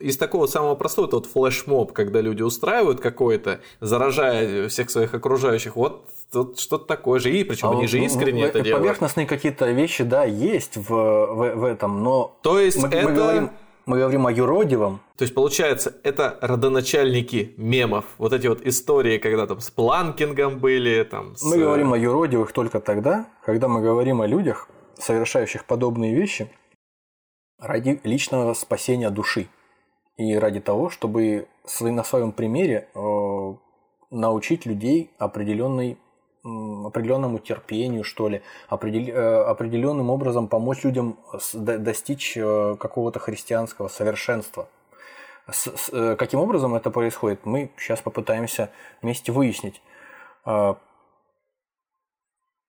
из 0.00 0.16
такого 0.16 0.46
самого 0.46 0.76
простого, 0.76 1.06
это 1.06 1.16
вот 1.16 1.26
флешмоб, 1.26 1.92
когда 1.92 2.20
люди 2.20 2.42
устраивают 2.42 3.00
какой-то, 3.00 3.60
заражая 3.80 4.68
всех 4.68 4.90
своих 4.90 5.12
окружающих, 5.12 5.76
вот 5.76 6.08
тут 6.32 6.58
что-то 6.58 6.86
такое 6.86 7.20
же, 7.20 7.30
и 7.30 7.44
причем 7.44 7.68
а 7.68 7.72
они 7.72 7.86
же 7.86 7.98
искренне 7.98 8.44
в, 8.44 8.48
это 8.48 8.60
делают. 8.60 8.82
Поверхностные 8.82 9.26
какие-то 9.26 9.70
вещи, 9.70 10.04
да, 10.04 10.24
есть 10.24 10.76
в, 10.76 10.88
в, 10.88 11.54
в 11.54 11.64
этом, 11.64 12.02
но 12.02 12.38
То 12.42 12.58
есть 12.58 12.82
мы, 12.82 12.88
это... 12.88 13.08
мы, 13.08 13.14
говорим, 13.14 13.50
мы 13.86 13.98
говорим 13.98 14.26
о 14.26 14.32
юродивом. 14.32 15.00
То 15.16 15.24
есть, 15.24 15.34
получается, 15.34 15.94
это 16.02 16.38
родоначальники 16.40 17.54
мемов. 17.56 18.04
Вот 18.18 18.32
эти 18.32 18.46
вот 18.46 18.62
истории, 18.62 19.18
когда 19.18 19.46
там 19.46 19.60
с 19.60 19.70
планкингом 19.70 20.58
были. 20.58 21.04
Там, 21.04 21.36
с... 21.36 21.42
Мы 21.42 21.58
говорим 21.58 21.92
о 21.92 21.98
юродивых 21.98 22.52
только 22.52 22.80
тогда, 22.80 23.26
когда 23.44 23.68
мы 23.68 23.82
говорим 23.82 24.20
о 24.20 24.26
людях, 24.26 24.68
совершающих 24.98 25.64
подобные 25.64 26.14
вещи 26.14 26.50
ради 27.58 28.00
личного 28.04 28.54
спасения 28.54 29.10
души 29.10 29.48
и 30.16 30.34
ради 30.36 30.60
того, 30.60 30.90
чтобы 30.90 31.48
на 31.80 32.04
своем 32.04 32.32
примере 32.32 32.88
э, 32.94 33.54
научить 34.10 34.66
людей 34.66 35.10
определенной 35.18 35.98
определенному 36.44 37.38
терпению, 37.38 38.04
что 38.04 38.28
ли, 38.28 38.42
э, 38.70 39.42
определенным 39.42 40.10
образом 40.10 40.48
помочь 40.48 40.84
людям 40.84 41.16
достичь 41.54 42.36
э, 42.36 42.76
какого-то 42.78 43.18
христианского 43.18 43.88
совершенства. 43.88 44.68
С, 45.50 45.66
с, 45.76 46.16
каким 46.16 46.40
образом 46.40 46.74
это 46.74 46.90
происходит, 46.90 47.46
мы 47.46 47.70
сейчас 47.78 48.00
попытаемся 48.00 48.70
вместе 49.02 49.32
выяснить. 49.32 49.80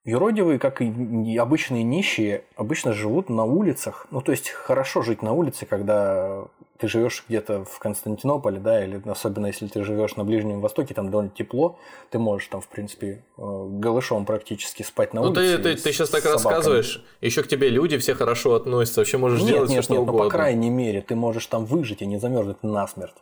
Юродивые, 0.05 0.59
как 0.59 0.81
и 0.81 1.37
обычные 1.37 1.81
нищие, 1.81 2.43
обычно 2.55 2.93
живут 2.93 3.27
на 3.27 3.43
улицах. 3.43 4.05
Ну, 4.11 4.21
то 4.21 4.31
есть 4.31 4.49
хорошо 4.49 5.01
жить 5.01 5.23
на 5.23 5.33
улице, 5.33 5.65
когда 5.65 6.45
ты 6.77 6.87
живешь 6.87 7.23
где-то 7.27 7.63
в 7.65 7.79
Константинополе, 7.79 8.59
да, 8.59 8.85
или 8.85 9.01
особенно 9.09 9.47
если 9.47 9.65
ты 9.65 9.83
живешь 9.83 10.15
на 10.15 10.23
Ближнем 10.23 10.61
Востоке, 10.61 10.93
там 10.93 11.09
довольно 11.09 11.31
тепло, 11.31 11.79
ты 12.11 12.19
можешь 12.19 12.47
там, 12.49 12.61
в 12.61 12.67
принципе, 12.67 13.23
э, 13.37 13.41
голышом 13.41 14.25
практически 14.25 14.83
спать 14.83 15.15
на 15.15 15.21
ну, 15.21 15.29
улице. 15.29 15.57
Ну, 15.57 15.63
ты, 15.63 15.75
ты, 15.75 15.81
ты 15.81 15.91
сейчас 15.91 16.09
так 16.09 16.21
собаками. 16.21 16.43
рассказываешь, 16.43 17.03
еще 17.21 17.41
к 17.41 17.47
тебе 17.47 17.69
люди 17.69 17.97
все 17.97 18.13
хорошо 18.13 18.53
относятся, 18.53 19.01
вообще 19.01 19.17
можешь 19.17 19.39
нет, 19.41 19.49
делать 19.49 19.69
нет, 19.69 19.79
все, 19.79 19.81
что 19.81 19.93
нет, 19.93 20.01
угодно. 20.03 20.23
Ну, 20.23 20.29
по 20.29 20.35
крайней 20.35 20.69
мере, 20.69 21.01
ты 21.01 21.15
можешь 21.15 21.47
там 21.47 21.65
выжить 21.65 22.03
и 22.03 22.05
не 22.05 22.19
замерзнуть 22.19 22.61
насмерть. 22.61 23.15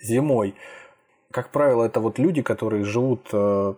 Зимой. 0.00 0.54
Как 1.30 1.50
правило, 1.50 1.84
это 1.84 2.00
вот 2.00 2.18
люди, 2.18 2.42
которые 2.42 2.84
живут 2.84 3.28
э, 3.32 3.74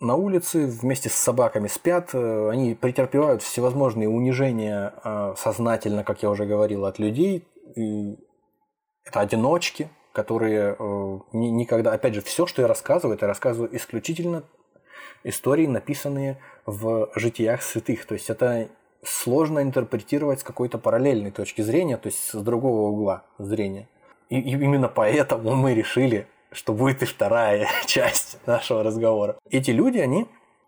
на 0.00 0.14
улице 0.14 0.66
вместе 0.66 1.08
с 1.08 1.14
собаками 1.14 1.66
спят, 1.66 2.10
э, 2.12 2.50
они 2.50 2.74
претерпевают 2.74 3.42
всевозможные 3.42 4.08
унижения 4.08 4.94
э, 5.02 5.34
сознательно, 5.36 6.04
как 6.04 6.22
я 6.22 6.30
уже 6.30 6.46
говорил, 6.46 6.84
от 6.84 6.98
людей. 6.98 7.46
И 7.74 8.16
это 9.04 9.20
одиночки, 9.20 9.90
которые 10.12 10.76
э, 10.78 11.18
никогда, 11.32 11.92
опять 11.92 12.14
же, 12.14 12.22
все, 12.22 12.46
что 12.46 12.62
я 12.62 12.68
рассказываю, 12.68 13.16
это 13.16 13.26
я 13.26 13.28
рассказываю 13.28 13.74
исключительно 13.76 14.44
истории, 15.24 15.66
написанные 15.66 16.38
в 16.64 17.10
житиях 17.16 17.62
святых. 17.62 18.06
То 18.06 18.14
есть 18.14 18.30
это 18.30 18.68
сложно 19.02 19.60
интерпретировать 19.62 20.40
с 20.40 20.44
какой-то 20.44 20.78
параллельной 20.78 21.30
точки 21.30 21.62
зрения, 21.62 21.96
то 21.96 22.08
есть 22.08 22.30
с 22.30 22.34
другого 22.34 22.88
угла 22.88 23.24
зрения. 23.38 23.88
И 24.28 24.38
именно 24.40 24.88
поэтому 24.88 25.54
мы 25.54 25.74
решили 25.74 26.28
что 26.52 26.72
будет 26.72 27.02
и 27.02 27.06
вторая 27.06 27.68
часть 27.86 28.38
нашего 28.46 28.82
разговора. 28.82 29.36
Эти 29.50 29.70
люди, 29.70 29.98
они, 29.98 30.26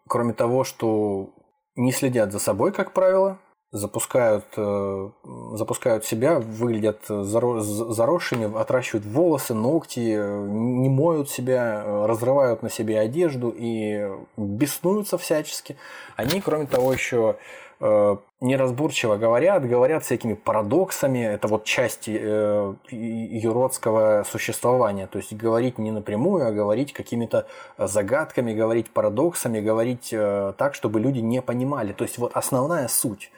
кроме 0.09 0.33
того, 0.33 0.65
что 0.65 1.31
не 1.77 1.93
следят 1.93 2.33
за 2.33 2.39
собой, 2.39 2.73
как 2.73 2.93
правило, 2.93 3.39
запускают, 3.73 4.47
э, 4.57 5.11
запускают 5.55 6.05
себя, 6.05 6.41
выглядят 6.41 7.05
заросшими, 7.07 8.59
отращивают 8.59 9.07
волосы, 9.07 9.55
ногти, 9.55 10.01
не 10.01 10.89
моют 10.89 11.31
себя, 11.31 12.07
разрывают 12.07 12.63
на 12.63 12.71
себе 12.71 12.99
одежду 12.99 13.55
и 13.57 14.11
беснуются 14.37 15.19
всячески. 15.19 15.77
Они, 16.17 16.41
кроме 16.41 16.67
того, 16.67 16.93
еще 16.93 17.37
Э, 17.81 18.17
неразборчиво 18.41 19.17
говорят, 19.17 19.69
говорят 19.69 20.05
всякими 20.05 20.35
парадоксами. 20.35 21.19
Это 21.19 21.49
вот 21.49 21.65
часть 21.65 22.09
э, 22.09 22.75
юродского 22.91 24.25
существования. 24.29 25.07
То 25.07 25.19
есть 25.19 25.33
говорить 25.33 25.79
не 25.79 25.91
напрямую, 25.91 26.47
а 26.47 26.53
говорить 26.53 26.93
какими-то 26.93 27.47
загадками, 27.79 28.53
говорить 28.53 28.91
парадоксами, 28.91 29.61
говорить 29.61 30.11
э, 30.13 30.55
так, 30.57 30.75
чтобы 30.75 31.01
люди 31.01 31.21
не 31.21 31.43
понимали. 31.43 31.93
То 31.93 32.05
есть 32.05 32.19
вот 32.19 32.33
основная 32.35 32.89
суть 32.89 33.31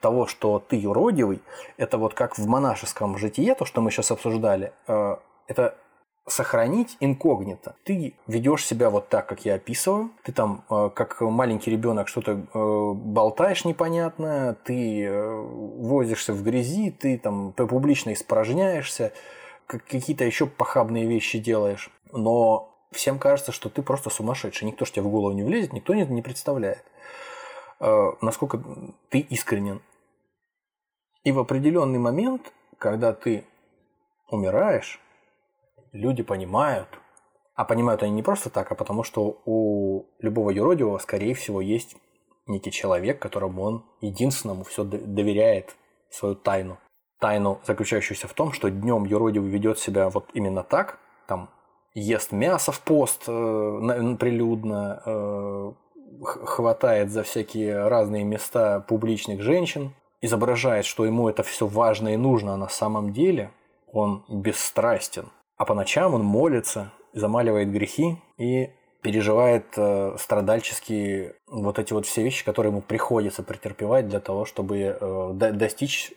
того, 0.00 0.26
что 0.26 0.58
ты 0.58 0.76
юродивый, 0.76 1.40
это 1.76 1.98
вот 1.98 2.14
как 2.14 2.38
в 2.38 2.46
монашеском 2.46 3.16
житие, 3.18 3.54
то, 3.54 3.64
что 3.64 3.80
мы 3.80 3.90
сейчас 3.90 4.10
обсуждали, 4.10 4.72
это 4.86 5.74
сохранить 6.26 6.96
инкогнито. 6.98 7.76
Ты 7.84 8.14
ведешь 8.26 8.64
себя 8.64 8.90
вот 8.90 9.08
так, 9.08 9.26
как 9.26 9.44
я 9.44 9.54
описываю. 9.54 10.10
Ты 10.24 10.32
там, 10.32 10.64
э, 10.68 10.90
как 10.92 11.20
маленький 11.20 11.70
ребенок, 11.70 12.08
что-то 12.08 12.32
э, 12.32 12.92
болтаешь 12.94 13.64
непонятное, 13.64 14.54
ты 14.54 15.04
э, 15.04 15.40
возишься 15.40 16.32
в 16.32 16.42
грязи, 16.42 16.90
ты 16.90 17.16
там 17.16 17.52
публично 17.52 18.12
испражняешься, 18.12 19.12
какие-то 19.68 20.24
еще 20.24 20.46
похабные 20.46 21.06
вещи 21.06 21.38
делаешь. 21.38 21.90
Но 22.12 22.74
всем 22.90 23.20
кажется, 23.20 23.52
что 23.52 23.68
ты 23.68 23.82
просто 23.82 24.10
сумасшедший. 24.10 24.66
Никто 24.66 24.84
ж 24.84 24.90
тебе 24.90 25.02
в 25.02 25.10
голову 25.10 25.32
не 25.32 25.44
влезет, 25.44 25.72
никто 25.72 25.94
не 25.94 26.22
представляет, 26.22 26.84
насколько 27.80 28.60
ты 29.10 29.18
искренен. 29.18 29.82
И 31.24 31.32
в 31.32 31.38
определенный 31.40 31.98
момент, 31.98 32.52
когда 32.78 33.12
ты 33.12 33.44
умираешь, 34.28 35.00
люди 35.96 36.22
понимают, 36.22 36.88
а 37.54 37.64
понимают 37.64 38.02
они 38.02 38.12
не 38.12 38.22
просто 38.22 38.50
так, 38.50 38.70
а 38.70 38.74
потому 38.74 39.02
что 39.02 39.40
у 39.46 40.04
любого 40.20 40.50
юродивого, 40.50 40.98
скорее 40.98 41.34
всего, 41.34 41.60
есть 41.60 41.96
некий 42.46 42.70
человек, 42.70 43.18
которому 43.18 43.62
он 43.62 43.84
единственному 44.00 44.64
все 44.64 44.84
доверяет 44.84 45.74
свою 46.10 46.34
тайну. 46.34 46.78
Тайну, 47.18 47.60
заключающуюся 47.66 48.28
в 48.28 48.34
том, 48.34 48.52
что 48.52 48.70
днем 48.70 49.04
юродивый 49.04 49.50
ведет 49.50 49.78
себя 49.78 50.10
вот 50.10 50.30
именно 50.34 50.62
так, 50.62 50.98
там 51.26 51.50
ест 51.94 52.30
мясо 52.30 52.72
в 52.72 52.80
пост 52.80 53.24
э, 53.26 54.16
прилюдно, 54.20 55.02
э, 55.04 55.72
хватает 56.22 57.10
за 57.10 57.22
всякие 57.22 57.88
разные 57.88 58.24
места 58.24 58.80
публичных 58.80 59.40
женщин, 59.40 59.94
изображает, 60.20 60.84
что 60.84 61.04
ему 61.04 61.28
это 61.28 61.42
все 61.42 61.66
важно 61.66 62.14
и 62.14 62.16
нужно, 62.16 62.54
а 62.54 62.58
на 62.58 62.68
самом 62.68 63.12
деле 63.12 63.50
он 63.92 64.24
бесстрастен. 64.28 65.30
А 65.56 65.64
по 65.64 65.74
ночам 65.74 66.14
он 66.14 66.22
молится, 66.22 66.92
замаливает 67.12 67.70
грехи 67.70 68.18
и 68.38 68.70
переживает 69.02 69.66
э, 69.76 70.16
страдальческие 70.18 71.36
вот 71.46 71.78
эти 71.78 71.92
вот 71.92 72.06
все 72.06 72.22
вещи, 72.22 72.44
которые 72.44 72.72
ему 72.72 72.82
приходится 72.82 73.42
претерпевать 73.42 74.08
для 74.08 74.20
того, 74.20 74.44
чтобы 74.44 74.78
э, 74.78 75.32
достичь 75.32 76.12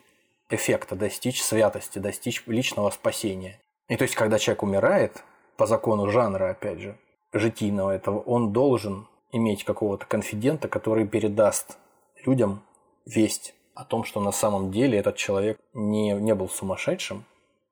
эффекта, 0.50 0.96
достичь 0.96 1.42
святости, 1.42 2.00
достичь 2.00 2.44
личного 2.48 2.90
спасения. 2.90 3.60
И 3.88 3.96
то 3.96 4.04
есть, 4.04 4.16
когда 4.16 4.40
человек 4.40 4.64
умирает, 4.64 5.24
по 5.56 5.66
закону 5.66 6.10
жанра, 6.10 6.52
опять 6.52 6.80
же, 6.80 6.98
житийного 7.34 7.92
этого, 7.92 8.20
он 8.20 8.52
должен 8.54 9.08
иметь 9.32 9.64
какого-то 9.64 10.06
конфидента, 10.06 10.68
который 10.68 11.06
передаст 11.06 11.78
людям 12.26 12.62
весть 13.06 13.54
о 13.76 13.84
том, 13.84 14.04
что 14.04 14.22
на 14.22 14.32
самом 14.32 14.72
деле 14.72 14.98
этот 14.98 15.16
человек 15.16 15.60
не, 15.74 16.14
не 16.14 16.34
был 16.34 16.50
сумасшедшим, 16.50 17.26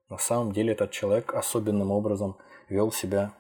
на 0.10 0.18
самом 0.18 0.51
деле 0.51 0.74
этот 0.74 0.91
человек 0.91 1.34
особенным 1.34 1.91
образом 1.91 2.36
вел 2.70 2.91
себя 2.91 3.32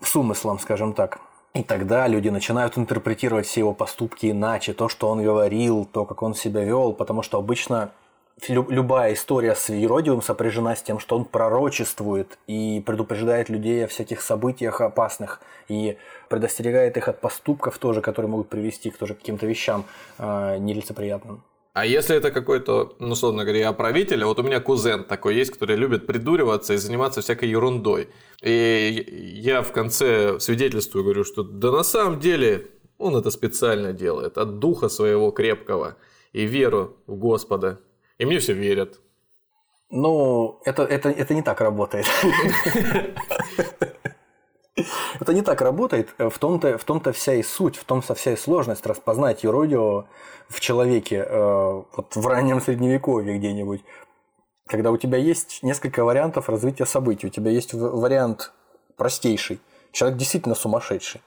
с 0.00 0.16
умыслом, 0.16 0.58
скажем 0.58 0.92
так. 0.92 1.20
И 1.54 1.62
тогда 1.62 2.06
люди 2.06 2.28
начинают 2.28 2.76
интерпретировать 2.76 3.46
все 3.46 3.60
его 3.60 3.72
поступки 3.72 4.30
иначе, 4.30 4.74
то, 4.74 4.88
что 4.88 5.08
он 5.08 5.22
говорил, 5.22 5.86
то, 5.86 6.04
как 6.04 6.22
он 6.22 6.34
себя 6.34 6.62
вел, 6.62 6.92
потому 6.92 7.22
что 7.22 7.38
обычно 7.38 7.92
лю- 8.48 8.68
любая 8.68 9.14
история 9.14 9.54
с 9.54 9.70
Еродивым 9.70 10.20
сопряжена 10.20 10.76
с 10.76 10.82
тем, 10.82 10.98
что 10.98 11.16
он 11.16 11.24
пророчествует 11.24 12.38
и 12.46 12.82
предупреждает 12.84 13.48
людей 13.48 13.84
о 13.84 13.88
всяких 13.88 14.20
событиях 14.20 14.82
опасных 14.82 15.40
и 15.68 15.96
предостерегает 16.28 16.96
их 16.98 17.08
от 17.08 17.20
поступков 17.20 17.78
тоже, 17.78 18.02
которые 18.02 18.30
могут 18.30 18.50
привести 18.50 18.90
к 18.90 18.98
тоже 18.98 19.14
каким-то 19.14 19.46
вещам 19.46 19.84
э, 20.18 20.58
нелицеприятным. 20.58 21.42
А 21.76 21.84
если 21.84 22.16
это 22.16 22.30
какой-то, 22.30 22.96
ну, 23.00 23.10
условно 23.10 23.44
говоря, 23.44 23.70
правитель, 23.74 24.22
а 24.22 24.28
вот 24.28 24.38
у 24.38 24.42
меня 24.42 24.60
кузен 24.60 25.04
такой 25.04 25.34
есть, 25.34 25.50
который 25.50 25.76
любит 25.76 26.06
придуриваться 26.06 26.72
и 26.72 26.78
заниматься 26.78 27.20
всякой 27.20 27.50
ерундой. 27.50 28.08
И 28.40 29.34
я 29.42 29.60
в 29.60 29.72
конце 29.72 30.40
свидетельствую, 30.40 31.04
говорю, 31.04 31.24
что 31.24 31.42
да 31.42 31.70
на 31.70 31.82
самом 31.82 32.18
деле 32.18 32.68
он 32.96 33.14
это 33.14 33.30
специально 33.30 33.92
делает, 33.92 34.38
от 34.38 34.58
духа 34.58 34.88
своего 34.88 35.30
крепкого 35.32 35.98
и 36.32 36.46
веру 36.46 36.96
в 37.06 37.16
Господа. 37.16 37.78
И 38.16 38.24
мне 38.24 38.38
все 38.38 38.54
верят. 38.54 38.98
Ну, 39.90 40.62
это, 40.64 40.82
это, 40.82 41.10
это 41.10 41.34
не 41.34 41.42
так 41.42 41.60
работает. 41.60 42.06
Это 45.20 45.32
не 45.32 45.42
так 45.42 45.60
работает. 45.62 46.10
В 46.18 46.38
том-то, 46.38 46.78
в 46.78 46.84
том-то 46.84 47.12
вся 47.12 47.34
и 47.34 47.42
суть, 47.42 47.76
в 47.76 47.84
том-то 47.84 48.14
вся 48.14 48.32
и 48.32 48.36
сложность 48.36 48.86
распознать 48.86 49.42
юродивого 49.42 50.06
в 50.48 50.60
человеке 50.60 51.26
э, 51.28 51.82
вот 51.96 52.14
в 52.14 52.26
раннем 52.26 52.60
средневековье 52.60 53.38
где-нибудь. 53.38 53.82
Когда 54.68 54.90
у 54.90 54.96
тебя 54.96 55.18
есть 55.18 55.62
несколько 55.62 56.04
вариантов 56.04 56.48
развития 56.48 56.86
событий. 56.86 57.28
У 57.28 57.30
тебя 57.30 57.50
есть 57.50 57.72
вариант 57.72 58.52
простейший. 58.96 59.60
Человек 59.92 60.18
действительно 60.18 60.54
сумасшедший. 60.54 61.22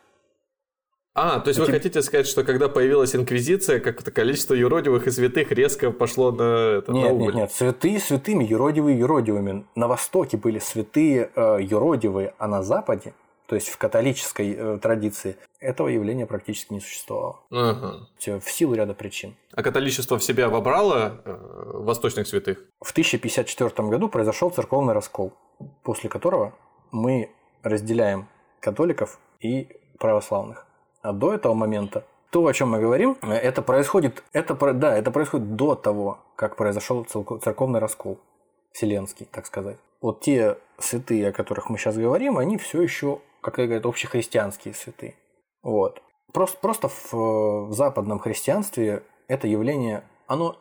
А, 1.16 1.40
то 1.40 1.50
есть 1.50 1.60
вы 1.60 1.66
Таким- 1.66 1.80
хотите 1.80 2.02
сказать, 2.02 2.28
что 2.28 2.44
когда 2.44 2.70
появилась 2.70 3.16
инквизиция, 3.16 3.80
как-то 3.80 4.12
количество 4.12 4.54
юродивых 4.54 5.08
и 5.08 5.12
святых 5.12 5.52
резко 5.52 5.92
пошло 5.92 6.32
на, 6.32 6.78
это, 6.78 6.92
на 6.92 6.98
Нет, 6.98 7.12
убыль? 7.12 7.26
нет, 7.28 7.36
нет. 7.36 7.52
Святые 7.52 8.00
святыми, 8.00 8.44
юродивые 8.44 8.98
юродивыми. 9.00 9.66
На 9.76 9.88
Востоке 9.88 10.38
были 10.38 10.60
святые 10.60 11.32
э, 11.36 11.58
юродивые, 11.62 12.36
а 12.38 12.48
на 12.48 12.62
Западе, 12.62 13.14
то 13.50 13.56
есть 13.56 13.70
в 13.70 13.78
католической 13.80 14.56
э, 14.56 14.78
традиции, 14.78 15.36
этого 15.60 15.88
явления 15.88 16.28
практически 16.28 16.72
не 16.72 16.80
существовало. 16.80 17.40
Всё 18.20 18.40
В 18.40 18.52
силу 18.52 18.76
ряда 18.76 18.94
причин. 18.94 19.36
А 19.54 19.64
католичество 19.64 20.20
в 20.20 20.24
себя 20.24 20.50
вобрало 20.50 21.24
э, 21.26 21.72
восточных 21.74 22.28
святых? 22.28 22.64
В 22.80 22.92
1054 22.92 23.90
году 23.90 24.08
произошел 24.08 24.52
церковный 24.52 24.94
раскол, 24.94 25.34
после 25.82 26.12
которого 26.12 26.54
мы 26.92 27.32
разделяем 27.64 28.28
католиков 28.60 29.20
и 29.40 29.68
православных. 29.98 30.68
А 31.02 31.12
до 31.12 31.34
этого 31.34 31.56
момента 31.56 32.06
то, 32.30 32.46
о 32.46 32.54
чем 32.54 32.70
мы 32.70 32.80
говорим, 32.80 33.18
это 33.24 33.64
происходит, 33.64 34.24
это, 34.32 34.54
да, 34.74 34.96
это 34.96 35.10
происходит 35.10 35.56
до 35.56 35.74
того, 35.74 36.20
как 36.36 36.56
произошел 36.56 37.04
церковный 37.04 37.80
раскол, 37.80 38.20
вселенский, 38.74 39.28
так 39.32 39.48
сказать. 39.48 39.78
Вот 40.02 40.22
те 40.22 40.58
святые, 40.78 41.30
о 41.30 41.32
которых 41.32 41.70
мы 41.70 41.80
сейчас 41.80 41.98
говорим, 41.98 42.38
они 42.38 42.58
все 42.58 42.84
еще, 42.84 43.22
как 43.42 43.56
говорят, 43.56 43.86
общехристианские 43.86 44.74
святые. 44.74 45.16
Вот. 45.64 46.02
Просто, 46.34 46.58
просто 46.60 46.88
в, 46.88 47.14
в 47.14 47.74
западном 47.74 48.20
христианстве 48.20 49.04
это 49.28 49.48
явление, 49.48 50.04
оно 50.28 50.58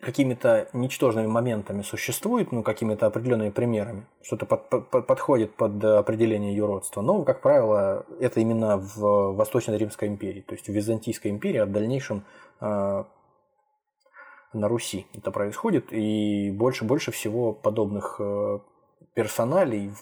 какими-то 0.00 0.68
ничтожными 0.72 1.28
моментами 1.28 1.82
существует, 1.82 2.50
ну, 2.50 2.64
какими-то 2.64 3.06
определенными 3.06 3.50
примерами, 3.50 4.06
что-то 4.22 4.46
под- 4.46 4.68
под- 4.68 4.90
под- 4.90 5.06
подходит 5.06 5.54
под 5.54 5.82
определение 5.84 6.56
юродства. 6.56 7.02
Но, 7.02 7.22
как 7.22 7.40
правило, 7.40 8.04
это 8.18 8.40
именно 8.40 8.78
в 8.78 9.36
Восточной 9.36 9.78
Римской 9.78 10.08
империи, 10.08 10.40
то 10.40 10.54
есть 10.54 10.66
в 10.66 10.72
Византийской 10.72 11.30
империи, 11.30 11.58
а 11.58 11.66
в 11.66 11.70
дальнейшем 11.70 12.24
э, 12.60 13.04
на 14.52 14.68
Руси 14.68 15.06
это 15.14 15.30
происходит, 15.30 15.92
и 15.92 16.50
больше, 16.50 16.84
больше 16.84 17.12
всего 17.12 17.52
подобных 17.52 18.16
э, 18.18 18.58
персоналей 19.14 19.92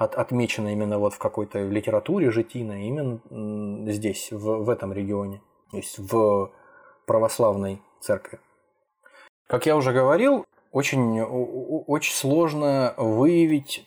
от, 0.00 0.14
отмечено 0.14 0.72
именно 0.72 0.98
вот 0.98 1.12
в 1.12 1.18
какой-то 1.18 1.58
литературе 1.68 2.30
житийной, 2.30 2.86
именно 2.86 3.92
здесь, 3.92 4.32
в, 4.32 4.64
в 4.64 4.70
этом 4.70 4.94
регионе, 4.94 5.42
то 5.70 5.76
есть 5.76 5.98
в 5.98 6.50
православной 7.06 7.82
церкви. 8.00 8.40
Как 9.46 9.66
я 9.66 9.76
уже 9.76 9.92
говорил, 9.92 10.46
очень, 10.72 11.20
очень 11.20 12.14
сложно 12.14 12.94
выявить, 12.96 13.86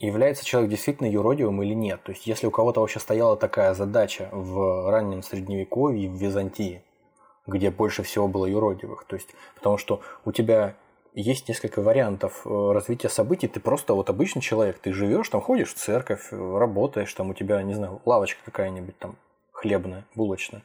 является 0.00 0.44
человек 0.44 0.70
действительно 0.70 1.06
юродивым 1.06 1.62
или 1.62 1.74
нет. 1.74 2.02
То 2.02 2.10
есть, 2.10 2.26
если 2.26 2.48
у 2.48 2.50
кого-то 2.50 2.80
вообще 2.80 2.98
стояла 2.98 3.36
такая 3.36 3.74
задача 3.74 4.30
в 4.32 4.90
раннем 4.90 5.22
средневековье, 5.22 6.10
в 6.10 6.14
Византии, 6.14 6.82
где 7.46 7.70
больше 7.70 8.02
всего 8.02 8.26
было 8.26 8.46
юродивых. 8.46 9.04
То 9.04 9.14
есть, 9.14 9.28
потому 9.54 9.78
что 9.78 10.00
у 10.24 10.32
тебя 10.32 10.74
есть 11.14 11.48
несколько 11.48 11.82
вариантов 11.82 12.42
э, 12.46 12.72
развития 12.72 13.08
событий. 13.08 13.48
Ты 13.48 13.60
просто 13.60 13.94
вот 13.94 14.08
обычный 14.08 14.40
человек, 14.40 14.78
ты 14.78 14.92
живешь, 14.92 15.28
там 15.28 15.40
ходишь 15.40 15.74
в 15.74 15.76
церковь, 15.76 16.28
э, 16.32 16.58
работаешь, 16.58 17.12
там 17.12 17.30
у 17.30 17.34
тебя, 17.34 17.62
не 17.62 17.74
знаю, 17.74 18.00
лавочка 18.04 18.40
какая-нибудь 18.44 18.98
там 18.98 19.16
хлебная, 19.52 20.06
булочная. 20.14 20.62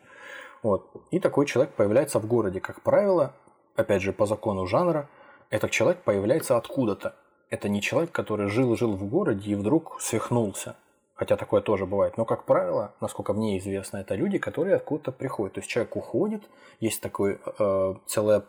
Вот. 0.63 0.89
И 1.11 1.19
такой 1.19 1.45
человек 1.45 1.73
появляется 1.73 2.19
в 2.19 2.27
городе. 2.27 2.59
Как 2.59 2.81
правило, 2.81 3.33
опять 3.75 4.01
же, 4.01 4.13
по 4.13 4.25
закону 4.25 4.65
жанра, 4.65 5.09
этот 5.49 5.71
человек 5.71 6.01
появляется 6.03 6.57
откуда-то. 6.57 7.15
Это 7.49 7.69
не 7.69 7.81
человек, 7.81 8.11
который 8.11 8.47
жил-жил 8.47 8.95
в 8.95 9.05
городе 9.05 9.51
и 9.51 9.55
вдруг 9.55 10.01
свихнулся. 10.01 10.75
Хотя 11.13 11.35
такое 11.35 11.61
тоже 11.61 11.85
бывает. 11.85 12.17
Но, 12.17 12.25
как 12.25 12.45
правило, 12.45 12.93
насколько 13.01 13.33
мне 13.33 13.57
известно, 13.57 13.97
это 13.97 14.15
люди, 14.15 14.37
которые 14.37 14.75
откуда-то 14.75 15.11
приходят. 15.11 15.55
То 15.55 15.59
есть 15.59 15.69
человек 15.69 15.95
уходит, 15.95 16.43
есть 16.79 17.01
такое 17.01 17.39
э, 17.59 17.95
целое 18.05 18.43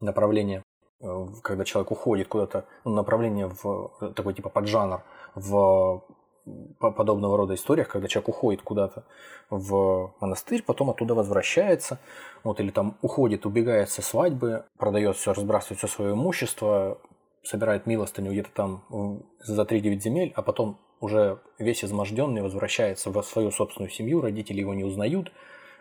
направление, 0.00 0.62
когда 1.42 1.64
человек 1.64 1.90
уходит 1.90 2.28
куда-то, 2.28 2.64
ну, 2.84 2.94
направление 2.94 3.48
в 3.48 3.92
э, 4.00 4.08
такой 4.14 4.34
типа 4.34 4.48
поджанр 4.48 5.02
в 5.34 6.02
по- 6.78 6.90
подобного 6.90 7.36
рода 7.36 7.54
историях, 7.54 7.88
когда 7.88 8.08
человек 8.08 8.28
уходит 8.28 8.62
куда-то 8.62 9.04
в 9.50 10.12
монастырь, 10.20 10.62
потом 10.62 10.90
оттуда 10.90 11.14
возвращается, 11.14 11.98
вот, 12.42 12.60
или 12.60 12.70
там 12.70 12.96
уходит, 13.02 13.46
убегает 13.46 13.90
со 13.90 14.02
свадьбы, 14.02 14.64
продает 14.78 15.16
все, 15.16 15.32
разбрасывает 15.32 15.78
все 15.78 15.88
свое 15.88 16.12
имущество, 16.12 16.98
собирает 17.42 17.86
милостыню 17.86 18.32
где-то 18.32 18.50
там 18.54 19.22
за 19.40 19.62
3-9 19.62 20.00
земель, 20.00 20.32
а 20.34 20.42
потом 20.42 20.78
уже 21.00 21.40
весь 21.58 21.84
изможденный 21.84 22.42
возвращается 22.42 23.10
в 23.10 23.22
свою 23.22 23.50
собственную 23.50 23.90
семью, 23.90 24.20
родители 24.20 24.60
его 24.60 24.74
не 24.74 24.84
узнают, 24.84 25.32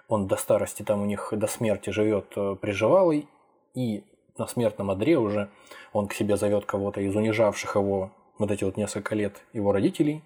он 0.08 0.28
до 0.28 0.36
старости 0.36 0.84
там 0.84 1.02
у 1.02 1.06
них 1.06 1.30
до 1.32 1.48
смерти 1.48 1.90
живет 1.90 2.34
э, 2.36 2.56
приживалый, 2.60 3.28
и 3.74 4.04
на 4.38 4.48
смертном 4.48 4.92
одре 4.92 5.18
уже 5.18 5.50
он 5.92 6.08
к 6.08 6.14
себе 6.14 6.38
зовет 6.38 6.66
кого-то 6.66 7.02
из 7.02 7.16
унижавших 7.16 7.76
его 7.76 8.12
вот 8.38 8.52
эти 8.52 8.64
вот 8.64 8.78
несколько 8.78 9.16
лет 9.16 9.44
его 9.54 9.72
родителей, 9.72 10.24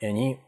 и 0.00 0.06
они 0.06 0.38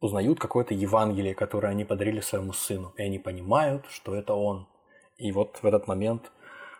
узнают 0.00 0.38
какое-то 0.38 0.74
Евангелие, 0.74 1.34
которое 1.34 1.68
они 1.68 1.84
подарили 1.84 2.20
своему 2.20 2.52
сыну, 2.52 2.92
и 2.96 3.02
они 3.02 3.18
понимают, 3.18 3.86
что 3.88 4.14
это 4.14 4.34
он. 4.34 4.68
И 5.16 5.32
вот 5.32 5.58
в 5.62 5.66
этот 5.66 5.86
момент 5.86 6.30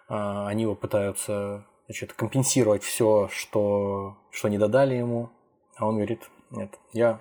а, 0.09 0.47
они 0.47 0.63
его 0.63 0.75
пытаются 0.75 1.67
значит, 1.87 2.13
компенсировать 2.13 2.83
все, 2.83 3.29
что, 3.33 4.17
что 4.31 4.49
не 4.49 4.59
додали 4.59 4.95
ему, 4.95 5.31
а 5.77 5.87
он 5.87 5.97
говорит, 5.97 6.29
нет, 6.51 6.79
я, 6.93 7.21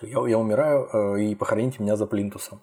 я, 0.00 0.26
я 0.26 0.38
умираю, 0.38 0.88
э, 0.92 1.22
и 1.22 1.34
похороните 1.34 1.82
меня 1.82 1.96
за 1.96 2.06
плинтусом. 2.06 2.60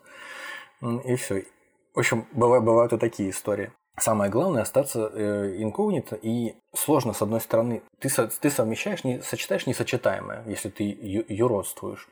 И 0.81 1.15
все. 1.15 1.45
В 1.93 1.99
общем, 1.99 2.25
бывают, 2.31 2.65
бывают 2.65 2.93
и 2.93 2.97
такие 2.97 3.29
истории. 3.29 3.71
Самое 4.01 4.31
главное 4.31 4.63
остаться 4.63 5.11
э, 5.13 5.57
и 6.23 6.55
сложно, 6.73 7.13
с 7.13 7.21
одной 7.21 7.39
стороны, 7.39 7.83
ты, 7.99 8.09
со- 8.09 8.25
ты 8.27 8.49
совмещаешь, 8.49 9.03
не, 9.03 9.21
сочетаешь 9.21 9.67
несочетаемое, 9.67 10.43
если 10.47 10.69
ты 10.69 10.85
юродствуешь. 11.29 12.09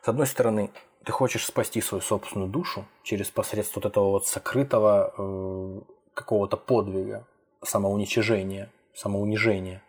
С 0.00 0.06
одной 0.06 0.28
стороны, 0.28 0.70
ты 1.02 1.10
хочешь 1.10 1.44
спасти 1.44 1.80
свою 1.80 2.02
собственную 2.02 2.48
душу 2.48 2.84
через 3.02 3.30
посредство 3.30 3.80
вот 3.80 3.90
этого 3.90 4.10
вот 4.10 4.28
сокрытого 4.28 5.12
э, 5.18 5.80
какого-то 6.14 6.56
подвига, 6.56 7.26
самоуничижения, 7.64 8.70
самоунижения. 8.94 9.82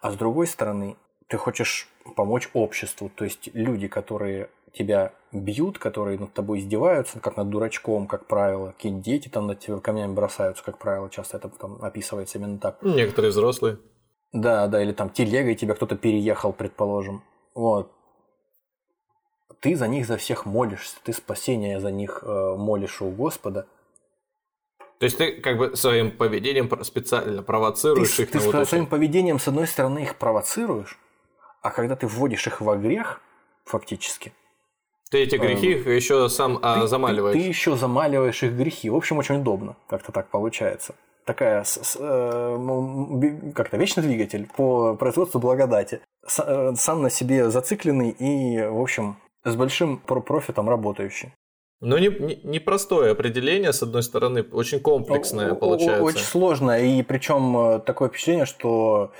А 0.00 0.12
с 0.12 0.16
другой 0.16 0.46
стороны, 0.46 0.96
ты 1.26 1.36
хочешь 1.36 1.90
помочь 2.16 2.48
обществу, 2.54 3.10
то 3.10 3.26
есть 3.26 3.50
люди, 3.52 3.86
которые 3.86 4.48
тебя 4.74 5.12
бьют, 5.32 5.78
которые 5.78 6.18
над 6.18 6.32
тобой 6.32 6.58
издеваются, 6.58 7.20
как 7.20 7.36
над 7.36 7.48
дурачком, 7.48 8.06
как 8.06 8.26
правило, 8.26 8.72
какие-нибудь 8.72 9.04
дети 9.04 9.28
там 9.28 9.46
над 9.46 9.60
тебя 9.60 9.78
камнями 9.78 10.12
бросаются, 10.12 10.64
как 10.64 10.78
правило, 10.78 11.08
часто 11.10 11.38
это 11.38 11.48
там 11.48 11.82
описывается 11.82 12.38
именно 12.38 12.58
так. 12.58 12.82
Некоторые 12.82 13.30
взрослые. 13.30 13.78
Да, 14.32 14.66
да, 14.66 14.82
или 14.82 14.92
там 14.92 15.10
телегой 15.10 15.54
тебя 15.54 15.74
кто-то 15.74 15.96
переехал, 15.96 16.52
предположим. 16.52 17.22
Вот. 17.54 17.92
Ты 19.60 19.76
за 19.76 19.86
них 19.86 20.06
за 20.06 20.16
всех 20.16 20.44
молишься, 20.44 20.96
ты 21.04 21.12
спасения 21.12 21.80
за 21.80 21.90
них 21.90 22.22
э, 22.22 22.54
молишь 22.56 23.00
у 23.00 23.10
Господа. 23.10 23.66
То 24.98 25.04
есть 25.04 25.18
ты 25.18 25.40
как 25.40 25.56
бы 25.56 25.76
своим 25.76 26.10
поведением 26.10 26.70
специально 26.84 27.42
провоцируешь 27.42 28.16
Ты, 28.16 28.22
их 28.22 28.30
ты 28.30 28.38
на 28.38 28.44
вот 28.44 28.68
своим 28.68 28.86
поведением, 28.86 29.38
с 29.38 29.48
одной 29.48 29.66
стороны, 29.66 30.00
их 30.00 30.16
провоцируешь, 30.16 30.98
а 31.62 31.70
когда 31.70 31.96
ты 31.96 32.06
вводишь 32.06 32.46
их 32.46 32.60
во 32.60 32.76
грех, 32.76 33.20
фактически, 33.64 34.32
Ты 35.14 35.22
эти 35.22 35.36
грехи 35.36 35.68
еще 35.94 36.28
сам 36.28 36.58
а, 36.60 36.78
Э, 36.78 36.80
ты- 36.82 36.86
замаливаешь. 36.88 37.36
Ты, 37.36 37.42
ты 37.42 37.46
еще 37.48 37.76
замаливаешь 37.76 38.42
их 38.42 38.52
грехи. 38.54 38.90
В 38.90 38.96
общем, 38.96 39.18
очень 39.18 39.36
удобно. 39.36 39.76
Как-то 39.88 40.10
так 40.10 40.28
получается. 40.28 40.96
Такая 41.24 41.62
с- 41.62 41.80
с- 41.84 41.96
э, 42.00 42.56
би- 43.12 43.52
как-то 43.52 43.76
вечный 43.76 44.02
двигатель 44.02 44.48
по 44.56 44.96
производству 44.96 45.38
благодати. 45.38 46.00
С- 46.26 46.42
э, 46.44 46.72
сам 46.76 47.02
на 47.02 47.10
себе 47.10 47.48
зацикленный 47.48 48.10
и, 48.10 48.60
в 48.66 48.80
общем, 48.80 49.16
с 49.44 49.54
большим 49.54 49.98
про- 49.98 50.20
профитом 50.20 50.68
работающий. 50.68 51.32
Ну, 51.80 51.96
не, 51.98 52.08
не- 52.08 52.40
непростое 52.42 53.12
определение, 53.12 53.72
с 53.72 53.82
одной 53.84 54.02
стороны, 54.02 54.42
очень 54.52 54.80
комплексное 54.80 55.54
получается. 55.54 56.02
Очень 56.02 56.24
сложно. 56.24 56.80
И 56.82 57.02
причем 57.02 57.80
такое 57.82 58.08
впечатление, 58.08 58.46
что 58.46 59.12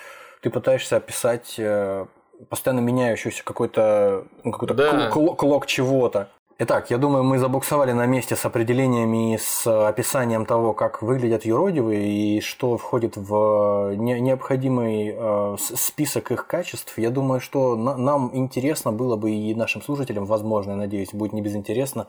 ты 0.42 0.50
пытаешься 0.50 0.96
описать 0.96 1.54
э, 1.58 2.06
постоянно 2.48 2.80
меняющийся 2.80 3.44
какой-то 3.44 4.24
ну, 4.42 4.52
какой-то 4.52 4.74
Да. 4.74 5.10
кл- 5.10 5.26
кл- 5.30 5.34
клок 5.34 5.66
чего-то. 5.66 6.28
Итак, 6.56 6.88
я 6.90 6.98
думаю, 6.98 7.24
мы 7.24 7.38
забуксовали 7.38 7.90
на 7.90 8.06
месте 8.06 8.36
с 8.36 8.44
определениями 8.46 9.34
и 9.34 9.38
с 9.38 9.66
описанием 9.88 10.46
того, 10.46 10.72
как 10.72 11.02
выглядят 11.02 11.44
юродивые 11.44 12.06
и 12.36 12.40
что 12.40 12.76
входит 12.76 13.16
в 13.16 13.94
не- 13.96 14.20
необходимый 14.20 15.12
э, 15.16 15.56
список 15.58 16.30
их 16.30 16.46
качеств. 16.46 16.96
Я 16.96 17.10
думаю, 17.10 17.40
что 17.40 17.74
на- 17.74 17.96
нам 17.96 18.30
интересно 18.34 18.92
было 18.92 19.16
бы 19.16 19.32
и 19.32 19.52
нашим 19.56 19.82
слушателям, 19.82 20.26
возможно, 20.26 20.70
я 20.72 20.76
надеюсь, 20.76 21.12
будет 21.12 21.32
не 21.32 21.42
безинтересно, 21.42 22.06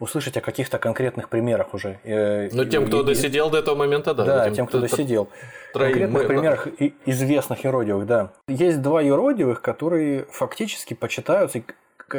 услышать 0.00 0.36
о 0.36 0.40
каких-то 0.40 0.78
конкретных 0.78 1.28
примерах 1.28 1.74
уже. 1.74 1.98
Э, 2.04 2.48
Ну, 2.52 2.64
тем, 2.64 2.86
кто 2.86 3.00
и- 3.00 3.04
досидел 3.04 3.50
до 3.50 3.58
этого 3.58 3.74
момента, 3.76 4.14
да. 4.14 4.24
да, 4.24 4.50
тем, 4.50 4.66
кто 4.66 4.80
т- 4.80 4.88
досидел. 4.88 5.28
троим 5.72 5.92
Конкретных 5.92 6.22
мы- 6.22 6.28
примерах 6.28 6.66
и- 6.80 6.94
известных 7.06 7.64
юродивых, 7.64 8.06
да. 8.06 8.32
Есть 8.48 8.82
два 8.82 9.00
юродивых, 9.02 9.60
которые 9.62 10.24
фактически 10.30 10.94
почитаются, 10.94 11.58
и 11.58 11.64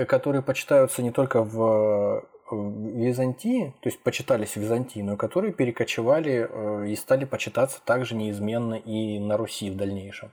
которые 0.06 0.42
почитаются 0.42 1.02
не 1.02 1.12
только 1.12 1.44
в 1.44 2.24
в 2.52 3.00
Византии, 3.00 3.74
то 3.82 3.90
есть 3.90 4.00
почитались 4.04 4.52
в 4.52 4.58
Византии, 4.58 5.00
но 5.00 5.18
которые 5.18 5.52
перекочевали 5.52 6.48
э, 6.48 6.86
и 6.90 6.96
стали 6.96 7.26
почитаться 7.26 7.80
также 7.84 8.14
неизменно 8.14 8.76
и 8.76 9.18
на 9.18 9.36
Руси 9.36 9.72
в 9.72 9.76
дальнейшем. 9.76 10.30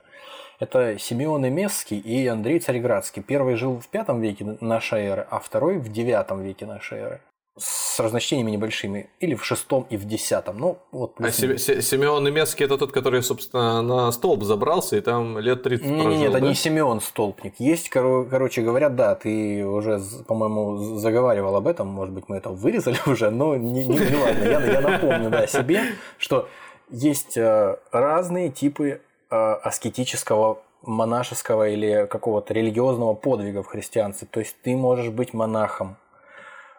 Это 0.59 0.99
Симеон 0.99 1.47
Эмесский 1.47 1.97
и 1.97 2.27
Андрей 2.27 2.59
Цареградский. 2.59 3.23
Первый 3.23 3.55
жил 3.55 3.81
в 3.81 3.87
V 3.91 4.19
веке 4.21 4.57
нашей 4.61 5.01
эры, 5.07 5.25
а 5.27 5.39
второй 5.39 5.79
в 5.79 5.89
IX 5.89 6.43
веке 6.43 6.67
нашей 6.67 6.99
эры. 6.99 7.21
С 7.55 7.99
разночтениями 7.99 8.49
небольшими. 8.51 9.09
Или 9.19 9.35
в 9.35 9.43
VI 9.43 9.85
и 9.91 9.97
в 9.97 10.07
X. 10.11 10.31
Ну, 10.55 10.79
вот 10.91 11.13
А 11.19 11.23
плюс-минус. 11.23 11.61
Се- 11.63 11.75
Се- 11.75 11.81
Симеон 11.83 12.23
Немецкий 12.23 12.63
это 12.63 12.79
тот, 12.79 12.91
который, 12.91 13.21
собственно, 13.21 13.83
на 13.83 14.11
столб 14.11 14.43
забрался 14.43 14.97
и 14.97 15.01
там 15.01 15.37
лет 15.37 15.61
30 15.61 15.85
Не, 15.85 16.01
прожил, 16.01 16.19
не, 16.19 16.25
это 16.25 16.39
да? 16.39 16.47
не 16.47 16.55
Семен 16.55 16.99
Столпник. 16.99 17.53
Есть, 17.59 17.91
коро- 17.95 18.25
короче 18.27 18.63
говоря, 18.63 18.89
да, 18.89 19.13
ты 19.13 19.63
уже, 19.67 20.01
по-моему, 20.27 20.97
заговаривал 20.97 21.55
об 21.55 21.67
этом, 21.67 21.87
может 21.87 22.13
быть, 22.15 22.25
мы 22.27 22.37
это 22.37 22.49
вырезали 22.49 22.97
уже, 23.05 23.29
но 23.29 23.55
не, 23.55 23.85
не, 23.85 23.99
не 23.99 24.15
важно. 24.17 24.43
Я, 24.43 24.59
я 24.65 24.81
напомню, 24.81 25.29
да, 25.29 25.45
себе, 25.45 25.83
что 26.17 26.47
есть 26.89 27.37
э, 27.37 27.77
разные 27.91 28.49
типы 28.49 28.99
э, 29.29 29.35
аскетического 29.35 30.57
монашеского 30.81 31.69
или 31.69 32.07
какого-то 32.09 32.51
религиозного 32.55 33.13
подвига 33.13 33.61
в 33.61 33.67
христианстве. 33.67 34.27
То 34.29 34.39
есть 34.39 34.55
ты 34.63 34.75
можешь 34.75 35.09
быть 35.09 35.33
монахом, 35.35 35.97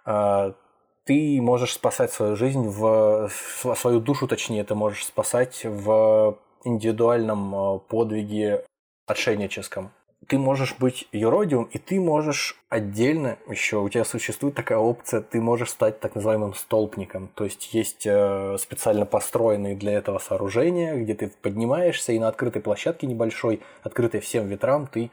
э, 0.04 0.52
ты 1.04 1.40
можешь 1.40 1.74
спасать 1.74 2.12
свою 2.12 2.36
жизнь, 2.36 2.66
в 2.66 3.28
св- 3.30 3.78
свою 3.78 4.00
душу, 4.00 4.26
точнее, 4.26 4.64
ты 4.64 4.74
можешь 4.74 5.04
спасать 5.04 5.64
в 5.64 6.38
индивидуальном 6.64 7.54
э, 7.54 7.78
подвиге 7.88 8.64
отшельническом. 9.06 9.90
Ты 10.26 10.38
можешь 10.38 10.76
быть 10.78 11.06
юродивым, 11.12 11.64
и 11.64 11.76
ты 11.76 12.00
можешь 12.00 12.58
отдельно 12.70 13.36
еще, 13.46 13.76
у 13.80 13.88
тебя 13.90 14.06
существует 14.06 14.54
такая 14.54 14.78
опция, 14.78 15.20
ты 15.20 15.38
можешь 15.38 15.68
стать 15.68 16.00
так 16.00 16.14
называемым 16.14 16.54
столпником. 16.54 17.28
То 17.34 17.44
есть 17.44 17.74
есть 17.74 18.06
э, 18.06 18.56
специально 18.58 19.04
построенные 19.04 19.76
для 19.76 19.92
этого 19.92 20.18
сооружения, 20.18 20.96
где 20.96 21.14
ты 21.14 21.28
поднимаешься, 21.42 22.12
и 22.12 22.18
на 22.18 22.28
открытой 22.28 22.62
площадке 22.62 23.06
небольшой, 23.06 23.60
открытой 23.82 24.20
всем 24.20 24.48
ветрам, 24.48 24.86
ты 24.86 25.10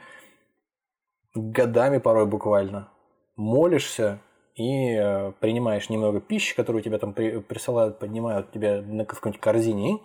годами 1.35 1.97
порой 1.97 2.25
буквально 2.25 2.87
молишься 3.35 4.19
и 4.55 4.93
э, 4.95 5.31
принимаешь 5.39 5.89
немного 5.89 6.19
пищи, 6.19 6.55
которую 6.55 6.83
тебе 6.83 6.97
там 6.97 7.13
при- 7.13 7.39
присылают, 7.39 7.99
поднимают 7.99 8.51
тебя 8.51 8.81
на 8.81 9.05
какой-нибудь 9.05 9.41
корзине, 9.41 9.99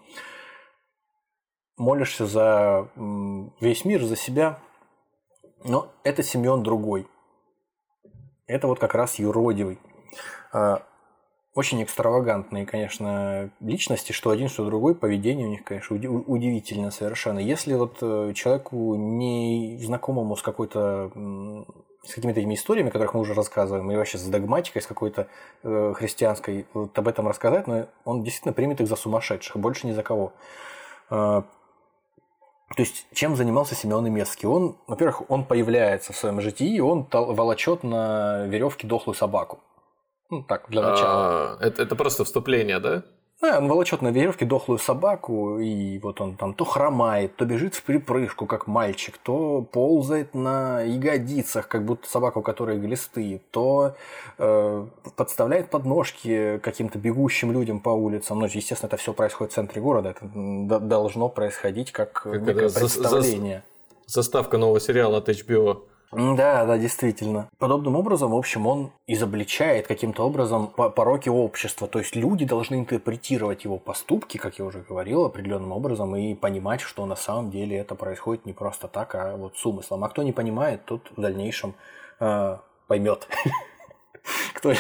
молишься 1.77 2.27
за 2.27 2.89
весь 3.61 3.85
мир, 3.85 4.03
за 4.05 4.17
себя. 4.17 4.59
Но 5.65 5.91
это 6.05 6.23
Симеон 6.23 6.63
другой. 6.63 7.07
Это 8.47 8.67
вот 8.69 8.79
как 8.79 8.95
раз 8.95 9.19
юродивый. 9.19 9.79
А, 10.53 10.83
Очень 11.55 11.83
экстравагантные, 11.83 12.67
конечно, 12.67 13.51
личности, 13.61 14.13
что 14.13 14.29
один, 14.31 14.49
что 14.49 14.67
другой, 14.67 14.95
поведение 14.95 15.47
у 15.47 15.51
них, 15.51 15.65
конечно, 15.65 15.97
уди- 15.97 16.07
удивительно 16.07 16.91
совершенно. 16.91 17.39
Если 17.39 17.73
вот 17.75 17.97
э, 18.03 18.33
человеку 18.35 18.95
не 18.95 19.79
знакомому 19.83 20.37
с 20.37 20.43
какой-то 20.43 21.11
с 22.09 22.15
какими-то 22.15 22.41
этими 22.41 22.55
историями, 22.55 22.89
о 22.89 22.93
которых 22.93 23.15
мы 23.15 23.21
уже 23.21 23.35
рассказываем, 23.35 23.91
и 23.91 23.97
вообще 23.97 24.19
с 24.19 24.27
догматикой, 24.27 24.83
с 24.83 24.87
какой-то 24.87 25.29
э, 25.63 25.93
христианской, 25.97 26.67
вот 26.75 26.97
об 26.99 27.09
этом 27.09 27.29
рассказать, 27.29 27.67
но 27.67 27.87
он 28.05 28.23
действительно 28.23 28.53
примет 28.53 28.81
их 28.81 28.89
за 28.89 28.97
сумасшедших, 28.97 29.57
больше 29.57 29.87
ни 29.87 29.93
за 29.93 30.03
кого. 30.03 30.33
А, 31.11 31.43
то 32.75 32.83
есть, 32.83 33.07
чем 33.13 33.37
занимался 33.37 33.75
Семен 33.75 34.07
Имецкий? 34.09 34.49
Он, 34.49 34.77
во-первых, 34.87 35.31
он 35.31 35.45
появляется 35.45 36.13
в 36.13 36.17
своем 36.17 36.41
житии, 36.41 36.81
он 36.81 37.07
волочет 37.11 37.85
на 37.85 38.47
веревке 38.47 38.87
дохлую 38.87 39.15
собаку. 39.15 39.61
Ну, 40.31 40.43
так, 40.43 40.69
для 40.69 40.83
начала. 40.83 41.53
А, 41.53 41.59
это, 41.61 41.83
это 41.83 41.95
просто 41.95 42.25
вступление, 42.25 42.81
да? 42.81 43.05
Да, 43.47 43.59
он 43.59 43.69
волочет 43.69 44.03
на 44.03 44.09
веревке 44.09 44.45
дохлую 44.45 44.79
собаку, 44.79 45.61
и 45.61 46.01
вот 46.01 46.21
он 46.21 46.37
там 46.37 46.53
то 46.53 46.65
хромает, 46.65 47.37
то 47.37 47.45
бежит 47.45 47.77
в 47.77 47.83
припрыжку, 47.85 48.47
как 48.47 48.67
мальчик, 48.67 49.19
то 49.19 49.63
ползает 49.63 50.35
на 50.35 50.81
ягодицах, 50.81 51.69
как 51.69 51.85
будто 51.85 52.09
собака, 52.09 52.39
у 52.39 52.43
которой 52.43 52.77
глисты, 52.79 53.41
то 53.53 53.95
э, 54.39 54.87
подставляет 55.15 55.71
подножки 55.71 56.59
каким-то 56.59 56.99
бегущим 56.99 57.53
людям 57.53 57.79
по 57.79 57.91
улицам. 57.91 58.41
Ну, 58.41 58.47
естественно, 58.47 58.89
это 58.89 58.97
все 58.97 59.13
происходит 59.13 59.53
в 59.53 59.55
центре 59.55 59.81
города, 59.81 60.11
это 60.11 60.27
должно 60.81 61.29
происходить 61.29 61.93
как, 61.93 62.23
Как 62.25 62.41
некое 62.41 62.67
это, 62.67 62.69
за- 62.69 62.89
за- 62.89 62.99
представление. 62.99 63.63
Заставка 64.07 64.59
нового 64.59 64.81
сериала 64.81 65.19
от 65.19 65.29
HBO. 65.29 65.83
Да, 66.13 66.65
да, 66.65 66.79
действительно. 66.79 67.49
Подобным 67.59 67.97
образом, 67.97 68.31
в 68.31 68.37
общем, 68.37 68.67
он 68.67 68.93
изобличает 69.07 69.87
каким-то 69.87 70.25
образом 70.25 70.69
по- 70.69 70.89
пороки 70.89 71.29
общества. 71.29 71.89
То 71.89 71.99
есть 71.99 72.15
люди 72.15 72.45
должны 72.45 72.77
интерпретировать 72.77 73.65
его 73.65 73.79
поступки, 73.79 74.39
как 74.39 74.59
я 74.59 74.65
уже 74.65 74.81
говорил, 74.81 75.25
определенным 75.25 75.73
образом 75.73 76.15
и 76.15 76.35
понимать, 76.35 76.81
что 76.81 77.05
на 77.07 77.17
самом 77.17 77.51
деле 77.51 77.77
это 77.77 77.95
происходит 77.95 78.47
не 78.47 78.53
просто 78.53 78.89
так, 78.89 79.15
а 79.15 79.37
вот 79.37 79.57
с 79.57 79.67
умыслом. 79.67 80.05
А 80.05 80.09
кто 80.09 80.23
не 80.23 80.33
понимает, 80.33 80.85
тот 80.85 81.11
в 81.17 81.21
дальнейшем 81.21 81.75
э, 82.21 82.59
поймет. 82.87 83.29
Кто... 84.55 84.73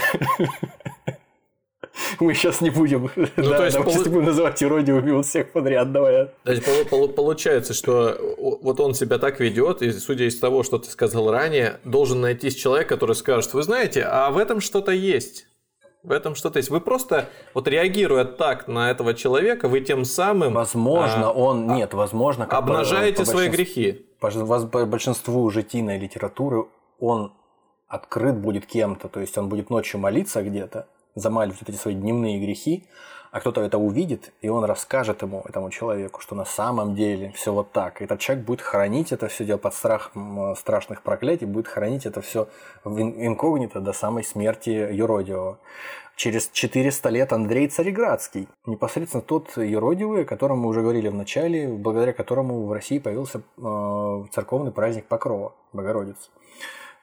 Мы 2.21 2.35
сейчас 2.35 2.61
не 2.61 2.71
будем, 2.71 3.11
да, 3.17 3.29
Ну, 3.37 3.51
то 3.51 3.65
есть 3.65 3.77
да, 3.77 3.83
полу- 3.83 4.05
не 4.05 4.11
будем 4.11 4.25
называть 4.27 4.63
иродиевыми 4.63 5.13
вот 5.13 5.27
всех 5.27 5.53
подряд, 5.53 5.93
давай. 5.93 6.29
То 6.45 6.53
есть 6.53 6.65
полу- 6.65 6.85
полу- 6.85 7.09
получается, 7.09 7.75
что 7.75 8.17
вот 8.39 8.81
он 8.81 8.95
себя 8.95 9.19
так 9.19 9.41
ведет, 9.41 9.83
и 9.83 9.93
судя 9.93 10.25
из 10.25 10.39
того, 10.39 10.63
что 10.63 10.79
ты 10.79 10.91
сказал 10.91 11.31
ранее, 11.31 11.81
должен 11.85 12.21
найтись 12.21 12.55
человек, 12.55 12.89
который 12.89 13.15
скажет, 13.15 13.53
вы 13.55 13.63
знаете, 13.63 14.03
а 14.03 14.31
в 14.31 14.39
этом 14.39 14.61
что-то 14.61 14.93
есть. 14.93 15.47
В 16.03 16.13
этом 16.13 16.37
что-то 16.37 16.59
есть. 16.59 16.71
Вы 16.71 16.81
просто, 16.81 17.29
вот 17.53 17.67
реагируя 17.67 18.25
так 18.25 18.69
на 18.69 18.91
этого 18.93 19.13
человека, 19.15 19.67
вы 19.69 19.81
тем 19.81 20.05
самым 20.05 20.53
Возможно, 20.55 21.31
а, 21.31 21.33
он... 21.33 21.67
Нет, 21.75 21.95
возможно... 21.95 22.45
как 22.45 22.53
по- 22.53 22.59
обнажаете 22.59 23.19
по 23.19 23.25
свои 23.25 23.49
большинству- 23.49 23.57
грехи. 23.57 24.07
по 24.21 24.31
по 24.69 24.87
большинству 24.87 25.51
житийной 25.51 25.99
литературы 25.99 26.67
он 27.01 27.33
открыт 27.89 28.37
будет 28.37 28.67
кем-то, 28.67 29.09
то 29.09 29.21
есть 29.21 29.37
он 29.37 29.49
будет 29.49 29.71
ночью 29.71 29.99
молиться 29.99 30.43
где-то, 30.43 30.87
замаливать 31.17 31.61
вот 31.61 31.69
эти 31.69 31.77
свои 31.77 31.95
дневные 31.95 32.39
грехи, 32.39 32.85
а 33.33 33.41
кто-то 33.41 33.61
это 33.61 33.77
увидит, 33.77 34.33
и 34.41 34.49
он 34.49 34.65
расскажет 34.65 35.23
ему, 35.23 35.43
этому 35.47 35.71
человеку, 35.71 36.21
что 36.21 36.35
на 36.35 36.45
самом 36.45 36.95
деле 36.95 37.33
все 37.33 37.53
вот 37.53 37.73
так. 37.73 38.01
Этот 38.01 38.21
человек 38.21 38.47
будет 38.47 38.61
хранить 38.61 39.13
это 39.13 39.29
все 39.29 39.45
дело 39.45 39.59
под 39.59 39.75
страхом 39.75 40.55
страшных 40.57 41.03
проклятий, 41.03 41.47
будет 41.47 41.69
хранить 41.69 42.07
это 42.07 42.21
все 42.21 42.49
в 42.85 42.99
инкогнито 43.01 43.81
до 43.81 43.93
самой 43.93 44.25
смерти 44.25 44.71
Юродивого. 44.71 45.59
Через 46.15 46.49
400 46.49 47.11
лет 47.11 47.33
Андрей 47.35 47.69
Цареградский, 47.69 48.49
непосредственно 48.65 49.23
тот 49.23 49.55
юродивый, 49.59 50.23
о 50.23 50.25
котором 50.25 50.61
мы 50.61 50.71
уже 50.71 50.81
говорили 50.81 51.09
в 51.09 51.15
начале, 51.15 51.69
благодаря 51.69 52.15
которому 52.15 52.65
в 52.65 52.73
России 52.73 52.99
появился 52.99 53.43
э, 53.59 54.25
церковный 54.33 54.73
праздник 54.73 55.05
Покрова, 55.05 55.53
Богородицы. 55.75 56.31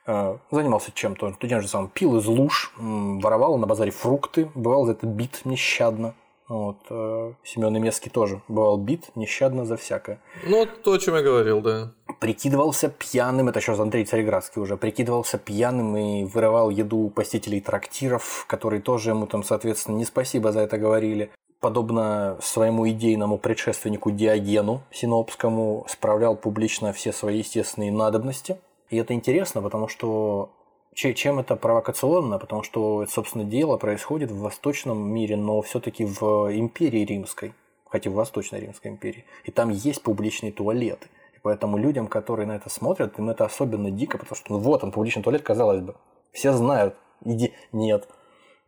Э, 0.05 0.37
занимался 0.51 0.91
чем-то, 0.93 1.35
тем 1.39 1.61
же 1.61 1.67
самым 1.67 1.89
пил 1.89 2.17
из 2.17 2.25
луж, 2.25 2.73
воровал 2.77 3.57
на 3.57 3.67
базаре 3.67 3.91
фрукты, 3.91 4.49
бывал 4.53 4.85
за 4.85 4.93
это 4.93 5.07
бит 5.07 5.41
нещадно. 5.45 6.13
Вот. 6.49 6.77
Э, 6.89 7.33
Семен 7.43 7.77
Имецкий 7.77 8.11
тоже 8.11 8.41
бывал 8.49 8.77
бит 8.77 9.15
нещадно 9.15 9.65
за 9.65 9.77
всякое. 9.77 10.19
Ну, 10.45 10.65
то, 10.65 10.91
о 10.91 10.99
чем 10.99 11.15
я 11.15 11.21
говорил, 11.21 11.61
да. 11.61 11.93
Прикидывался 12.19 12.89
пьяным, 12.89 13.47
это 13.47 13.61
сейчас 13.61 13.79
Андрей 13.79 14.05
Цареградский 14.05 14.61
уже, 14.61 14.75
прикидывался 14.75 15.37
пьяным 15.37 15.95
и 15.95 16.25
вырывал 16.25 16.69
еду 16.69 16.97
у 16.97 17.09
посетителей 17.09 17.61
трактиров, 17.61 18.45
которые 18.47 18.81
тоже 18.81 19.11
ему 19.11 19.25
там, 19.25 19.43
соответственно, 19.43 19.97
не 19.97 20.05
спасибо 20.05 20.51
за 20.51 20.61
это 20.61 20.77
говорили. 20.77 21.31
Подобно 21.61 22.37
своему 22.41 22.89
идейному 22.89 23.37
предшественнику 23.37 24.11
Диогену 24.11 24.81
Синопскому, 24.91 25.85
справлял 25.87 26.35
публично 26.35 26.91
все 26.91 27.13
свои 27.13 27.37
естественные 27.37 27.93
надобности. 27.93 28.57
И 28.93 28.95
это 28.97 29.15
интересно, 29.15 29.63
потому 29.63 29.87
что 29.87 30.51
чем 30.93 31.39
это 31.39 31.55
провокационно? 31.55 32.37
Потому 32.37 32.61
что, 32.61 33.03
собственно, 33.07 33.43
дело 33.43 33.77
происходит 33.77 34.29
в 34.29 34.37
восточном 34.37 35.11
мире, 35.11 35.35
но 35.35 35.63
все-таки 35.63 36.05
в 36.05 36.55
империи 36.55 37.03
римской, 37.03 37.55
хотя 37.89 38.11
в 38.11 38.13
Восточной 38.13 38.59
Римской 38.59 38.91
империи. 38.91 39.25
И 39.45 39.51
там 39.51 39.71
есть 39.71 40.03
публичные 40.03 40.51
туалеты. 40.51 41.07
И 41.35 41.39
поэтому 41.41 41.77
людям, 41.77 42.05
которые 42.05 42.45
на 42.45 42.55
это 42.55 42.69
смотрят, 42.69 43.17
им 43.17 43.31
это 43.31 43.45
особенно 43.45 43.89
дико, 43.89 44.19
потому 44.19 44.35
что 44.35 44.53
ну, 44.53 44.59
вот 44.59 44.83
он, 44.83 44.91
публичный 44.91 45.23
туалет, 45.23 45.41
казалось 45.41 45.81
бы. 45.81 45.95
Все 46.31 46.53
знают. 46.53 46.95
Иди. 47.25 47.51
Нет. 47.71 48.07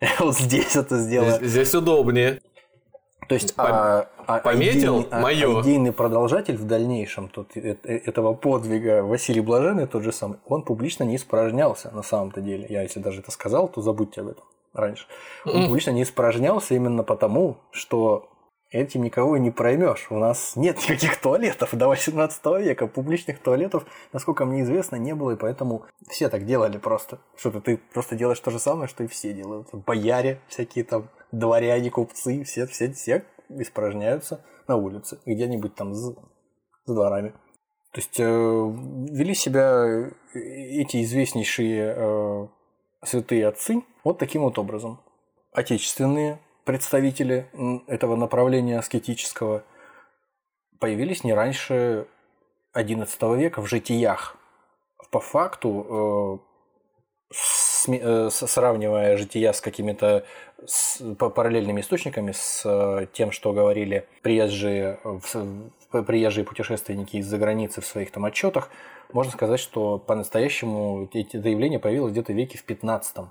Вот 0.19 0.35
здесь 0.35 0.75
это 0.75 0.97
сделано. 0.97 1.37
Здесь, 1.37 1.51
здесь 1.51 1.75
удобнее. 1.75 2.41
То 3.27 3.35
есть, 3.35 3.53
а, 3.57 4.07
а, 4.27 4.39
Пометил 4.39 5.01
идейный, 5.01 5.21
мое. 5.21 5.57
А, 5.57 5.61
идейный 5.61 5.91
продолжатель 5.91 6.57
в 6.57 6.65
дальнейшем 6.65 7.29
тут, 7.29 7.55
этого 7.55 8.33
подвига 8.33 9.03
Василий 9.03 9.41
Блаженный, 9.41 9.87
тот 9.87 10.03
же 10.03 10.11
самый, 10.11 10.37
он 10.45 10.63
публично 10.63 11.03
не 11.03 11.15
испражнялся 11.15 11.91
на 11.91 12.03
самом-то 12.03 12.41
деле. 12.41 12.67
Я 12.69 12.83
если 12.83 12.99
даже 12.99 13.21
это 13.21 13.31
сказал, 13.31 13.67
то 13.67 13.81
забудьте 13.81 14.21
об 14.21 14.27
этом 14.27 14.43
раньше. 14.73 15.05
Он 15.45 15.67
публично 15.67 15.91
не 15.91 16.03
испражнялся 16.03 16.75
именно 16.75 17.03
потому, 17.03 17.57
что 17.71 18.29
этим 18.71 19.03
никого 19.03 19.37
и 19.37 19.39
не 19.39 19.51
проймешь. 19.51 20.07
У 20.09 20.17
нас 20.17 20.55
нет 20.55 20.77
никаких 20.83 21.19
туалетов 21.21 21.73
до 21.73 21.87
18 21.87 22.45
века. 22.59 22.87
Публичных 22.87 23.39
туалетов, 23.39 23.85
насколько 24.11 24.45
мне 24.45 24.61
известно, 24.63 24.97
не 24.97 25.15
было, 25.15 25.31
и 25.31 25.35
поэтому 25.35 25.85
все 26.09 26.29
так 26.29 26.45
делали 26.45 26.77
просто. 26.77 27.19
Что-то 27.37 27.61
ты 27.61 27.77
просто 27.93 28.15
делаешь 28.15 28.39
то 28.39 28.51
же 28.51 28.59
самое, 28.59 28.87
что 28.87 29.03
и 29.03 29.07
все 29.07 29.33
делают. 29.33 29.69
Бояре 29.71 30.39
всякие 30.47 30.83
там 30.83 31.09
дворяне, 31.39 31.89
купцы, 31.89 32.43
все, 32.43 32.65
все, 32.67 32.91
все 32.91 33.25
испражняются 33.49 34.43
на 34.67 34.75
улице, 34.75 35.19
где-нибудь 35.25 35.75
там 35.75 35.93
за, 35.93 36.15
за 36.85 36.93
дворами. 36.93 37.31
То 37.91 38.01
есть 38.01 38.19
э, 38.19 38.23
вели 38.23 39.33
себя 39.33 40.11
эти 40.33 41.03
известнейшие 41.03 41.93
э, 41.95 42.47
святые 43.03 43.47
отцы 43.47 43.83
вот 44.03 44.17
таким 44.17 44.41
вот 44.41 44.57
образом. 44.57 44.99
Отечественные 45.51 46.39
представители 46.65 47.47
этого 47.87 48.15
направления 48.15 48.79
аскетического 48.79 49.63
появились 50.79 51.23
не 51.23 51.33
раньше 51.33 52.07
XI 52.73 53.37
века 53.37 53.61
в 53.61 53.67
житиях. 53.67 54.35
По 55.11 55.21
факту 55.21 56.41
э, 56.41 56.55
Э, 57.31 57.37
сравнивая 58.29 59.17
жития 59.17 59.53
с 59.53 59.61
какими-то 59.61 60.25
параллельными 61.17 61.81
источниками, 61.81 62.31
с 62.31 62.63
э, 62.65 63.07
тем, 63.13 63.31
что 63.31 63.53
говорили 63.53 64.07
приезжие, 64.21 64.99
приезжие 65.91 66.45
путешественники 66.45 67.17
из-за 67.17 67.37
границы 67.37 67.81
в 67.81 67.85
своих 67.85 68.11
там 68.11 68.25
отчетах, 68.25 68.69
можно 69.11 69.31
сказать, 69.31 69.59
что 69.59 69.99
по-настоящему 69.99 71.09
это 71.13 71.49
явление 71.49 71.79
появилось 71.79 72.11
где-то 72.11 72.33
в 72.33 72.35
веке 72.35 72.57
в 72.57 72.63
15 72.63 73.13
То 73.13 73.29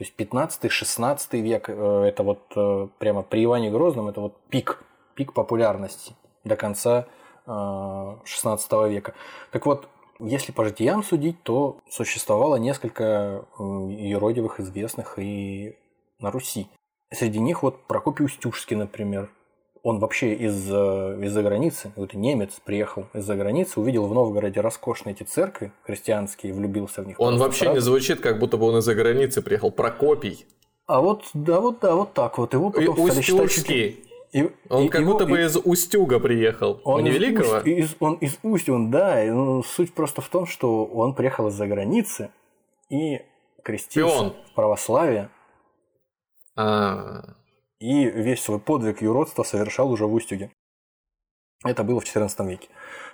есть 0.00 0.14
15-16 0.18 1.40
век, 1.40 1.68
э, 1.68 2.04
это 2.08 2.22
вот 2.22 2.92
прямо 2.98 3.22
при 3.22 3.44
Иване 3.44 3.70
Грозном, 3.70 4.08
это 4.08 4.20
вот 4.20 4.36
пик, 4.48 4.82
пик 5.14 5.32
популярности 5.32 6.14
до 6.44 6.56
конца 6.56 7.06
16 7.46 8.72
века. 8.88 9.12
Так 9.50 9.66
вот, 9.66 9.86
если 10.26 10.52
по 10.52 10.64
житиям 10.64 11.02
судить, 11.02 11.42
то 11.42 11.78
существовало 11.90 12.56
несколько 12.56 13.44
юродивых 13.58 14.60
известных 14.60 15.18
и 15.18 15.76
на 16.18 16.30
Руси. 16.30 16.68
Среди 17.12 17.38
них 17.38 17.62
вот 17.62 17.84
Прокопий 17.86 18.24
Устюжский, 18.24 18.76
например. 18.76 19.30
Он 19.82 19.98
вообще 19.98 20.32
из, 20.32 20.66
э, 20.70 21.18
из-за 21.24 21.42
границы, 21.42 21.92
вот 21.94 22.14
немец 22.14 22.52
приехал 22.64 23.06
из-за 23.12 23.36
границы, 23.36 23.78
увидел 23.78 24.06
в 24.06 24.14
Новгороде 24.14 24.60
роскошные 24.60 25.14
эти 25.14 25.24
церкви 25.24 25.72
христианские, 25.82 26.54
влюбился 26.54 27.02
в 27.02 27.06
них. 27.06 27.20
Он 27.20 27.36
вообще 27.36 27.64
сразу. 27.64 27.74
не 27.74 27.80
звучит, 27.80 28.20
как 28.20 28.38
будто 28.38 28.56
бы 28.56 28.66
он 28.66 28.78
из-за 28.78 28.94
границы 28.94 29.42
приехал. 29.42 29.70
Прокопий. 29.70 30.46
А 30.86 31.02
вот, 31.02 31.24
да, 31.34 31.60
вот, 31.60 31.80
да, 31.80 31.94
вот 31.94 32.14
так 32.14 32.38
вот. 32.38 32.54
Его 32.54 32.70
потом 32.70 33.10
стали 33.10 33.20
считать 33.20 34.13
и, 34.34 34.50
он 34.68 34.82
и, 34.82 34.88
как 34.88 35.02
его, 35.02 35.12
будто 35.12 35.26
бы 35.26 35.40
из 35.40 35.56
Устюга 35.56 36.18
приехал. 36.18 36.80
Он, 36.82 37.04
не 37.04 37.10
великого? 37.10 37.58
Из, 37.58 37.94
он 38.00 38.14
из 38.14 38.36
он, 38.68 38.90
да. 38.90 39.22
Ну, 39.26 39.62
суть 39.62 39.94
просто 39.94 40.22
в 40.22 40.28
том, 40.28 40.44
что 40.44 40.84
он 40.86 41.14
приехал 41.14 41.46
из-за 41.48 41.68
границы 41.68 42.30
и 42.90 43.20
крестился 43.62 44.16
Пион. 44.16 44.34
в 44.50 44.54
православие. 44.56 45.30
А. 46.56 47.36
И 47.78 48.06
весь 48.06 48.42
свой 48.42 48.58
подвиг 48.58 49.02
юродства 49.02 49.44
совершал 49.44 49.92
уже 49.92 50.04
в 50.04 50.12
Устюге. 50.12 50.50
Это 51.62 51.84
было 51.84 52.00
в 52.00 52.04
XIV 52.04 52.48
веке. 52.48 52.68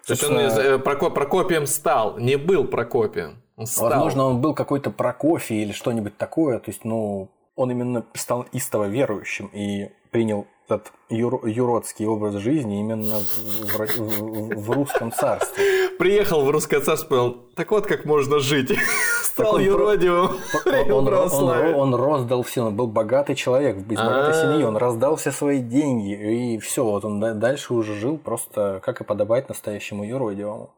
То 0.07 0.15
есть 0.15 0.25
он 0.25 0.41
из, 0.41 0.57
э, 0.57 0.79
Прокоп, 0.79 1.13
Прокопием 1.13 1.67
стал, 1.67 2.19
не 2.19 2.37
был 2.37 2.65
Прокопием. 2.67 3.43
Он 3.57 3.67
стал. 3.67 3.91
Возможно, 3.91 4.25
он 4.25 4.41
был 4.41 4.55
какой-то 4.55 4.91
Прокофий 4.91 5.61
или 5.65 5.73
что-нибудь 5.73 6.17
такое. 6.17 6.61
То 6.61 6.71
есть, 6.71 6.87
ну, 6.87 7.31
он 7.57 7.71
именно 7.71 8.07
стал 8.15 8.47
истово 8.53 8.85
верующим 8.85 9.51
и 9.53 9.91
принял 10.11 10.47
этот 10.71 10.93
юр, 11.09 11.47
юродский 11.47 12.07
образ 12.07 12.35
жизни 12.35 12.81
именно 12.81 13.19
в, 13.19 13.77
в, 13.77 14.55
в 14.55 14.71
русском 14.71 15.13
царстве. 15.13 15.91
Приехал 15.99 16.45
в 16.45 16.51
русское 16.51 16.81
царство, 16.81 17.09
понял, 17.09 17.37
так 17.57 17.71
вот 17.71 17.87
как 17.87 18.05
можно 18.05 18.39
жить. 18.39 18.73
Стал 19.23 19.59
юродивым. 19.59 20.37
Он, 20.67 21.09
он, 21.09 21.09
он, 21.09 21.75
он 21.75 21.95
роздал 21.95 22.43
все, 22.43 22.63
он 22.63 22.77
был 22.77 22.87
богатый 22.87 23.35
человек, 23.35 23.77
из 23.77 23.99
богатой 23.99 24.35
семьи, 24.35 24.65
он 24.65 24.77
раздал 24.77 25.17
все 25.17 25.33
свои 25.33 25.61
деньги, 25.61 26.55
и 26.55 26.59
все, 26.59 26.85
вот 26.85 27.05
он 27.05 27.21
дальше 27.41 27.75
уже 27.75 27.95
жил 27.95 28.19
просто, 28.19 28.81
как 28.85 29.01
и 29.01 29.05
подобает 29.05 29.49
настоящему 29.49 30.05
юродивому 30.05 30.71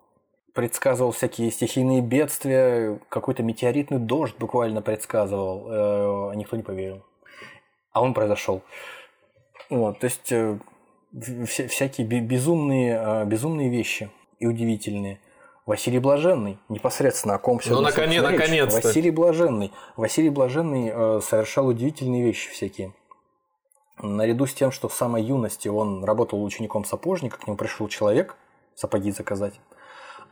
предсказывал 0.55 1.13
всякие 1.13 1.51
стихийные 1.51 2.03
бедствия, 2.03 3.01
какой-то 3.09 3.43
метеоритный 3.43 3.99
дождь 3.99 4.35
буквально 4.39 4.83
предсказывал, 4.83 5.67
э, 5.67 6.31
а 6.31 6.35
никто 6.35 6.57
не 6.57 6.63
поверил. 6.63 7.03
А 7.93 8.03
он 8.03 8.15
произошел. 8.15 8.63
Вот, 9.71 10.01
то 10.01 10.05
есть 10.05 10.33
э, 10.33 10.59
вся, 11.47 11.69
всякие 11.69 12.07
безумные, 12.07 13.01
э, 13.01 13.25
безумные 13.25 13.69
вещи 13.69 14.11
и 14.39 14.47
удивительные. 14.47 15.21
Василий 15.65 16.01
Блаженный, 16.01 16.59
непосредственно 16.69 17.35
о 17.35 17.39
ком 17.39 17.61
все. 17.61 17.71
Ну, 17.73 17.81
наконец, 17.81 18.23
наконец-то. 18.23 18.87
Василий 18.87 19.11
Блаженный. 19.11 19.73
Василий 19.97 20.31
Блаженный 20.31 20.91
э, 20.93 21.21
совершал 21.23 21.69
удивительные 21.69 22.25
вещи 22.25 22.51
всякие. 22.51 22.93
Наряду 23.99 24.47
с 24.47 24.55
тем, 24.55 24.73
что 24.73 24.89
в 24.89 24.95
самой 24.95 25.23
юности 25.23 25.69
он 25.69 26.03
работал 26.03 26.43
учеником 26.43 26.85
сапожника, 26.85 27.39
к 27.39 27.47
нему 27.47 27.57
пришел 27.57 27.87
человек 27.87 28.37
сапоги 28.75 29.13
заказать. 29.13 29.55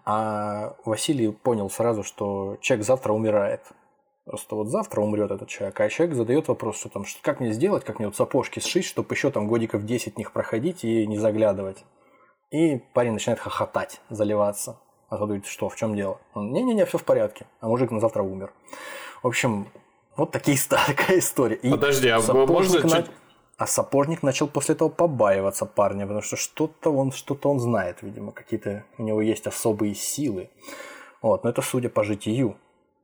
А 0.04 0.74
Василий 0.84 1.30
понял 1.30 1.70
сразу, 1.70 2.02
что 2.02 2.56
человек 2.60 2.84
завтра 2.84 3.12
умирает. 3.12 3.62
Просто 4.24 4.54
вот 4.54 4.68
завтра 4.68 5.00
умрет 5.00 5.30
этот 5.30 5.48
человек, 5.48 5.80
а 5.80 5.88
человек 5.88 6.14
задает 6.14 6.48
вопрос, 6.48 6.78
что 6.78 6.88
там, 6.88 7.04
что, 7.04 7.20
как 7.22 7.40
мне 7.40 7.52
сделать, 7.52 7.84
как 7.84 7.98
мне 7.98 8.06
вот 8.06 8.16
сапожки 8.16 8.60
сшить, 8.60 8.84
чтобы 8.84 9.14
еще 9.14 9.30
там 9.30 9.48
годиков 9.48 9.84
10 9.84 10.14
в 10.14 10.18
них 10.18 10.32
проходить 10.32 10.84
и 10.84 11.06
не 11.06 11.16
заглядывать. 11.16 11.84
И 12.50 12.76
парень 12.94 13.12
начинает 13.12 13.40
хохотать, 13.40 14.00
заливаться. 14.10 14.78
А 15.08 15.16
тот 15.16 15.26
говорит, 15.26 15.46
что, 15.46 15.68
в 15.68 15.76
чем 15.76 15.96
дело? 15.96 16.20
Он, 16.34 16.52
не-не-не, 16.52 16.84
все 16.86 16.98
в 16.98 17.04
порядке. 17.04 17.46
А 17.60 17.68
мужик 17.68 17.90
на 17.90 18.00
завтра 18.00 18.22
умер. 18.22 18.52
В 19.22 19.26
общем, 19.26 19.68
вот 20.16 20.32
такие, 20.32 20.58
такая 20.68 21.18
история. 21.18 21.56
И 21.56 21.70
Подожди, 21.70 22.08
а 22.08 22.20
можно 22.20 22.80
на... 22.82 22.88
чуть... 22.88 23.10
А 23.56 23.66
сапожник 23.66 24.22
начал 24.22 24.48
после 24.48 24.74
этого 24.74 24.88
побаиваться 24.88 25.66
парня, 25.66 26.04
потому 26.04 26.22
что 26.22 26.36
что-то 26.36 26.90
он, 26.90 27.12
что-то 27.12 27.50
он 27.50 27.60
знает, 27.60 27.98
видимо, 28.00 28.32
какие-то 28.32 28.84
у 28.96 29.02
него 29.02 29.20
есть 29.20 29.46
особые 29.46 29.94
силы. 29.94 30.50
Вот, 31.20 31.44
но 31.44 31.50
это 31.50 31.60
судя 31.60 31.90
по 31.90 32.02
житию 32.02 32.56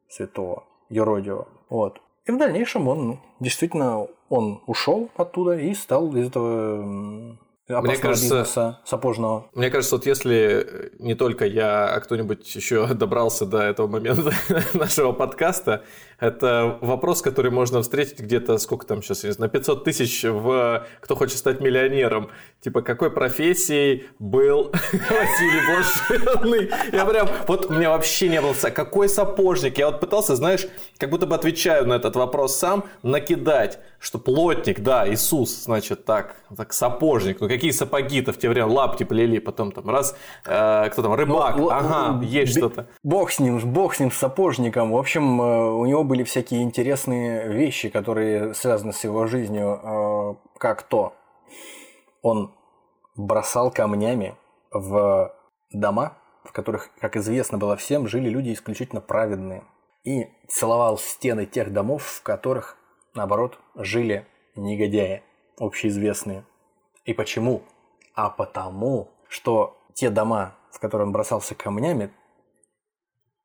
святого 0.09 0.66
юродивого. 0.89 1.49
Вот. 1.69 2.01
И 2.27 2.33
в 2.33 2.39
дальнейшем 2.39 2.89
он 2.89 3.19
действительно 3.41 4.09
он 4.29 4.61
ушел 4.67 5.11
оттуда 5.17 5.57
и 5.59 5.75
стал 5.75 6.15
из 6.17 6.29
этого 6.29 7.37
м, 7.69 7.77
опасного 7.77 8.01
кажется- 8.03 8.23
бизнеса 8.29 8.81
сапожного. 8.85 9.51
Мне 9.55 9.71
кажется, 9.71 9.97
вот 9.97 10.07
если 10.07 10.93
не 10.99 11.15
только 11.15 11.45
я, 11.47 11.87
а 11.89 12.01
кто-нибудь 12.01 12.55
еще 12.55 12.87
добрался 12.95 13.47
до 13.47 13.59
этого 13.63 13.87
момента 13.89 14.33
нашего 14.75 15.13
подкаста, 15.13 15.83
это 16.19 16.79
вопрос, 16.81 17.21
который 17.23 17.51
можно 17.51 17.83
встретить 17.83 18.21
где-то, 18.21 18.57
сколько 18.59 18.87
там 18.87 19.03
сейчас, 19.03 19.39
на 19.39 19.49
500 19.49 19.85
тысяч 19.85 20.23
в 20.25 20.87
«Кто 21.01 21.15
хочет 21.17 21.39
стать 21.39 21.61
миллионером». 21.61 22.31
Типа, 22.61 22.81
какой 22.83 23.11
профессией 23.11 24.07
был 24.19 24.71
Василий 24.93 25.61
Блаженный? 25.67 26.71
Я 26.93 27.05
прям, 27.05 27.29
вот 27.47 27.67
у 27.67 27.73
меня 27.75 27.91
вообще 27.91 28.29
не 28.29 28.41
было, 28.41 28.55
какой 28.55 29.09
сапожник? 29.09 29.79
Я 29.79 29.87
вот 29.91 30.01
пытался, 30.01 30.37
знаешь, 30.37 30.67
как 30.99 31.11
будто 31.11 31.27
бы 31.27 31.35
отвечаю 31.35 31.87
на 31.87 31.95
этот 31.95 32.17
вопрос 32.17 32.57
сам, 32.57 32.85
накидать, 33.03 33.79
что 33.99 34.19
плотник, 34.19 34.81
да, 34.81 35.09
Иисус, 35.13 35.65
значит, 35.65 36.05
так, 36.05 36.37
так 36.57 36.73
сапожник. 36.73 37.41
Ну, 37.41 37.49
какие 37.57 37.71
сапоги-то 37.71 38.33
в 38.33 38.39
те 38.39 38.49
время 38.49 38.67
лапти 38.67 39.05
плели, 39.05 39.39
потом 39.39 39.73
там 39.73 39.89
раз, 39.89 40.17
э, 40.45 40.89
кто 40.91 41.03
там, 41.03 41.15
рыбак, 41.15 41.57
Ну, 41.57 41.71
ага, 41.71 42.23
есть 42.25 42.57
что-то. 42.57 42.87
Бог 43.03 43.31
с 43.31 43.41
ним, 43.41 43.59
бог 43.59 43.95
с 43.95 44.01
ним, 44.01 44.11
с 44.11 44.17
сапожником. 44.17 44.93
В 44.93 44.97
общем, 44.97 45.41
э, 45.41 45.71
у 45.73 45.87
него 45.87 46.05
были 46.05 46.23
всякие 46.23 46.63
интересные 46.63 47.49
вещи, 47.49 47.89
которые 47.89 48.55
связаны 48.55 48.93
с 48.93 49.03
его 49.05 49.27
жизнью, 49.27 49.81
э, 49.83 50.59
как 50.59 50.83
то. 50.83 51.15
Он 52.23 52.53
бросал 53.17 53.71
камнями 53.71 54.35
в 54.71 55.33
дома, 55.73 56.19
в 56.45 56.53
которых, 56.53 56.91
как 57.01 57.17
известно 57.17 57.57
было 57.59 57.77
всем, 57.77 58.07
жили 58.07 58.29
люди 58.29 58.53
исключительно 58.53 59.01
праведные. 59.01 59.65
И 60.05 60.29
целовал 60.49 60.99
стены 60.99 61.47
тех 61.47 61.73
домов, 61.73 62.05
в 62.05 62.23
которых, 62.23 62.77
наоборот, 63.15 63.59
жили 63.75 64.27
негодяи, 64.55 65.23
общеизвестные. 65.59 66.45
И 67.07 67.15
почему? 67.15 67.63
А 68.15 68.29
потому, 68.29 69.09
что 69.29 69.79
те 69.95 70.11
дома, 70.11 70.55
в 70.71 70.79
которые 70.79 71.07
он 71.07 71.13
бросался 71.13 71.55
камнями, 71.55 72.11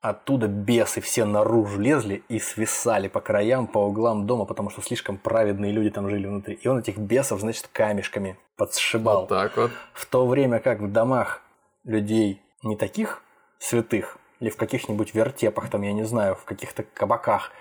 оттуда 0.01 0.47
бесы 0.47 0.99
все 0.99 1.25
наружу 1.25 1.79
лезли 1.79 2.23
и 2.27 2.39
свисали 2.39 3.07
по 3.07 3.21
краям, 3.21 3.67
по 3.67 3.77
углам 3.77 4.25
дома, 4.25 4.45
потому 4.45 4.71
что 4.71 4.81
слишком 4.81 5.17
праведные 5.17 5.71
люди 5.71 5.91
там 5.91 6.09
жили 6.09 6.27
внутри. 6.27 6.55
И 6.55 6.67
он 6.67 6.79
этих 6.79 6.97
бесов, 6.97 7.39
значит, 7.39 7.67
камешками 7.71 8.37
подсшибал. 8.57 9.21
Вот 9.21 9.29
так 9.29 9.55
вот. 9.55 9.71
В 9.93 10.05
то 10.07 10.27
время 10.27 10.59
как 10.59 10.79
в 10.79 10.91
домах 10.91 11.41
людей 11.83 12.41
не 12.63 12.75
таких 12.75 13.23
святых, 13.59 14.17
или 14.39 14.49
в 14.49 14.57
каких-нибудь 14.57 15.13
вертепах, 15.13 15.69
там, 15.69 15.83
я 15.83 15.93
не 15.93 16.03
знаю, 16.03 16.35
в 16.35 16.45
каких-то 16.45 16.83
кабаках, 16.83 17.51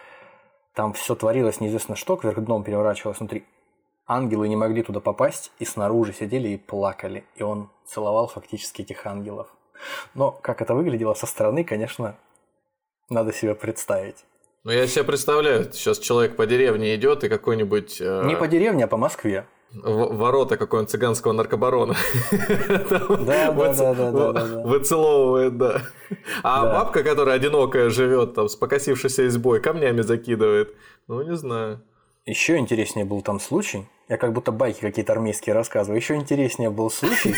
там 0.75 0.95
все 0.95 1.15
творилось 1.15 1.61
неизвестно 1.61 1.95
что, 1.95 2.17
кверх 2.17 2.39
дном 2.41 2.65
переворачивалось 2.65 3.19
внутри. 3.19 3.45
Ангелы 4.13 4.49
не 4.49 4.57
могли 4.57 4.83
туда 4.83 4.99
попасть, 4.99 5.53
и 5.61 5.65
снаружи 5.65 6.13
сидели 6.13 6.49
и 6.49 6.57
плакали. 6.57 7.23
И 7.37 7.45
он 7.45 7.69
целовал 7.87 8.27
фактически 8.27 8.83
этих 8.83 9.07
ангелов. 9.07 9.47
Но 10.15 10.33
как 10.33 10.61
это 10.63 10.75
выглядело 10.75 11.15
со 11.15 11.27
стороны, 11.27 11.63
конечно, 11.63 12.17
надо 13.09 13.33
себе 13.33 13.55
представить. 13.55 14.25
Ну, 14.65 14.73
я 14.73 14.89
себе 14.89 15.05
представляю, 15.05 15.73
сейчас 15.73 16.01
человек 16.01 16.35
по 16.35 16.45
деревне 16.45 16.97
идет 16.97 17.23
и 17.23 17.29
какой-нибудь... 17.29 18.01
э, 18.01 18.25
Не 18.27 18.35
по 18.37 18.49
деревне, 18.49 18.85
а 18.85 18.89
по 18.89 18.97
Москве. 18.97 19.47
в- 19.73 20.17
ворота 20.17 20.57
какого-нибудь 20.57 20.91
цыганского 20.91 21.33
наркобарона. 21.33 21.95
Да, 22.33 23.53
да, 23.53 23.95
да, 23.95 24.33
да. 24.33 24.63
Выцеловывает, 24.65 25.57
да. 25.57 25.83
А 26.43 26.65
бабка, 26.67 27.05
которая 27.05 27.37
одинокая 27.37 27.91
живет, 27.91 28.35
там, 28.35 28.49
с 28.49 28.57
покосившейся 28.57 29.27
избой, 29.29 29.61
камнями 29.61 30.01
закидывает. 30.03 30.75
Ну, 31.07 31.23
не 31.23 31.37
знаю. 31.37 31.81
Еще 32.27 32.59
интереснее 32.59 33.05
был 33.07 33.23
там 33.23 33.39
случай. 33.41 33.87
Я 34.11 34.17
как 34.17 34.33
будто 34.33 34.51
байки 34.51 34.81
какие-то 34.81 35.13
армейские 35.13 35.55
рассказываю. 35.55 35.97
Еще 35.97 36.17
интереснее 36.17 36.69
был 36.69 36.91
случай. 36.91 37.35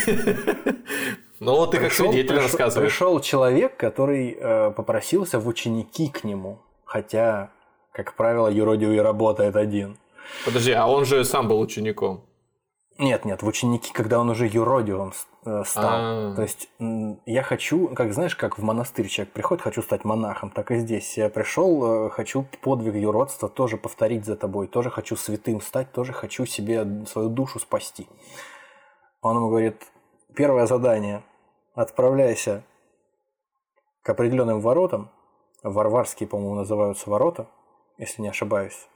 Ну, 1.39 1.57
вот 1.57 1.71
ты 1.71 1.77
как 1.77 1.91
свидетель 1.91 2.37
рассказываешь. 2.37 2.91
Пришел 2.91 3.19
человек, 3.19 3.75
который 3.75 4.37
э, 4.39 4.71
попросился 4.71 5.39
в 5.39 5.47
ученики 5.47 6.07
к 6.07 6.23
нему. 6.23 6.59
Хотя, 6.85 7.51
как 7.91 8.13
правило, 8.13 8.47
юродивый 8.47 9.01
работает 9.01 9.57
один. 9.57 9.97
Подожди, 10.45 10.71
а 10.71 10.87
он 10.87 11.03
же 11.03 11.25
сам 11.25 11.49
был 11.49 11.59
учеником. 11.59 12.23
Нет, 12.99 13.25
нет, 13.25 13.41
в 13.41 13.47
ученики, 13.47 13.91
когда 13.91 14.19
он 14.19 14.29
уже 14.29 14.45
юродивым 14.45 15.13
э, 15.45 15.63
стал. 15.65 15.89
А. 15.91 16.33
То 16.35 16.43
есть 16.43 16.69
я 17.25 17.41
хочу, 17.41 17.87
как 17.87 18.13
знаешь, 18.13 18.35
как 18.35 18.59
в 18.59 18.63
монастырь 18.63 19.07
человек 19.07 19.33
приходит, 19.33 19.63
хочу 19.63 19.81
стать 19.81 20.03
монахом, 20.03 20.51
так 20.51 20.69
и 20.69 20.77
здесь. 20.77 21.17
Я 21.17 21.29
пришел, 21.29 22.07
э, 22.07 22.09
хочу 22.11 22.45
подвиг 22.61 22.93
юродства 22.93 23.49
тоже 23.49 23.77
повторить 23.77 24.25
за 24.25 24.35
тобой, 24.35 24.67
тоже 24.67 24.91
хочу 24.91 25.15
святым 25.15 25.59
стать, 25.59 25.91
тоже 25.91 26.13
хочу 26.13 26.45
себе 26.45 27.05
свою 27.07 27.29
душу 27.29 27.59
спасти. 27.59 28.07
Он 29.21 29.37
ему 29.37 29.49
говорит, 29.49 29.81
первое 30.35 30.67
задание, 30.67 31.23
отправляйся 31.73 32.63
к 34.03 34.09
определенным 34.09 34.59
воротам, 34.59 35.09
варварские, 35.63 36.27
по-моему, 36.29 36.55
называются 36.55 37.09
ворота, 37.09 37.47
если 37.97 38.21
не 38.21 38.27
ошибаюсь, 38.27 38.87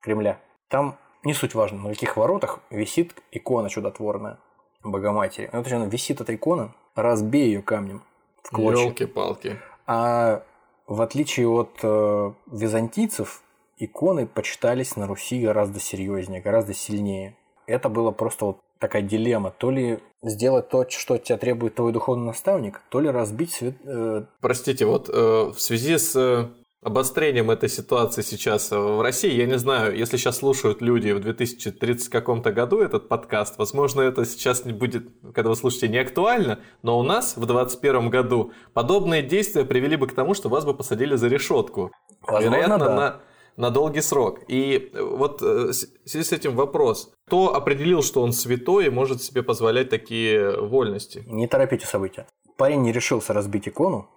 Кремля. 0.00 0.38
Там 0.68 0.98
не 1.24 1.34
суть 1.34 1.54
важно, 1.54 1.78
на 1.78 1.90
каких 1.90 2.16
воротах 2.16 2.60
висит 2.70 3.14
икона 3.32 3.68
чудотворная 3.68 4.38
Богоматери. 4.82 5.50
Ну, 5.52 5.62
точнее, 5.62 5.86
висит 5.88 6.20
эта 6.20 6.34
икона, 6.34 6.74
разбей 6.94 7.46
ее 7.46 7.62
камнем 7.62 8.02
в 8.42 8.50
клочья. 8.50 8.84
Елки-палки. 8.84 9.58
А 9.86 10.42
в 10.86 11.02
отличие 11.02 11.48
от 11.48 11.78
э, 11.82 12.32
византийцев, 12.50 13.42
иконы 13.78 14.26
почитались 14.26 14.96
на 14.96 15.06
Руси 15.06 15.40
гораздо 15.42 15.80
серьезнее, 15.80 16.40
гораздо 16.40 16.74
сильнее. 16.74 17.36
Это 17.66 17.88
было 17.88 18.10
просто 18.10 18.46
вот 18.46 18.58
такая 18.78 19.02
дилемма. 19.02 19.50
То 19.50 19.70
ли 19.70 20.00
сделать 20.22 20.68
то, 20.68 20.88
что 20.88 21.18
тебя 21.18 21.38
требует 21.38 21.74
твой 21.74 21.92
духовный 21.92 22.26
наставник, 22.26 22.80
то 22.88 23.00
ли 23.00 23.08
разбить 23.08 23.52
свет, 23.52 23.76
э, 23.84 24.24
Простите, 24.40 24.86
вот 24.86 25.08
э, 25.08 25.52
в 25.54 25.60
связи 25.60 25.98
с 25.98 26.16
э, 26.16 26.48
обострением 26.82 27.50
этой 27.50 27.68
ситуации 27.68 28.22
сейчас 28.22 28.72
э, 28.72 28.78
в 28.78 29.02
России, 29.02 29.32
я 29.32 29.46
не 29.46 29.58
знаю, 29.58 29.94
если 29.96 30.16
сейчас 30.16 30.38
слушают 30.38 30.80
люди 30.80 31.10
в 31.12 31.20
2030 31.20 32.08
каком-то 32.08 32.52
году 32.52 32.80
этот 32.80 33.08
подкаст, 33.08 33.58
возможно, 33.58 34.00
это 34.00 34.24
сейчас 34.24 34.64
не 34.64 34.72
будет, 34.72 35.08
когда 35.34 35.50
вы 35.50 35.56
слушаете, 35.56 35.88
не 35.88 35.98
актуально, 35.98 36.60
но 36.82 36.98
у 36.98 37.02
нас 37.02 37.36
в 37.36 37.44
2021 37.44 38.08
году 38.08 38.52
подобные 38.72 39.22
действия 39.22 39.64
привели 39.64 39.96
бы 39.96 40.06
к 40.06 40.14
тому, 40.14 40.32
что 40.34 40.48
вас 40.48 40.64
бы 40.64 40.72
посадили 40.74 41.16
за 41.16 41.28
решетку. 41.28 41.92
Возможно, 42.22 42.48
Вероятно, 42.48 42.78
да. 42.78 42.94
на, 42.96 43.20
на 43.56 43.70
долгий 43.70 44.00
срок. 44.00 44.40
И 44.48 44.90
э, 44.94 45.02
вот 45.02 45.42
э, 45.42 45.72
с- 45.74 45.86
в 46.04 46.08
связи 46.08 46.24
с 46.24 46.32
этим 46.32 46.56
вопрос. 46.56 47.12
Кто 47.26 47.54
определил, 47.54 48.02
что 48.02 48.22
он 48.22 48.32
святой 48.32 48.86
и 48.86 48.90
может 48.90 49.22
себе 49.22 49.42
позволять 49.42 49.90
такие 49.90 50.58
вольности? 50.58 51.24
Не 51.26 51.46
торопите 51.46 51.84
события. 51.86 52.26
Парень 52.56 52.80
не 52.80 52.90
решился 52.92 53.34
разбить 53.34 53.68
икону. 53.68 54.08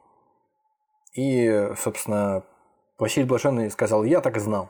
И, 1.14 1.70
собственно, 1.78 2.44
Василий 3.04 3.26
Блаженный 3.28 3.70
сказал, 3.70 4.06
я 4.06 4.22
так 4.22 4.38
и 4.38 4.40
знал. 4.40 4.70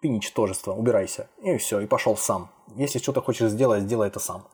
Ты 0.00 0.08
ничтожество, 0.08 0.70
убирайся. 0.70 1.28
И 1.42 1.56
все, 1.56 1.80
и 1.80 1.86
пошел 1.86 2.16
сам. 2.16 2.50
Если 2.76 3.00
что-то 3.00 3.20
хочешь 3.20 3.50
сделать, 3.50 3.82
сделай 3.82 4.06
это 4.06 4.20
сам. 4.20 4.44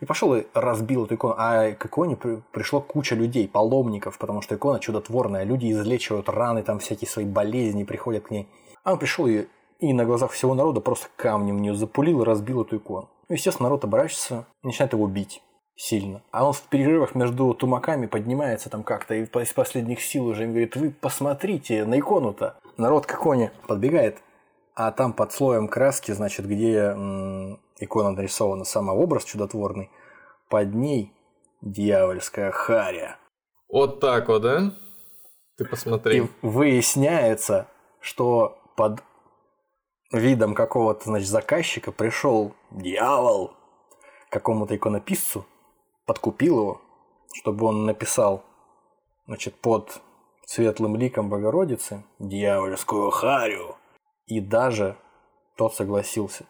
И 0.00 0.04
пошел 0.04 0.34
и 0.34 0.46
разбил 0.54 1.04
эту 1.04 1.14
икону. 1.14 1.36
А 1.38 1.70
к 1.70 1.86
иконе 1.86 2.16
при- 2.16 2.42
пришло 2.50 2.80
куча 2.80 3.14
людей, 3.14 3.46
паломников, 3.46 4.18
потому 4.18 4.42
что 4.42 4.56
икона 4.56 4.80
чудотворная. 4.80 5.44
Люди 5.44 5.70
излечивают 5.70 6.28
раны, 6.28 6.64
там 6.64 6.80
всякие 6.80 7.08
свои 7.08 7.24
болезни, 7.24 7.84
приходят 7.84 8.24
к 8.24 8.32
ней. 8.32 8.48
А 8.82 8.94
он 8.94 8.98
пришел 8.98 9.28
и, 9.28 9.46
и 9.78 9.92
на 9.92 10.04
глазах 10.04 10.32
всего 10.32 10.54
народа 10.54 10.80
просто 10.80 11.06
камнем 11.14 11.58
в 11.58 11.60
нее 11.60 11.76
запулил 11.76 12.22
и 12.22 12.24
разбил 12.24 12.62
эту 12.62 12.78
икону. 12.78 13.08
Ну, 13.28 13.36
естественно, 13.36 13.68
народ 13.68 13.84
оборачивается 13.84 14.46
и 14.64 14.66
начинает 14.66 14.94
его 14.94 15.06
бить 15.06 15.40
сильно. 15.76 16.22
А 16.30 16.46
он 16.46 16.52
в 16.52 16.62
перерывах 16.62 17.14
между 17.14 17.52
тумаками 17.54 18.06
поднимается 18.06 18.70
там 18.70 18.82
как-то 18.82 19.14
и 19.14 19.24
из 19.24 19.52
последних 19.52 20.00
сил 20.02 20.26
уже 20.26 20.44
им 20.44 20.50
говорит, 20.50 20.76
вы 20.76 20.90
посмотрите 20.90 21.84
на 21.84 21.98
икону-то. 21.98 22.56
Народ 22.76 23.06
к 23.06 23.14
иконе 23.14 23.52
подбегает, 23.66 24.18
а 24.74 24.90
там 24.92 25.12
под 25.12 25.32
слоем 25.32 25.68
краски, 25.68 26.12
значит, 26.12 26.46
где 26.46 26.92
икона 27.78 28.10
нарисована, 28.10 28.64
сама 28.64 28.92
образ 28.92 29.24
чудотворный, 29.24 29.90
под 30.48 30.74
ней 30.74 31.12
дьявольская 31.62 32.50
харя. 32.50 33.18
Вот 33.68 34.00
так 34.00 34.28
вот, 34.28 34.42
да? 34.42 34.72
Ты 35.56 35.64
посмотри. 35.64 36.18
И 36.18 36.28
выясняется, 36.42 37.68
что 38.00 38.58
под 38.76 39.02
видом 40.12 40.54
какого-то, 40.54 41.04
значит, 41.04 41.28
заказчика 41.28 41.92
пришел 41.92 42.54
дьявол 42.70 43.52
какому-то 44.30 44.76
иконописцу, 44.76 45.46
подкупил 46.06 46.58
его, 46.58 46.82
чтобы 47.34 47.66
он 47.66 47.86
написал, 47.86 48.44
значит, 49.26 49.54
под 49.54 50.00
светлым 50.46 50.96
ликом 50.96 51.30
Богородицы 51.30 52.04
дьявольскую 52.18 53.10
харю. 53.10 53.76
И 54.26 54.40
даже 54.40 54.96
тот 55.56 55.74
согласился. 55.74 56.44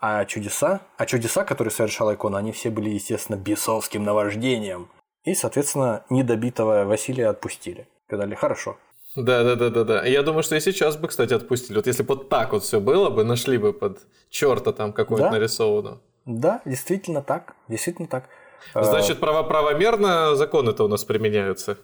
А 0.00 0.24
чудеса, 0.24 0.80
а 0.96 1.06
чудеса, 1.06 1.44
которые 1.44 1.72
совершала 1.72 2.14
икона, 2.14 2.38
они 2.38 2.52
все 2.52 2.70
были, 2.70 2.90
естественно, 2.90 3.36
бесовским 3.36 4.04
наваждением. 4.04 4.88
И, 5.24 5.34
соответственно, 5.34 6.04
недобитого 6.08 6.84
Василия 6.84 7.28
отпустили. 7.28 7.88
Сказали, 8.06 8.34
хорошо, 8.34 8.76
Да, 9.16 9.42
да, 9.42 9.56
да, 9.56 9.70
да, 9.70 9.84
да. 9.84 10.06
Я 10.06 10.22
думаю, 10.22 10.42
что 10.42 10.54
и 10.54 10.60
сейчас 10.60 10.96
бы, 10.96 11.08
кстати, 11.08 11.34
отпустили. 11.34 11.76
Вот 11.76 11.86
если 11.86 12.02
бы 12.04 12.14
вот 12.14 12.28
так 12.28 12.52
вот 12.52 12.62
все 12.62 12.78
было 12.80 13.10
бы, 13.10 13.24
нашли 13.24 13.58
бы 13.58 13.72
под 13.72 13.98
черта 14.30 14.72
там 14.72 14.92
какого-то 14.92 15.24
Да. 15.26 15.30
нарисованного. 15.32 16.00
Да, 16.24 16.62
действительно 16.64 17.22
так. 17.22 17.56
Действительно 17.68 18.06
так. 18.06 18.28
А, 18.74 18.82
Значит, 18.82 19.20
право 19.20 19.42
правомерно 19.42 20.34
законы-то 20.36 20.84
у 20.84 20.88
нас 20.88 21.04
применяются. 21.04 21.78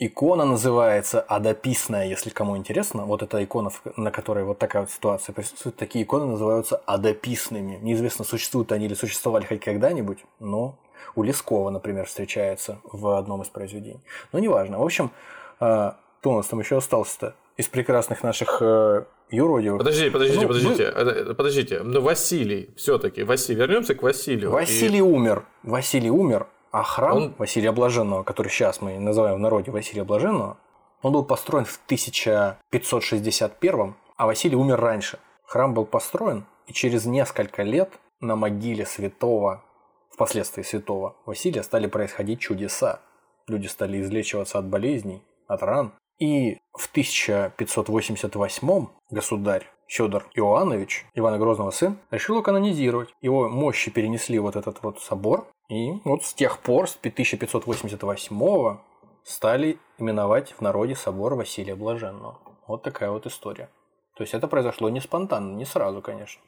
Икона 0.00 0.44
называется 0.44 1.20
Адописная, 1.20 2.06
если 2.06 2.30
кому 2.30 2.56
интересно. 2.56 3.04
Вот 3.04 3.24
эта 3.24 3.42
икона, 3.42 3.70
на 3.96 4.12
которой 4.12 4.44
вот 4.44 4.58
такая 4.58 4.82
вот 4.82 4.90
ситуация 4.92 5.32
присутствует. 5.32 5.74
Такие 5.74 6.04
иконы 6.04 6.26
называются 6.26 6.76
Адописными. 6.86 7.80
Неизвестно, 7.82 8.24
существуют 8.24 8.70
они 8.70 8.86
или 8.86 8.94
существовали 8.94 9.44
хоть 9.44 9.60
когда-нибудь, 9.60 10.18
но 10.38 10.78
у 11.16 11.24
Лескова, 11.24 11.70
например, 11.70 12.06
встречается 12.06 12.78
в 12.84 13.18
одном 13.18 13.42
из 13.42 13.48
произведений. 13.48 14.00
Но 14.32 14.38
неважно. 14.38 14.78
В 14.78 14.84
общем, 14.84 15.10
а, 15.58 15.96
кто 16.20 16.30
у 16.30 16.36
нас 16.36 16.46
там 16.46 16.60
еще 16.60 16.76
остался-то? 16.76 17.34
Из 17.56 17.66
прекрасных 17.66 18.22
наших 18.22 18.58
э, 18.60 19.04
юродивых. 19.30 19.78
Подождите, 19.78 20.10
подождите, 20.10 20.40
Ну, 20.42 20.48
подождите, 20.48 20.82
э, 20.84 21.34
подождите. 21.34 21.80
Ну, 21.82 22.00
Василий, 22.00 22.70
все-таки, 22.76 23.22
Василий, 23.22 23.60
вернемся 23.60 23.94
к 23.94 24.02
Василию. 24.02 24.50
Василий 24.50 25.02
умер. 25.02 25.44
Василий 25.62 26.10
умер, 26.10 26.46
а 26.70 26.82
храм 26.82 27.16
Он- 27.16 27.34
Василия 27.38 27.72
Блаженного, 27.72 28.22
который 28.22 28.48
сейчас 28.48 28.80
мы 28.80 28.98
называем 28.98 29.36
в 29.36 29.40
народе 29.40 29.70
Василия 29.70 30.04
Блаженного, 30.04 30.56
он 31.02 31.12
был 31.12 31.24
построен 31.24 31.64
в 31.64 31.78
1561, 31.86 33.94
а 34.16 34.26
Василий 34.26 34.56
умер 34.56 34.80
раньше. 34.80 35.18
Храм 35.44 35.74
был 35.74 35.86
построен, 35.86 36.44
и 36.66 36.72
через 36.72 37.06
несколько 37.06 37.62
лет 37.62 37.90
на 38.20 38.36
могиле 38.36 38.84
святого, 38.84 39.62
впоследствии 40.10 40.62
святого 40.62 41.16
Василия, 41.24 41.62
стали 41.62 41.86
происходить 41.86 42.40
чудеса. 42.40 43.00
Люди 43.46 43.66
стали 43.66 44.00
излечиваться 44.02 44.58
от 44.58 44.66
болезней, 44.66 45.22
от 45.46 45.62
ран. 45.62 45.92
И 46.18 46.58
в 46.74 46.90
1588 46.90 48.86
государь 49.10 49.66
Федор 49.86 50.26
Иоаннович, 50.34 51.06
Ивана 51.14 51.38
Грозного 51.38 51.70
сын, 51.70 51.98
решил 52.10 52.36
его 52.36 52.42
канонизировать. 52.42 53.14
Его 53.20 53.48
мощи 53.48 53.90
перенесли 53.90 54.38
вот 54.38 54.56
этот 54.56 54.82
вот 54.82 55.00
собор, 55.00 55.46
и 55.68 55.92
вот 56.04 56.24
с 56.24 56.34
тех 56.34 56.58
пор, 56.60 56.88
с 56.88 56.96
1588 56.96 58.78
стали 59.24 59.78
именовать 59.98 60.52
в 60.52 60.60
народе 60.60 60.94
собор 60.94 61.34
Василия 61.34 61.74
Блаженного. 61.74 62.38
Вот 62.66 62.82
такая 62.82 63.10
вот 63.10 63.26
история. 63.26 63.70
То 64.16 64.22
есть 64.22 64.34
это 64.34 64.48
произошло 64.48 64.88
не 64.90 65.00
спонтанно, 65.00 65.54
не 65.54 65.64
сразу, 65.64 66.02
конечно. 66.02 66.42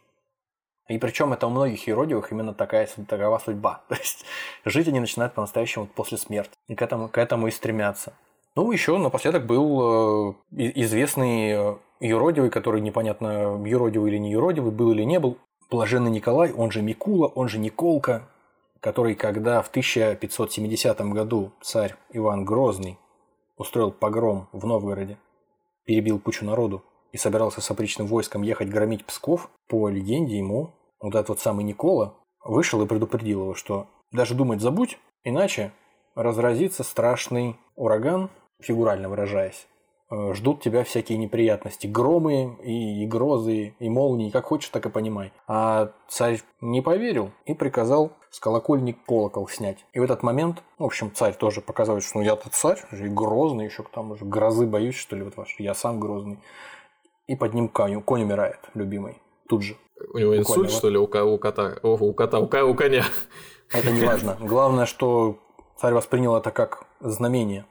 И 0.89 0.99
причем 0.99 1.33
это 1.33 1.47
у 1.47 1.51
многих 1.51 1.87
еродивых 1.87 2.33
именно 2.33 2.53
такая, 2.53 2.89
такова 3.09 3.39
судьба. 3.39 3.85
То 3.89 3.95
есть 3.95 4.25
жить 4.65 4.89
они 4.89 4.99
начинают 4.99 5.35
по-настоящему 5.35 5.87
после 5.87 6.19
смерти. 6.19 6.53
И 6.67 6.75
к 6.75 6.83
этому, 6.83 7.09
к 7.09 7.17
этому 7.17 7.47
и 7.47 7.53
стремятся. 7.53 8.13
Ну, 8.61 8.73
еще 8.73 8.99
напоследок 8.99 9.47
был 9.47 10.35
э, 10.53 10.63
известный 10.75 11.53
э, 11.53 11.77
юродивый, 12.01 12.51
который 12.51 12.83
непонятно, 12.83 13.59
юродивый 13.65 14.11
или 14.11 14.19
не 14.19 14.33
юродивый, 14.33 14.71
был 14.71 14.93
или 14.93 15.03
не 15.03 15.19
был, 15.19 15.39
Блаженный 15.71 16.11
Николай, 16.11 16.53
он 16.53 16.71
же 16.71 16.83
Микула, 16.83 17.29
он 17.29 17.49
же 17.49 17.59
Николка, 17.59 18.29
который, 18.81 19.15
когда 19.15 19.63
в 19.63 19.71
1570 19.71 21.01
году 21.01 21.53
царь 21.63 21.95
Иван 22.13 22.45
Грозный 22.45 22.99
устроил 23.57 23.93
погром 23.93 24.47
в 24.53 24.67
Новгороде, 24.67 25.17
перебил 25.87 26.19
кучу 26.19 26.45
народу 26.45 26.85
и 27.13 27.17
собирался 27.17 27.63
с 27.63 27.71
опричным 27.71 28.09
войском 28.09 28.43
ехать 28.43 28.69
громить 28.69 29.07
Псков, 29.07 29.49
по 29.71 29.89
легенде 29.89 30.37
ему 30.37 30.75
вот 31.01 31.15
этот 31.15 31.31
вот 31.31 31.41
самый 31.41 31.65
Никола 31.65 32.13
вышел 32.45 32.83
и 32.83 32.87
предупредил 32.87 33.41
его, 33.41 33.55
что 33.55 33.87
даже 34.13 34.35
думать 34.35 34.61
забудь, 34.61 34.99
иначе 35.25 35.73
разразится 36.15 36.83
страшный 36.83 37.57
ураган, 37.75 38.29
фигурально 38.63 39.09
выражаясь. 39.09 39.67
Э, 40.11 40.33
Ждут 40.35 40.61
тебя 40.61 40.83
всякие 40.85 41.19
неприятности, 41.19 41.87
громы 41.87 42.57
и, 42.63 43.03
и 43.03 43.07
грозы, 43.07 43.75
и 43.79 43.89
молнии, 43.89 44.31
как 44.31 44.47
хочешь, 44.47 44.71
так 44.71 44.87
и 44.87 44.91
понимай. 44.91 45.33
А 45.47 45.93
царь 46.09 46.41
не 46.61 46.83
поверил 46.83 47.31
и 47.47 47.55
приказал 47.55 48.13
с 48.31 48.41
колокольни 48.41 48.97
колокол 49.07 49.49
снять. 49.49 49.85
И 49.93 50.01
в 50.01 50.03
этот 50.03 50.23
момент, 50.23 50.63
в 50.79 50.85
общем, 50.85 51.13
царь 51.15 51.35
тоже 51.35 51.61
показывает, 51.61 52.05
что 52.05 52.19
ну 52.19 52.25
я-то 52.25 52.51
царь, 52.51 52.81
и 52.93 53.09
грозный 53.09 53.67
еще 53.67 53.83
к 53.83 53.91
тому 53.91 54.17
же, 54.17 54.25
грозы 54.25 54.67
боюсь, 54.67 54.97
что 54.97 55.17
ли, 55.17 55.23
вот 55.23 55.37
ваш, 55.37 55.55
я 55.59 55.75
сам 55.75 56.01
грозный. 56.01 56.39
И 57.29 57.37
под 57.37 57.55
ним 57.55 57.69
конь, 57.69 58.03
конь 58.03 58.23
умирает, 58.23 58.59
любимый, 58.75 59.19
тут 59.49 59.63
же. 59.63 59.77
У 60.13 60.19
него 60.19 60.35
Буквально, 60.35 60.41
инсульт, 60.41 60.71
вот. 60.71 60.77
что 60.77 60.89
ли, 60.89 60.99
у, 60.99 61.05
у 61.05 61.39
кота? 61.39 61.79
О, 61.83 61.97
у 61.97 62.13
кота, 62.15 62.41
у, 62.41 62.45
у 62.45 62.75
коня. 62.75 63.05
Это 63.73 63.93
не 63.93 64.01
важно. 64.01 64.37
Главное, 64.41 64.87
что 64.87 65.39
царь 65.81 65.95
воспринял 65.95 66.37
это 66.37 66.51
как 66.51 66.85
знамение. 67.01 67.65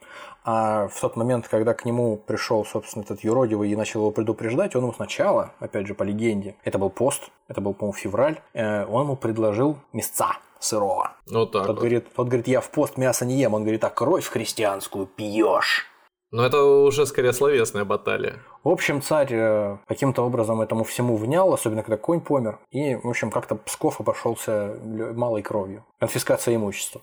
А 0.43 0.87
в 0.87 0.99
тот 0.99 1.15
момент, 1.15 1.47
когда 1.47 1.73
к 1.73 1.85
нему 1.85 2.17
пришел, 2.17 2.65
собственно, 2.65 3.03
этот 3.03 3.23
юродивый 3.23 3.69
и 3.69 3.75
начал 3.75 3.99
его 4.01 4.11
предупреждать, 4.11 4.75
он 4.75 4.83
ему 4.83 4.93
сначала, 4.93 5.51
опять 5.59 5.85
же, 5.85 5.93
по 5.93 6.03
легенде, 6.03 6.55
это 6.63 6.79
был 6.79 6.89
пост, 6.89 7.29
это 7.47 7.61
был, 7.61 7.73
по-моему, 7.73 7.93
февраль, 7.97 8.39
э, 8.53 8.85
он 8.85 9.03
ему 9.03 9.15
предложил 9.15 9.77
мясца 9.93 10.37
сырого. 10.59 11.11
Вот 11.29 11.51
так 11.51 11.67
Тот 11.67 11.75
вот. 11.75 11.79
говорит, 11.79 12.13
тот 12.13 12.27
говорит, 12.27 12.47
я 12.47 12.61
в 12.61 12.69
пост 12.69 12.97
мясо 12.97 13.25
не 13.25 13.35
ем. 13.35 13.53
Он 13.53 13.61
говорит, 13.61 13.83
а 13.83 13.89
кровь 13.89 14.27
христианскую 14.27 15.05
пьешь. 15.05 15.85
Но 16.31 16.45
это 16.45 16.63
уже 16.63 17.05
скорее 17.05 17.33
словесная 17.33 17.85
баталия. 17.85 18.39
В 18.63 18.69
общем, 18.69 19.01
царь 19.01 19.29
э, 19.31 19.77
каким-то 19.87 20.23
образом 20.23 20.61
этому 20.61 20.83
всему 20.83 21.15
внял, 21.15 21.53
особенно 21.53 21.81
когда 21.81 21.97
конь 21.97 22.21
помер. 22.21 22.59
И, 22.71 22.95
в 22.95 23.07
общем, 23.07 23.31
как-то 23.31 23.55
Псков 23.55 23.99
обошелся 23.99 24.75
малой 25.15 25.41
кровью. 25.41 25.85
Конфискация 25.99 26.55
имущества. 26.55 27.01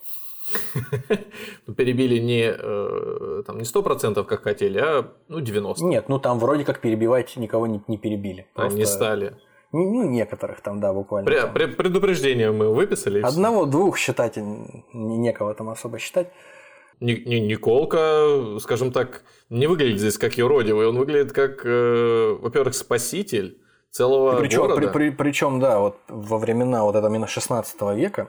Ну, 1.66 1.74
Перебили 1.74 2.18
не, 2.18 2.54
э, 2.56 3.42
там, 3.46 3.58
не 3.58 3.64
100%, 3.64 4.24
как 4.24 4.42
хотели, 4.42 4.78
а 4.78 5.12
ну, 5.28 5.40
90%. 5.40 5.74
Нет, 5.82 6.08
ну 6.08 6.18
там 6.18 6.38
вроде 6.38 6.64
как 6.64 6.80
перебивать 6.80 7.36
никого 7.36 7.66
не, 7.66 7.80
не 7.88 7.98
перебили. 7.98 8.46
Там 8.54 8.68
не 8.68 8.76
Просто- 8.76 8.94
стали. 8.94 9.36
Ну, 9.72 10.04
некоторых 10.08 10.60
там, 10.60 10.80
да, 10.80 10.92
буквально. 10.92 11.28
Пре- 11.28 11.40
там. 11.42 11.54
пре- 11.54 11.68
предупреждение 11.74 12.52
мы 12.52 12.72
выписали. 12.72 13.20
Одного-двух 13.20 13.98
считать 13.98 14.38
н- 14.38 14.84
некого 14.92 15.52
там 15.54 15.68
особо 15.70 15.98
считать. 15.98 16.28
Ни- 17.00 17.22
ни- 17.26 17.40
Николка, 17.40 18.58
скажем 18.60 18.90
так, 18.92 19.22
не 19.50 19.66
выглядит 19.66 19.98
здесь 19.98 20.16
как 20.18 20.38
юродивый. 20.38 20.86
Он 20.86 20.96
выглядит 20.96 21.32
как, 21.32 21.62
э, 21.66 22.36
во-первых, 22.40 22.74
спаситель 22.74 23.58
целого 23.90 24.38
Причем, 24.38 24.62
города. 24.62 24.88
причем, 25.18 25.60
да, 25.60 25.80
вот 25.80 25.96
во 26.08 26.38
времена 26.38 26.84
вот 26.84 26.94
это 26.96 27.06
именно 27.08 27.26
16 27.26 27.94
века 27.94 28.28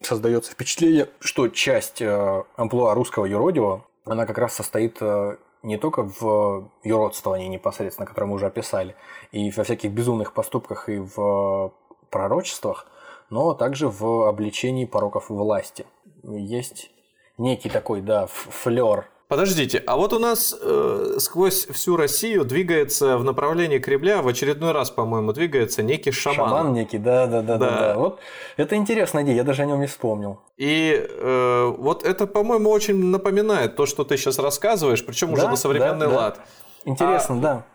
создается 0.00 0.52
впечатление, 0.52 1.08
что 1.20 1.48
часть 1.48 2.00
э, 2.00 2.42
амплуа 2.56 2.94
русского 2.94 3.26
юродивого, 3.26 3.84
она 4.04 4.26
как 4.26 4.38
раз 4.38 4.54
состоит 4.54 4.98
э, 5.00 5.36
не 5.62 5.76
только 5.76 6.02
в 6.02 6.70
юродствовании 6.82 7.48
непосредственно, 7.48 8.06
которое 8.06 8.26
мы 8.26 8.34
уже 8.34 8.46
описали, 8.46 8.96
и 9.32 9.50
во 9.50 9.64
всяких 9.64 9.90
безумных 9.90 10.32
поступках 10.32 10.88
и 10.88 10.98
в 10.98 11.72
пророчествах, 12.10 12.86
но 13.28 13.54
также 13.54 13.88
в 13.88 14.28
обличении 14.28 14.86
пороков 14.86 15.28
власти. 15.28 15.86
Есть 16.22 16.90
некий 17.38 17.68
такой, 17.68 18.00
да, 18.00 18.26
флер 18.26 19.09
Подождите, 19.30 19.80
а 19.86 19.96
вот 19.96 20.12
у 20.12 20.18
нас 20.18 20.52
э, 20.60 21.14
сквозь 21.20 21.64
всю 21.68 21.96
Россию 21.96 22.44
двигается 22.44 23.16
в 23.16 23.22
направлении 23.22 23.78
Кремля, 23.78 24.22
в 24.22 24.26
очередной 24.26 24.72
раз, 24.72 24.90
по-моему, 24.90 25.32
двигается 25.32 25.84
некий 25.84 26.10
шаман. 26.10 26.48
Шаман 26.48 26.72
некий, 26.72 26.98
да, 26.98 27.28
да, 27.28 27.40
да, 27.40 27.56
да, 27.56 27.70
Да. 27.70 27.78
да. 27.78 27.94
Вот 27.94 28.18
это 28.56 28.74
интересная 28.74 29.22
идея, 29.22 29.36
я 29.36 29.44
даже 29.44 29.62
о 29.62 29.66
нем 29.66 29.80
не 29.80 29.86
вспомнил. 29.86 30.40
И 30.56 31.00
э, 31.08 31.74
вот 31.78 32.02
это, 32.02 32.26
по-моему, 32.26 32.70
очень 32.70 32.96
напоминает 32.96 33.76
то, 33.76 33.86
что 33.86 34.02
ты 34.02 34.16
сейчас 34.16 34.40
рассказываешь, 34.40 35.06
причем 35.06 35.32
уже 35.32 35.42
Да, 35.42 35.50
на 35.50 35.56
современный 35.56 36.06
да, 36.06 36.12
да. 36.12 36.16
лад. 36.18 36.40
Интересно, 36.84 37.40
да. 37.40 37.66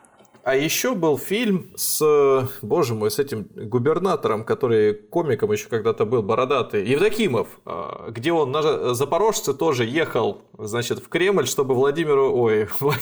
А 0.46 0.56
еще 0.56 0.94
был 0.94 1.18
фильм 1.18 1.72
с, 1.76 2.00
э, 2.06 2.48
боже 2.62 2.94
мой, 2.94 3.10
с 3.10 3.18
этим 3.18 3.48
губернатором, 3.56 4.44
который 4.44 4.94
комиком 4.94 5.52
еще 5.52 5.70
когда-то 5.70 6.06
был, 6.06 6.22
бородатый, 6.22 6.86
Евдокимов, 6.86 7.48
э, 7.66 8.12
где 8.12 8.32
он 8.32 8.52
на 8.52 8.94
Запорожце 8.94 9.56
тоже 9.56 9.86
ехал, 9.86 10.44
значит, 10.56 11.00
в 11.00 11.10
Кремль, 11.10 11.48
чтобы 11.48 11.74
Владимиру, 11.74 12.32
ой, 12.32 12.66
Влад- 12.80 13.00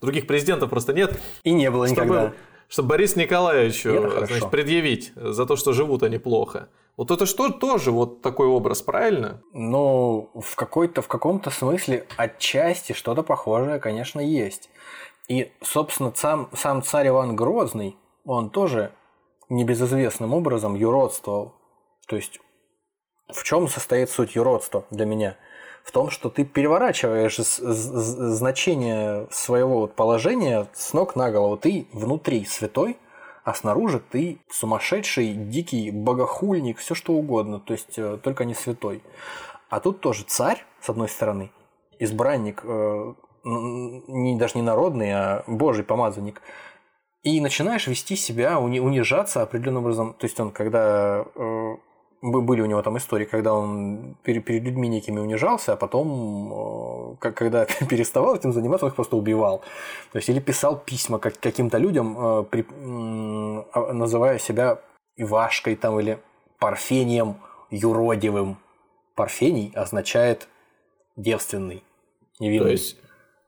других 0.00 0.26
президентов 0.26 0.70
просто 0.70 0.94
нет, 0.94 1.20
И 1.44 1.52
не 1.52 1.70
было 1.70 1.86
чтобы, 1.86 2.04
никогда. 2.06 2.32
чтобы 2.68 2.88
Борис 2.88 3.16
Николаевичу 3.16 3.90
значит, 4.26 4.50
предъявить 4.50 5.12
за 5.14 5.44
то, 5.44 5.56
что 5.56 5.74
живут 5.74 6.02
они 6.02 6.16
плохо. 6.16 6.70
Вот 6.96 7.10
это 7.10 7.26
что 7.26 7.50
тоже 7.50 7.90
вот 7.90 8.22
такой 8.22 8.46
образ, 8.46 8.80
правильно? 8.80 9.42
Ну, 9.52 10.30
в 10.34 10.56
какой-то, 10.56 11.02
в 11.02 11.06
каком-то 11.06 11.50
смысле 11.50 12.06
отчасти 12.16 12.92
что-то 12.94 13.22
похожее, 13.22 13.78
конечно, 13.78 14.20
есть. 14.20 14.70
И, 15.28 15.52
собственно, 15.62 16.12
сам, 16.14 16.48
сам 16.54 16.82
царь 16.82 17.08
Иван 17.08 17.36
Грозный, 17.36 17.96
он 18.24 18.50
тоже 18.50 18.92
небезызвестным 19.50 20.32
образом 20.34 20.74
юродствовал. 20.74 21.54
То 22.06 22.16
есть, 22.16 22.40
в 23.28 23.44
чем 23.44 23.68
состоит 23.68 24.10
суть 24.10 24.34
юродства 24.34 24.84
для 24.90 25.04
меня? 25.04 25.36
В 25.84 25.92
том, 25.92 26.10
что 26.10 26.28
ты 26.30 26.44
переворачиваешь 26.44 27.36
значение 27.36 29.26
своего 29.30 29.86
положения 29.86 30.66
с 30.72 30.92
ног 30.92 31.14
на 31.16 31.30
голову. 31.30 31.56
Ты 31.56 31.86
внутри 31.92 32.44
святой, 32.44 32.98
а 33.44 33.54
снаружи 33.54 34.00
ты 34.00 34.40
сумасшедший, 34.50 35.32
дикий 35.32 35.90
богохульник, 35.90 36.78
все 36.78 36.94
что 36.94 37.14
угодно, 37.14 37.60
то 37.60 37.72
есть 37.72 37.98
э, 37.98 38.18
только 38.22 38.44
не 38.44 38.54
святой. 38.54 39.02
А 39.70 39.80
тут 39.80 40.00
тоже 40.00 40.24
царь, 40.24 40.64
с 40.82 40.90
одной 40.90 41.08
стороны, 41.08 41.50
избранник 41.98 42.60
э, 42.64 43.14
не, 43.44 44.36
даже 44.36 44.56
не 44.56 44.62
народный, 44.62 45.12
а 45.12 45.44
божий 45.46 45.84
помазанник. 45.84 46.42
И 47.22 47.40
начинаешь 47.40 47.86
вести 47.86 48.16
себя, 48.16 48.58
унижаться 48.58 49.42
определенным 49.42 49.82
образом. 49.82 50.14
То 50.14 50.26
есть 50.26 50.38
он, 50.38 50.50
когда 50.50 51.24
э, 51.34 51.76
были 52.22 52.60
у 52.60 52.66
него 52.66 52.82
там 52.82 52.96
истории, 52.96 53.24
когда 53.24 53.54
он 53.54 54.16
перед, 54.22 54.48
людьми 54.48 54.88
некими 54.88 55.20
унижался, 55.20 55.74
а 55.74 55.76
потом, 55.76 57.16
э, 57.20 57.30
когда 57.32 57.64
переставал 57.88 58.34
этим 58.34 58.52
заниматься, 58.52 58.86
он 58.86 58.90
их 58.90 58.96
просто 58.96 59.16
убивал. 59.16 59.62
То 60.12 60.18
есть, 60.18 60.28
или 60.28 60.40
писал 60.40 60.78
письма 60.78 61.18
как, 61.18 61.38
каким-то 61.38 61.78
людям, 61.78 62.16
э, 62.18 62.64
а, 63.72 63.92
называя 63.92 64.38
себя 64.38 64.80
Ивашкой 65.16 65.76
там, 65.76 65.98
или 66.00 66.18
Парфением 66.58 67.36
юродивым. 67.70 68.58
Парфений 69.14 69.72
означает 69.74 70.48
девственный, 71.16 71.82
невинный. 72.40 72.64
То 72.64 72.70
есть, 72.70 72.96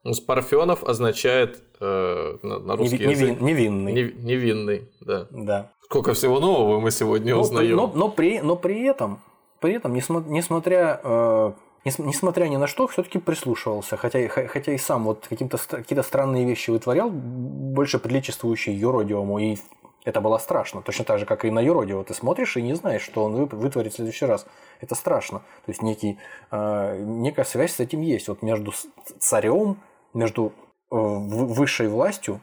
ну, 0.03 0.15
с 0.15 0.21
Парфенов 0.21 0.83
означает 0.85 1.63
э, 1.81 2.37
на, 2.43 2.59
на 2.59 2.77
русский 2.77 2.99
Неви, 2.99 3.11
язык. 3.11 3.41
Невинный. 3.41 3.93
невинный, 3.93 4.89
да. 5.01 5.27
Да. 5.31 5.73
Сколько 5.85 6.15
всего 6.15 6.41
нового 6.41 6.81
мы 6.81 6.91
сегодня 6.91 7.35
но, 7.35 7.41
узнаем. 7.41 7.77
Но, 7.77 7.93
но, 7.95 8.09
при, 8.09 8.41
но 8.41 8.57
при 8.57 8.83
этом, 8.85 9.21
при 9.61 9.75
этом 9.75 9.93
несмотря, 9.93 11.01
э, 11.03 11.53
несмотря 11.85 12.47
ни 12.47 12.57
на 12.57 12.67
что, 12.67 12.87
все-таки 12.87 13.19
прислушивался. 13.19 13.97
Хотя, 13.97 14.27
хотя 14.29 14.73
и 14.73 14.79
сам 14.79 15.05
вот 15.05 15.27
какие-то 15.29 15.59
какие 15.69 16.01
странные 16.03 16.47
вещи 16.47 16.71
вытворял, 16.71 17.11
больше 17.11 17.99
приличествующие 17.99 18.79
юродивому. 18.79 19.39
И 19.39 19.57
это 20.05 20.23
было 20.23 20.39
страшно. 20.39 20.81
Точно 20.81 21.05
так 21.05 21.19
же, 21.19 21.27
как 21.27 21.45
и 21.45 21.51
на 21.51 21.61
юродивого. 21.61 22.05
Ты 22.05 22.15
смотришь 22.15 22.57
и 22.57 22.63
не 22.63 22.75
знаешь, 22.75 23.03
что 23.03 23.25
он 23.25 23.47
вытворит 23.47 23.93
в 23.93 23.97
следующий 23.97 24.25
раз. 24.25 24.47
Это 24.81 24.95
страшно. 24.95 25.41
То 25.67 25.71
есть 25.73 25.83
некий, 25.83 26.19
э, 26.51 27.03
некая 27.05 27.45
связь 27.45 27.75
с 27.75 27.81
этим 27.81 28.01
есть. 28.01 28.29
Вот 28.29 28.41
между 28.43 28.73
царем, 29.19 29.77
между 30.15 30.53
э, 30.91 30.97
высшей 30.97 31.89
властью, 31.89 32.41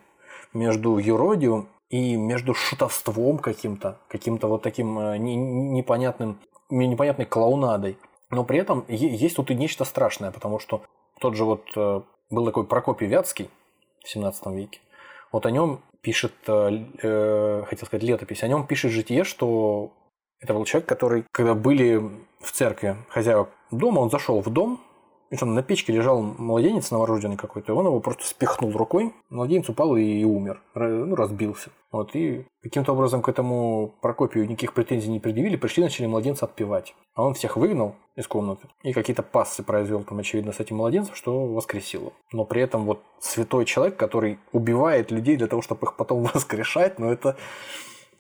между 0.54 0.98
юродивым 0.98 1.70
и 1.90 2.16
между 2.16 2.54
шутовством 2.54 3.40
каким-то, 3.40 4.00
каким-то 4.08 4.48
вот 4.48 4.62
таким 4.62 5.00
э, 5.00 5.18
непонятным, 5.18 6.40
непонятной 6.70 7.26
клоунадой. 7.26 7.98
Но 8.30 8.44
при 8.44 8.60
этом 8.60 8.86
есть 8.88 9.36
тут 9.36 9.52
и 9.52 9.56
нечто 9.56 9.86
страшное, 9.86 10.32
потому 10.32 10.60
что 10.60 10.82
тот 11.20 11.36
же 11.36 11.46
вот 11.46 11.64
э, 11.76 12.02
был 12.30 12.46
такой 12.46 12.66
Прокопий 12.66 13.08
Вятский 13.08 13.50
в 14.04 14.10
17 14.10 14.48
веке. 14.48 14.80
Вот 15.32 15.46
о 15.46 15.52
нем 15.52 15.82
пишет, 16.02 16.34
хотел 16.46 17.86
сказать, 17.86 18.04
летопись, 18.04 18.44
о 18.44 18.48
нем 18.48 18.66
пишет 18.66 18.92
житие, 18.92 19.26
что 19.26 19.92
это 20.40 20.54
был 20.54 20.66
человек, 20.66 20.88
который, 20.88 21.26
когда 21.32 21.54
были 21.54 21.98
в 22.40 22.52
церкви 22.52 22.96
хозяева 23.10 23.50
дома, 23.72 24.00
он 24.00 24.10
зашел 24.10 24.42
в 24.42 24.50
дом, 24.50 24.80
и 25.30 25.36
там 25.36 25.54
на 25.54 25.64
печке 25.64 25.94
лежал 25.94 26.22
младенец 26.22 26.92
новорожденный 26.92 27.38
какой-то, 27.38 27.74
он 27.74 27.86
его 27.86 28.00
просто 28.00 28.26
спихнул 28.26 28.72
рукой, 28.72 29.14
младенец 29.30 29.70
упал 29.70 29.96
и 29.96 30.24
умер, 30.24 30.62
ну, 30.76 31.16
разбился. 31.16 31.70
Вот, 31.92 32.16
и 32.16 32.46
каким-то 32.62 32.92
образом 32.92 33.22
к 33.22 33.30
этому 33.30 33.94
Прокопию 34.02 34.46
никаких 34.46 34.74
претензий 34.74 35.10
не 35.10 35.20
предъявили, 35.20 35.56
пришли 35.56 35.84
начали 35.84 36.06
младенца 36.06 36.46
отпевать. 36.46 36.94
А 37.16 37.24
он 37.24 37.34
всех 37.34 37.56
выгнал 37.56 37.96
из 38.16 38.28
комнаты 38.28 38.68
и 38.84 38.94
какие-то 38.94 39.24
пассы 39.24 39.64
произвел 39.64 40.04
там, 40.04 40.20
очевидно, 40.20 40.52
с 40.52 40.60
этим 40.60 40.78
младенцем, 40.78 41.16
что 41.16 41.46
воскресил 41.46 42.02
его. 42.02 42.14
Но 42.34 42.46
при 42.46 42.62
этом 42.62 42.86
вот 42.86 43.02
святой 43.20 43.66
человек, 43.66 43.96
который 43.96 44.40
убивает 44.52 45.12
людей 45.12 45.38
для 45.38 45.48
того, 45.48 45.62
чтобы 45.62 45.86
их 45.86 45.96
потом 45.96 46.24
воскрешать, 46.34 47.00
ну 47.00 47.10
это 47.10 47.38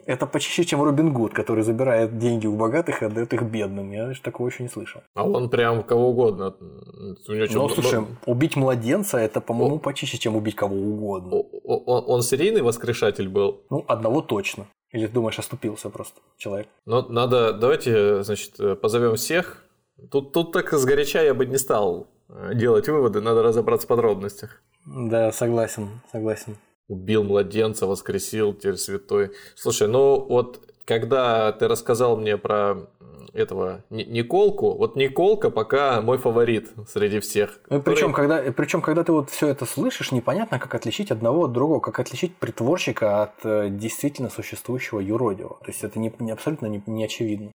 это 0.07 0.25
почище, 0.25 0.63
чем 0.63 0.81
Робин 0.81 1.11
Гуд, 1.11 1.33
который 1.33 1.63
забирает 1.63 2.17
деньги 2.17 2.47
у 2.47 2.55
богатых 2.55 3.01
и 3.01 3.05
отдает 3.05 3.33
их 3.33 3.43
бедным. 3.43 3.91
Я 3.91 4.13
такого 4.23 4.47
еще 4.47 4.63
не 4.63 4.69
слышал. 4.69 5.01
А 5.13 5.27
он 5.27 5.49
прям 5.49 5.83
кого 5.83 6.09
угодно. 6.09 6.55
Ну, 6.59 7.69
слушай, 7.69 8.05
убить 8.25 8.55
младенца 8.55 9.17
это, 9.17 9.41
по-моему, 9.41 9.79
почище, 9.79 10.17
чем 10.17 10.37
убить 10.37 10.55
кого 10.55 10.75
угодно. 10.75 11.43
Он, 11.63 12.03
он 12.07 12.21
серийный 12.21 12.61
воскрешатель 12.61 13.27
был? 13.27 13.65
Ну, 13.69 13.83
одного 13.87 14.21
точно. 14.21 14.67
Или 14.91 15.07
ты 15.07 15.13
думаешь, 15.13 15.37
оступился 15.39 15.89
просто 15.89 16.21
человек? 16.37 16.67
Ну, 16.85 17.05
надо, 17.09 17.51
давайте, 17.51 18.23
значит, 18.23 18.81
позовем 18.81 19.17
всех. 19.17 19.65
Тут, 20.09 20.31
тут 20.31 20.53
так 20.53 20.71
сгоряча 20.71 21.21
я 21.21 21.33
бы 21.33 21.45
не 21.45 21.57
стал 21.57 22.07
э, 22.29 22.51
делать 22.53 22.87
выводы, 22.87 23.19
надо 23.19 23.43
разобраться 23.43 23.87
в 23.87 23.89
подробностях. 23.89 24.61
Да, 24.85 25.31
согласен, 25.33 25.89
согласен 26.11 26.55
убил 26.87 27.23
младенца, 27.23 27.87
воскресил, 27.87 28.53
теперь 28.53 28.77
святой. 28.77 29.31
Слушай, 29.55 29.87
ну 29.87 30.19
вот 30.19 30.61
когда 30.85 31.51
ты 31.51 31.67
рассказал 31.67 32.17
мне 32.17 32.37
про 32.37 32.87
этого 33.33 33.83
Николку, 33.89 34.73
вот 34.73 34.95
Николка 34.95 35.49
пока 35.49 36.01
мой 36.01 36.17
фаворит 36.17 36.71
среди 36.87 37.19
всех. 37.19 37.59
Ну, 37.69 37.79
который... 37.79 37.95
причем, 37.95 38.13
когда, 38.13 38.41
причем, 38.51 38.81
когда 38.81 39.03
ты 39.03 39.11
вот 39.11 39.29
все 39.29 39.47
это 39.47 39.65
слышишь, 39.65 40.11
непонятно, 40.11 40.59
как 40.59 40.73
отличить 40.73 41.11
одного 41.11 41.45
от 41.45 41.51
другого, 41.51 41.79
как 41.79 41.99
отличить 41.99 42.35
притворщика 42.35 43.23
от 43.23 43.33
э, 43.43 43.69
действительно 43.69 44.29
существующего 44.29 44.99
юродивого. 44.99 45.59
То 45.59 45.67
есть 45.67 45.83
это 45.83 45.99
не, 45.99 46.11
не 46.19 46.31
абсолютно 46.31 46.67
не, 46.67 46.81
не 46.87 47.05
очевидно. 47.05 47.51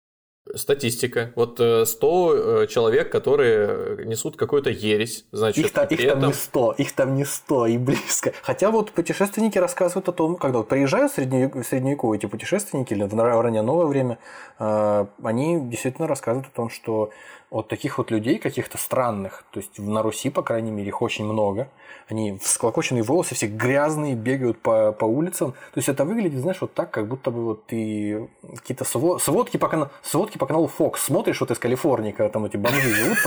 Статистика. 0.55 1.33
Вот 1.37 1.55
100 1.55 1.85
э, 1.85 2.67
человек, 2.67 3.11
которые 3.11 4.05
несут 4.07 4.37
какую-то 4.37 4.71
ересь, 4.71 5.25
значит, 5.33 5.67
их, 5.67 5.73
та, 5.73 5.85
их 5.85 6.09
там 6.09 6.27
не 6.27 6.33
100, 6.33 6.73
их 6.73 6.93
там 6.93 7.15
не 7.15 7.25
100 7.25 7.67
и 7.67 7.79
близко. 7.79 8.33
Хотя 8.43 8.71
вот 8.71 8.93
путешественники 8.93 9.59
рассказывают 9.59 10.09
о 10.09 10.13
том, 10.13 10.37
когда 10.37 10.59
вот 10.59 10.69
приезжают 10.69 11.13
средневек, 11.13 11.65
средневековые 11.67 12.19
эти 12.19 12.27
путешественники 12.27 12.93
или 12.93 13.05
в 13.05 13.15
раннее 13.15 13.63
новое 13.63 13.87
время, 13.87 14.19
э, 14.59 15.07
они 15.23 15.61
действительно 15.69 16.07
рассказывают 16.09 16.49
о 16.53 16.57
том, 16.57 16.71
что 16.71 17.11
вот 17.51 17.69
таких 17.69 17.99
вот 17.99 18.11
людей 18.11 18.39
каких-то 18.39 18.79
странных, 18.79 19.45
то 19.51 19.59
есть 19.61 19.79
на 19.79 20.03
Руси, 20.03 20.31
по 20.31 20.43
крайней 20.43 20.71
мере, 20.71 20.89
их 20.89 21.03
очень 21.03 21.25
много, 21.25 21.69
они 22.09 22.39
всклокоченные 22.39 23.03
волосы, 23.03 23.35
все 23.35 23.47
грязные, 23.47 24.15
бегают 24.15 24.61
по, 24.61 24.93
по 24.93 25.05
улицам. 25.05 25.53
То 25.53 25.79
есть 25.79 25.89
это 25.89 26.05
выглядит, 26.05 26.41
знаешь, 26.41 26.61
вот 26.61 26.75
так, 26.75 26.91
как 26.91 27.09
будто 27.09 27.31
бы 27.31 27.45
вот 27.45 27.67
ты 27.67 28.29
какие-то 28.57 28.85
сводки 28.85 29.57
по, 29.57 29.91
сводки 30.03 30.39
по 30.39 30.47
каналу 30.47 30.71
Fox 30.79 30.99
смотришь 30.99 31.41
вот 31.41 31.51
из 31.51 31.59
Калифорнии, 31.59 32.13
когда 32.13 32.31
там 32.31 32.45
эти 32.45 32.57
бомжи 32.57 32.89
живут 32.89 33.19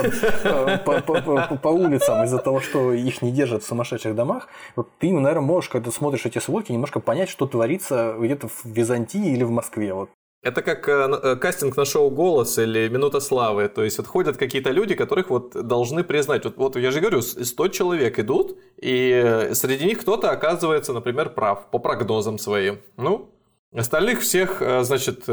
э, 0.43 0.77
по, 0.79 1.01
по, 1.01 1.21
по, 1.21 1.57
по 1.57 1.67
улицам 1.67 2.23
из-за 2.23 2.39
того, 2.39 2.59
что 2.61 2.93
их 2.93 3.21
не 3.21 3.31
держат 3.31 3.63
в 3.63 3.67
сумасшедших 3.67 4.15
домах. 4.15 4.47
Вот 4.75 4.89
ты, 4.99 5.11
наверное, 5.11 5.41
можешь, 5.41 5.69
когда 5.69 5.91
смотришь 5.91 6.25
эти 6.25 6.39
сводки, 6.39 6.71
немножко 6.71 6.99
понять, 6.99 7.29
что 7.29 7.45
творится 7.45 8.15
где-то 8.17 8.47
в 8.47 8.65
Византии 8.65 9.33
или 9.33 9.43
в 9.43 9.51
Москве. 9.51 9.93
Вот 9.93 10.09
это 10.43 10.61
как 10.61 10.89
э, 10.89 10.91
э, 10.91 11.35
кастинг 11.37 11.77
на 11.77 11.85
шоу 11.85 12.09
«Голос» 12.09 12.57
или 12.57 12.89
«Минута 12.89 13.21
славы». 13.21 13.69
То 13.69 13.83
есть, 13.83 13.97
вот 13.97 14.07
ходят 14.07 14.35
какие-то 14.35 14.71
люди, 14.71 14.93
которых 14.93 15.29
вот 15.29 15.51
должны 15.67 16.03
признать. 16.03 16.43
Вот, 16.43 16.57
вот 16.57 16.75
я 16.75 16.91
же 16.91 16.99
говорю, 16.99 17.21
100 17.21 17.67
человек 17.69 18.19
идут, 18.19 18.57
и 18.75 19.49
среди 19.53 19.85
них 19.85 20.01
кто-то 20.01 20.31
оказывается, 20.31 20.91
например, 20.91 21.29
прав 21.29 21.67
по 21.71 21.79
прогнозам 21.79 22.37
своим. 22.37 22.79
Ну, 22.97 23.29
остальных 23.73 24.19
всех, 24.19 24.61
э, 24.61 24.83
значит, 24.83 25.29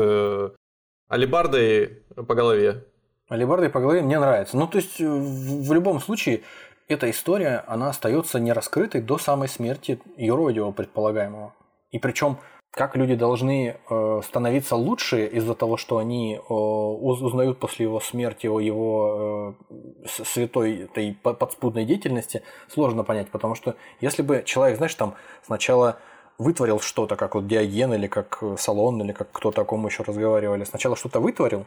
алибардой 1.09 2.05
по 2.15 2.35
голове. 2.37 2.85
Алибардой 3.29 3.69
по 3.69 3.81
голове 3.81 4.03
мне 4.03 4.21
нравится. 4.21 4.57
Ну, 4.57 4.69
то 4.69 4.79
есть, 4.79 5.01
в 5.01 5.73
любом 5.73 6.01
случае, 6.01 6.43
эта 6.87 7.11
история, 7.11 7.65
она 7.67 7.89
остается 7.89 8.39
нераскрытой 8.39 9.01
до 9.01 9.19
самой 9.19 9.49
смерти 9.49 10.01
юродивого 10.17 10.71
предполагаемого. 10.71 11.53
И 11.91 11.99
причем 11.99 12.39
как 12.71 12.97
люди 12.97 13.17
должны 13.17 13.77
э, 13.91 14.21
становиться 14.25 14.77
лучше 14.77 15.27
из-за 15.27 15.55
того, 15.55 15.77
что 15.77 15.99
они 15.99 16.37
э, 16.37 16.53
узнают 16.53 17.59
после 17.59 17.87
его 17.87 18.01
смерти 18.01 18.47
о 18.47 18.61
его 18.61 19.57
э, 20.05 20.25
святой 20.25 20.83
этой 20.85 21.15
подспудной 21.15 21.85
деятельности, 21.85 22.43
сложно 22.69 23.03
понять, 23.03 23.31
потому 23.31 23.57
что 23.57 23.75
если 24.01 24.23
бы 24.23 24.45
человек, 24.47 24.77
знаешь, 24.77 24.95
там 24.95 25.15
сначала 25.45 25.99
вытворил 26.39 26.81
что-то, 26.81 27.17
как 27.17 27.35
вот 27.35 27.49
Диоген 27.49 27.93
или 27.93 28.07
как 28.07 28.43
Салон, 28.57 29.03
или 29.03 29.13
как 29.13 29.33
кто-то, 29.33 29.63
о 29.63 29.65
ком 29.65 29.81
мы 29.81 29.89
еще 29.89 30.05
разговаривали, 30.05 30.65
сначала 30.65 30.95
что-то 30.95 31.19
вытворил, 31.19 31.67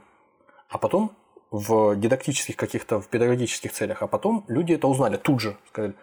а 0.69 0.77
потом 0.77 1.11
в 1.51 1.95
дидактических 1.97 2.55
каких-то, 2.55 3.01
в 3.01 3.09
педагогических 3.09 3.73
целях, 3.73 4.01
а 4.01 4.07
потом 4.07 4.45
люди 4.47 4.73
это 4.73 4.87
узнали 4.87 5.17
тут 5.17 5.41
же, 5.41 5.57
сказали, 5.67 5.93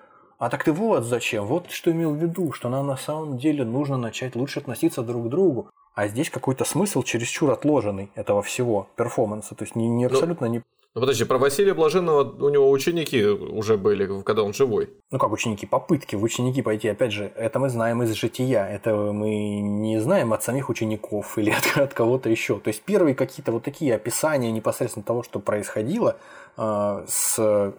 а 0.41 0.49
так 0.49 0.65
ты 0.65 0.73
вот 0.73 1.05
зачем? 1.05 1.45
Вот 1.45 1.71
что 1.71 1.93
имел 1.93 2.15
в 2.15 2.17
виду, 2.17 2.53
что 2.53 2.71
нам 2.71 2.87
на 2.87 2.97
самом 2.97 3.37
деле 3.37 3.63
нужно 3.63 3.99
начать 3.99 4.35
лучше 4.35 4.61
относиться 4.61 5.03
друг 5.03 5.27
к 5.27 5.29
другу. 5.29 5.69
А 5.95 6.09
здесь 6.09 6.31
какой-то 6.31 6.65
смысл 6.65 7.03
чересчур 7.03 7.51
отложенный 7.51 8.11
этого 8.15 8.41
всего 8.41 8.89
перформанса. 8.97 9.55
То 9.55 9.65
есть 9.65 9.77
не, 9.77 9.87
не 9.87 10.07
ну, 10.07 10.11
абсолютно 10.11 10.47
не... 10.47 10.63
Ну 10.95 11.01
подожди, 11.03 11.25
про 11.27 11.37
Василия 11.37 11.75
Блаженного 11.75 12.23
у 12.23 12.49
него 12.49 12.71
ученики 12.71 13.23
уже 13.23 13.77
были, 13.77 14.23
когда 14.23 14.43
он 14.43 14.55
живой. 14.55 14.89
Ну 15.11 15.19
как 15.19 15.31
ученики? 15.31 15.67
Попытки 15.67 16.17
в 16.17 16.23
ученики 16.23 16.63
пойти. 16.63 16.89
Опять 16.89 17.13
же, 17.13 17.31
это 17.37 17.59
мы 17.59 17.69
знаем 17.69 18.03
из 18.03 18.13
жития. 18.15 18.65
Это 18.67 18.95
мы 18.95 19.61
не 19.61 20.01
знаем 20.01 20.33
от 20.33 20.43
самих 20.43 20.71
учеников 20.71 21.37
или 21.37 21.51
от, 21.77 21.77
от 21.77 21.93
кого-то 21.93 22.31
еще. 22.31 22.59
То 22.61 22.69
есть 22.69 22.81
первые 22.81 23.15
какие-то 23.15 23.53
вот 23.53 23.63
такие 23.63 23.95
описания 23.95 24.51
непосредственно 24.51 25.05
того, 25.05 25.23
что 25.23 25.39
происходило 25.39 26.17
э, 26.57 27.05
с 27.07 27.75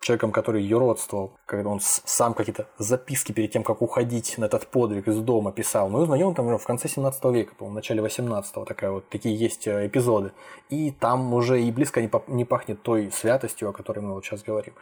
человеком, 0.00 0.32
который 0.32 0.62
юродствовал, 0.62 1.32
когда 1.46 1.70
он 1.70 1.80
сам 1.80 2.34
какие-то 2.34 2.66
записки 2.78 3.32
перед 3.32 3.50
тем, 3.50 3.62
как 3.62 3.82
уходить 3.82 4.38
на 4.38 4.44
этот 4.44 4.66
подвиг 4.66 5.08
из 5.08 5.18
дома 5.18 5.52
писал. 5.52 5.88
Мы 5.88 6.02
узнаем 6.02 6.34
там 6.34 6.56
в 6.58 6.64
конце 6.64 6.88
17 6.88 7.24
века, 7.26 7.54
по 7.56 7.66
в 7.66 7.72
начале 7.72 8.02
18 8.02 8.64
такая 8.66 8.90
вот, 8.90 9.08
такие 9.08 9.34
есть 9.34 9.66
э, 9.66 9.86
эпизоды. 9.86 10.32
И 10.70 10.92
там 10.92 11.34
уже 11.34 11.60
и 11.62 11.70
близко 11.72 12.00
не 12.28 12.44
пахнет 12.44 12.82
той 12.82 13.10
святостью, 13.10 13.68
о 13.68 13.72
которой 13.72 14.00
мы 14.00 14.14
вот 14.14 14.24
сейчас 14.24 14.42
говорим. 14.42 14.74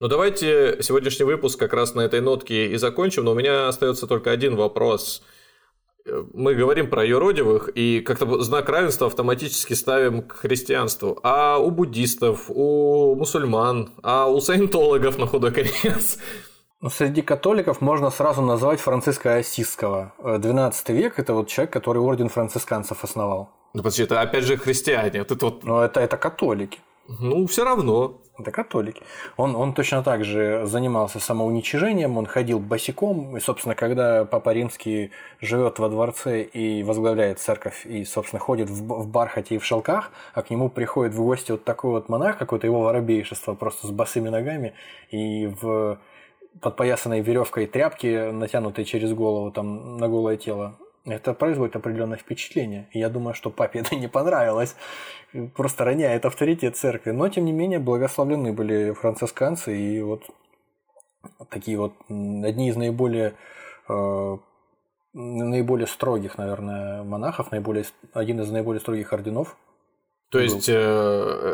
Ну 0.00 0.06
давайте 0.06 0.80
сегодняшний 0.80 1.24
выпуск 1.24 1.58
как 1.58 1.72
раз 1.72 1.94
на 1.94 2.02
этой 2.02 2.20
нотке 2.20 2.68
и 2.68 2.76
закончим, 2.76 3.24
но 3.24 3.32
у 3.32 3.34
меня 3.34 3.66
остается 3.66 4.06
только 4.06 4.30
один 4.30 4.54
вопрос. 4.54 5.24
Мы 6.32 6.54
говорим 6.54 6.88
про 6.88 7.04
юродивых 7.04 7.68
и 7.74 8.00
как-то 8.00 8.40
знак 8.42 8.68
равенства 8.68 9.06
автоматически 9.06 9.74
ставим 9.74 10.22
к 10.22 10.36
христианству. 10.36 11.18
А 11.22 11.58
у 11.58 11.70
буддистов, 11.70 12.44
у 12.48 13.14
мусульман, 13.14 13.90
а 14.02 14.26
у 14.26 14.40
саентологов 14.40 15.18
на 15.18 15.26
худой 15.26 15.52
конец 15.52 16.18
ну, 16.80 16.90
среди 16.90 17.22
католиков 17.22 17.80
можно 17.80 18.10
сразу 18.10 18.40
назвать 18.40 18.80
Франциска 18.80 19.36
Осиского. 19.36 20.12
12 20.22 20.88
век– 20.90 21.14
это 21.18 21.34
вот 21.34 21.48
человек, 21.48 21.72
который 21.72 21.98
орден 21.98 22.28
францисканцев 22.28 23.02
основал. 23.02 23.50
Ну, 23.74 23.82
подожди, 23.82 24.04
это 24.04 24.20
опять 24.20 24.44
же 24.44 24.56
христиане. 24.56 25.20
Вот 25.20 25.32
это 25.32 25.44
вот... 25.44 25.64
Но 25.64 25.82
это, 25.82 26.00
это 26.00 26.16
католики. 26.16 26.78
Ну, 27.08 27.46
все 27.46 27.64
равно. 27.64 28.20
Это 28.38 28.52
католики. 28.52 29.02
Он, 29.36 29.56
он 29.56 29.74
точно 29.74 30.04
так 30.04 30.24
же 30.24 30.64
занимался 30.64 31.18
самоуничижением, 31.18 32.16
он 32.18 32.26
ходил 32.26 32.60
босиком, 32.60 33.36
и, 33.36 33.40
собственно, 33.40 33.74
когда 33.74 34.24
Папа 34.24 34.50
Римский 34.52 35.10
живет 35.40 35.80
во 35.80 35.88
дворце 35.88 36.42
и 36.42 36.84
возглавляет 36.84 37.40
церковь, 37.40 37.84
и, 37.84 38.04
собственно, 38.04 38.38
ходит 38.38 38.70
в, 38.70 38.80
в 38.80 39.08
бархате 39.08 39.56
и 39.56 39.58
в 39.58 39.64
шелках, 39.64 40.12
а 40.34 40.42
к 40.42 40.50
нему 40.50 40.68
приходит 40.68 41.14
в 41.14 41.20
гости 41.20 41.50
вот 41.50 41.64
такой 41.64 41.90
вот 41.90 42.08
монах, 42.08 42.38
какое-то 42.38 42.68
его 42.68 42.82
воробейшество, 42.82 43.54
просто 43.54 43.88
с 43.88 43.90
босыми 43.90 44.28
ногами 44.28 44.74
и 45.10 45.46
в 45.60 45.98
подпоясанной 46.60 47.20
веревкой 47.20 47.66
тряпки, 47.66 48.30
натянутой 48.30 48.84
через 48.84 49.12
голову, 49.14 49.50
там, 49.50 49.96
на 49.96 50.08
голое 50.08 50.36
тело, 50.36 50.76
это 51.08 51.34
производит 51.34 51.76
определенное 51.76 52.18
впечатление. 52.18 52.88
И 52.92 52.98
я 52.98 53.08
думаю, 53.08 53.34
что 53.34 53.50
папе 53.50 53.78
это 53.80 53.96
не 53.96 54.08
понравилось. 54.08 54.76
Просто 55.54 55.84
роняет 55.84 56.24
авторитет 56.24 56.76
церкви. 56.76 57.10
Но, 57.10 57.28
тем 57.28 57.44
не 57.44 57.52
менее, 57.52 57.78
благословлены 57.78 58.52
были 58.52 58.92
францисканцы. 58.92 59.76
И 59.76 60.00
вот 60.02 60.24
такие 61.50 61.78
вот 61.78 61.92
одни 62.08 62.68
из 62.68 62.76
наиболее 62.76 63.34
э, 63.88 64.36
наиболее 65.14 65.86
строгих, 65.86 66.38
наверное, 66.38 67.02
монахов, 67.02 67.50
наиболее, 67.50 67.84
один 68.12 68.40
из 68.40 68.50
наиболее 68.50 68.80
строгих 68.80 69.12
орденов. 69.12 69.56
То 70.30 70.38
есть 70.38 70.68
э, 70.68 70.74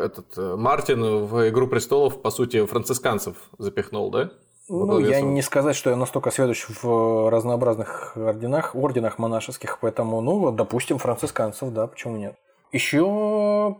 этот 0.05 0.37
э, 0.37 0.55
Мартин 0.57 1.01
в 1.01 1.49
Игру 1.49 1.67
престолов, 1.67 2.21
по 2.21 2.29
сути, 2.29 2.65
францисканцев 2.65 3.37
запихнул, 3.57 4.11
да? 4.11 4.31
Ну, 4.67 4.99
я 4.99 5.21
не 5.21 5.41
сказать, 5.41 5.75
что 5.75 5.91
я 5.91 5.95
настолько 5.95 6.31
сведущ 6.31 6.65
в 6.81 7.29
разнообразных 7.29 8.17
орденах, 8.17 8.75
орденах 8.75 9.19
монашеских, 9.19 9.77
поэтому, 9.79 10.21
ну, 10.21 10.39
вот, 10.39 10.55
допустим, 10.55 10.97
францисканцев, 10.97 11.71
да, 11.71 11.85
почему 11.87 12.17
нет. 12.17 12.35
Еще 12.71 13.77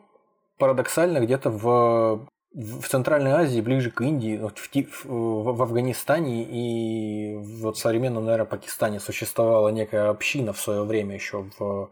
парадоксально 0.60 1.20
где-то 1.20 1.50
в, 1.50 2.28
в 2.54 2.88
Центральной 2.88 3.32
Азии, 3.32 3.62
ближе 3.62 3.90
к 3.90 4.02
Индии, 4.02 4.38
вот 4.38 4.60
в, 4.60 4.70
в, 5.06 5.54
в 5.56 5.62
Афганистане 5.62 6.44
и 6.44 7.36
в 7.36 7.74
современном, 7.74 8.26
наверное, 8.26 8.46
Пакистане 8.46 9.00
существовала 9.00 9.70
некая 9.70 10.10
община 10.10 10.54
в 10.54 10.60
свое 10.60 10.84
время 10.84 11.16
еще 11.16 11.46
в 11.58 11.90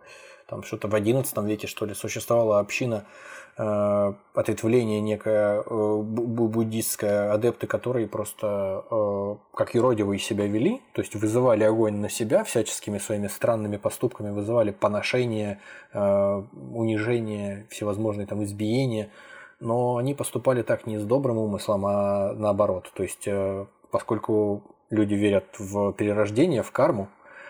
там 0.47 0.61
что-то 0.61 0.87
в 0.87 0.93
XI 0.93 1.47
веке, 1.47 1.67
что 1.67 1.85
ли, 1.85 1.95
существовала 1.95 2.59
община 2.59 3.05
ответвление 3.55 4.99
некое 4.99 5.61
э, 5.61 6.01
буддистское, 6.01 7.31
адепты, 7.31 7.67
которые 7.67 8.07
просто 8.07 8.83
э, 8.89 9.35
как 9.53 9.75
юродивые 9.75 10.17
себя 10.19 10.47
вели, 10.47 10.81
то 10.93 11.01
есть 11.01 11.15
вызывали 11.15 11.63
огонь 11.63 11.97
на 11.97 12.09
себя 12.09 12.43
всяческими 12.43 12.97
своими 12.97 13.27
странными 13.27 13.77
поступками, 13.77 14.31
вызывали 14.31 14.71
поношение, 14.71 15.59
унижение, 15.93 17.67
всевозможные 17.69 18.25
там 18.25 18.43
избиения, 18.43 19.09
но 19.59 19.97
они 19.97 20.15
поступали 20.15 20.63
так 20.63 20.87
не 20.87 20.97
с 20.97 21.03
добрым 21.03 21.37
умыслом, 21.37 21.85
а 21.85 22.33
наоборот. 22.33 22.91
То 22.95 23.03
есть, 23.03 23.27
поскольку 23.91 24.63
люди 24.89 25.13
верят 25.13 25.45
в 25.59 25.93
перерождение, 25.93 26.63
в 26.63 26.71
карму, 26.71 27.09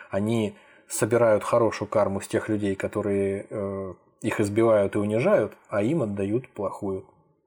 они 0.10 0.56
собирают 0.88 1.44
хорошую 1.44 1.88
карму 1.88 2.20
с 2.20 2.28
тех 2.28 2.50
людей, 2.50 2.76
которые 2.76 3.48
их 4.24 4.40
избивают 4.40 4.96
и 4.96 4.98
унижают, 4.98 5.54
а 5.70 5.84
им 5.84 6.02
отдают 6.02 6.50
плохую. 6.50 7.06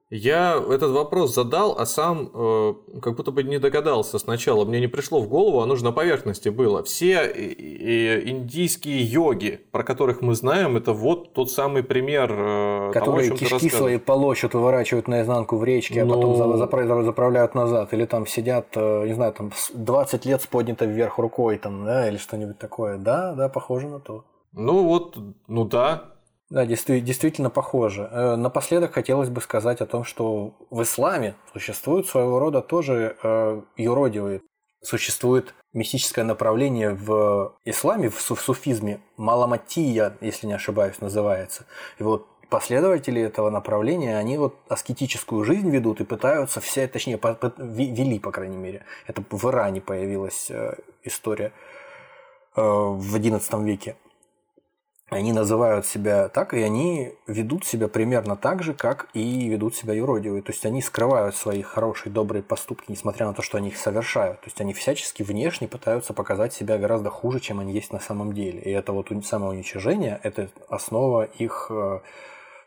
Я 0.09 0.55
этот 0.69 0.91
вопрос 0.91 1.35
задал, 1.35 1.77
а 1.77 1.85
сам 1.85 2.29
э, 2.33 2.73
как 3.01 3.17
будто 3.17 3.31
бы 3.31 3.43
не 3.43 3.57
догадался 3.57 4.19
сначала. 4.19 4.63
Мне 4.63 4.79
не 4.79 4.87
пришло 4.87 5.19
в 5.19 5.27
голову, 5.27 5.59
оно 5.59 5.75
же 5.75 5.83
на 5.83 5.91
поверхности 5.91 6.47
было. 6.47 6.81
Все 6.81 7.25
индийские 7.25 9.03
йоги, 9.03 9.59
про 9.71 9.83
которых 9.83 10.21
мы 10.21 10.33
знаем, 10.33 10.77
это 10.77 10.93
вот 10.93 11.33
тот 11.33 11.51
самый 11.51 11.83
пример 11.83 12.31
э, 12.31 12.91
Которые 12.93 13.27
того, 13.31 13.37
кишки 13.37 13.69
свои 13.69 13.97
полощут, 13.97 14.53
выворачивают 14.53 15.09
наизнанку 15.09 15.57
в 15.57 15.65
речке, 15.65 16.05
Но... 16.05 16.13
а 16.13 16.15
потом 16.15 16.37
ну. 16.37 17.03
заправляют 17.03 17.53
назад. 17.53 17.93
Или 17.93 18.05
там 18.05 18.25
сидят, 18.25 18.67
э, 18.75 19.07
не 19.07 19.13
знаю, 19.13 19.33
там 19.33 19.51
20 19.73 20.25
лет 20.25 20.41
с 20.41 20.47
поднятой 20.47 20.87
вверх 20.87 21.17
рукой, 21.17 21.57
там, 21.57 21.83
да, 21.83 22.07
или 22.07 22.15
что-нибудь 22.15 22.57
такое. 22.57 22.97
Да, 22.97 23.33
да, 23.33 23.49
похоже 23.49 23.89
на 23.89 23.99
то. 23.99 24.23
Ну 24.53 24.85
вот, 24.85 25.17
ну 25.47 25.65
да, 25.65 26.16
да, 26.49 26.65
действительно 26.65 27.49
похоже. 27.49 28.07
Э, 28.09 28.35
напоследок 28.37 28.93
хотелось 28.93 29.29
бы 29.29 29.41
сказать 29.41 29.81
о 29.81 29.85
том, 29.85 30.05
что 30.05 30.53
в 30.69 30.81
исламе 30.81 31.35
существуют 31.51 32.07
своего 32.07 32.39
рода 32.39 32.61
тоже 32.61 33.17
э, 33.21 33.61
юродивые. 33.75 34.41
Существует 34.81 35.53
мистическое 35.73 36.23
направление 36.23 36.93
в 36.93 37.53
исламе, 37.65 38.09
в 38.09 38.21
суфизме, 38.21 39.01
маламатия, 39.17 40.15
если 40.21 40.47
не 40.47 40.53
ошибаюсь, 40.53 41.01
называется. 41.01 41.65
И 41.99 42.03
вот 42.03 42.25
последователи 42.49 43.21
этого 43.21 43.49
направления, 43.49 44.17
они 44.17 44.37
вот 44.37 44.55
аскетическую 44.69 45.43
жизнь 45.43 45.69
ведут 45.69 45.99
и 45.99 46.05
пытаются 46.05 46.61
все, 46.61 46.87
точнее, 46.87 47.19
вели, 47.57 48.19
по 48.19 48.31
крайней 48.31 48.57
мере. 48.57 48.85
Это 49.05 49.21
в 49.29 49.49
Иране 49.49 49.81
появилась 49.81 50.49
э, 50.49 50.75
история 51.03 51.51
в 52.55 53.15
XI 53.17 53.63
веке 53.63 53.97
они 55.09 55.31
называют 55.31 55.85
себя 55.85 56.27
так, 56.27 56.53
и 56.53 56.61
они 56.61 57.13
ведут 57.27 57.65
себя 57.65 57.87
примерно 57.87 58.35
так 58.35 58.61
же, 58.61 58.73
как 58.73 59.07
и 59.13 59.47
ведут 59.47 59.73
себя 59.73 59.93
юродивые. 59.93 60.41
То 60.41 60.51
есть 60.51 60.65
они 60.65 60.81
скрывают 60.81 61.35
свои 61.35 61.61
хорошие, 61.61 62.11
добрые 62.11 62.43
поступки, 62.43 62.91
несмотря 62.91 63.25
на 63.27 63.33
то, 63.33 63.41
что 63.41 63.57
они 63.57 63.69
их 63.69 63.77
совершают. 63.77 64.41
То 64.41 64.47
есть 64.47 64.59
они 64.59 64.73
всячески 64.73 65.23
внешне 65.23 65.69
пытаются 65.69 66.13
показать 66.13 66.53
себя 66.53 66.77
гораздо 66.77 67.09
хуже, 67.09 67.39
чем 67.39 67.61
они 67.61 67.71
есть 67.71 67.93
на 67.93 68.01
самом 68.01 68.33
деле. 68.33 68.59
И 68.59 68.69
это 68.69 68.91
вот 68.91 69.07
самоуничижение– 69.25 70.19
это 70.23 70.49
основа 70.67 71.23
их 71.23 71.67
э, 71.69 72.01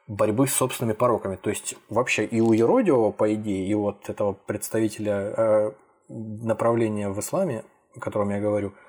борьбы 0.07 0.47
с 0.47 0.55
собственными 0.55 0.95
пороками. 0.95 1.37
То 1.37 1.51
есть 1.51 1.75
вообще 1.91 2.25
и 2.25 2.41
у 2.41 2.55
юродивого, 2.55 3.11
по 3.13 3.35
идее, 3.35 3.67
и 3.67 3.75
вот 3.75 4.09
этого 4.09 4.33
представителя 4.33 5.35
э, 5.37 5.73
направления 6.09 7.11
в 7.11 7.21
исламе, 7.21 7.65
о 7.95 8.01
котором 8.01 8.31
я 8.31 8.41
говорю– 8.41 8.73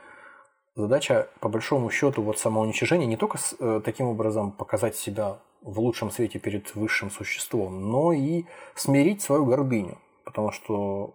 Задача, 0.76 1.28
по 1.42 1.50
большому 1.50 1.90
счету, 1.90 2.22
вот 2.22 2.40
самоуничижения 2.40 3.06
не 3.06 3.18
только 3.18 3.38
с, 3.38 3.56
э, 3.60 3.82
таким 3.84 4.08
образом 4.08 4.52
показать 4.52 4.96
себя 4.96 5.40
в 5.62 5.80
лучшем 5.80 6.12
свете 6.12 6.40
перед 6.40 6.74
высшим 6.76 7.12
существом, 7.12 7.92
но 7.92 8.14
и 8.14 8.46
смирить 8.76 9.22
свою 9.22 9.46
гордыню. 9.46 9.98
Потому 10.24 10.52
что 10.52 11.14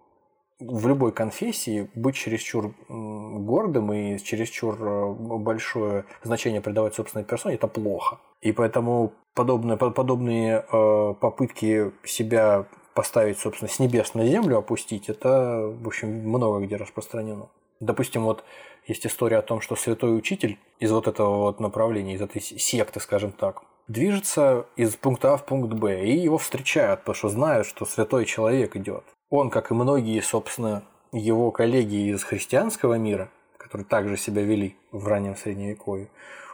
в 0.59 0.87
любой 0.87 1.11
конфессии 1.11 1.89
быть 1.95 2.15
чересчур 2.15 2.73
гордым 2.87 3.93
и 3.93 4.17
чересчур 4.19 4.77
э, 4.79 5.13
большое 5.13 6.05
значение 6.23 6.61
придавать 6.61 6.95
собственной 6.95 7.25
персоне– 7.25 7.55
это 7.57 7.67
плохо. 7.67 8.19
И 8.41 8.51
поэтому 8.51 9.13
подобные, 9.33 9.77
подобные 9.77 10.65
э, 10.71 11.13
попытки 11.19 11.91
себя 12.03 12.65
поставить, 12.93 13.37
собственно, 13.39 13.69
с 13.69 13.79
небес 13.79 14.13
на 14.13 14.25
землю 14.25 14.57
опустить, 14.57 15.09
это, 15.09 15.71
в 15.81 15.87
общем, 15.87 16.09
много 16.09 16.65
где 16.65 16.75
распространено. 16.75 17.49
Допустим, 17.79 18.23
вот 18.23 18.43
есть 18.87 19.05
история 19.05 19.37
о 19.37 19.41
том, 19.41 19.61
что 19.61 19.75
святой 19.75 20.17
учитель 20.17 20.57
из 20.79 20.91
вот 20.91 21.07
этого 21.07 21.37
вот 21.37 21.59
направления, 21.59 22.15
из 22.15 22.21
этой 22.21 22.41
секты, 22.41 22.99
скажем 22.99 23.31
так, 23.31 23.61
движется 23.87 24.65
из 24.75 24.95
пункта 24.95 25.33
А 25.33 25.37
в 25.37 25.45
пункт 25.45 25.73
Б, 25.73 26.05
и 26.05 26.17
его 26.17 26.37
встречают, 26.37 27.01
потому 27.01 27.15
что 27.15 27.29
знают, 27.29 27.67
что 27.67 27.85
святой 27.85 28.25
человек 28.25 28.75
идет. 28.75 29.03
Он, 29.29 29.49
как 29.49 29.71
и 29.71 29.73
многие, 29.73 30.21
собственно, 30.21 30.83
его 31.11 31.51
коллеги 31.51 32.11
из 32.11 32.23
христианского 32.23 32.95
мира, 32.95 33.29
которые 33.57 33.85
также 33.85 34.17
себя 34.17 34.41
вели 34.41 34.75
в 34.91 35.07
раннем 35.07 35.35
средневековье, 35.35 36.09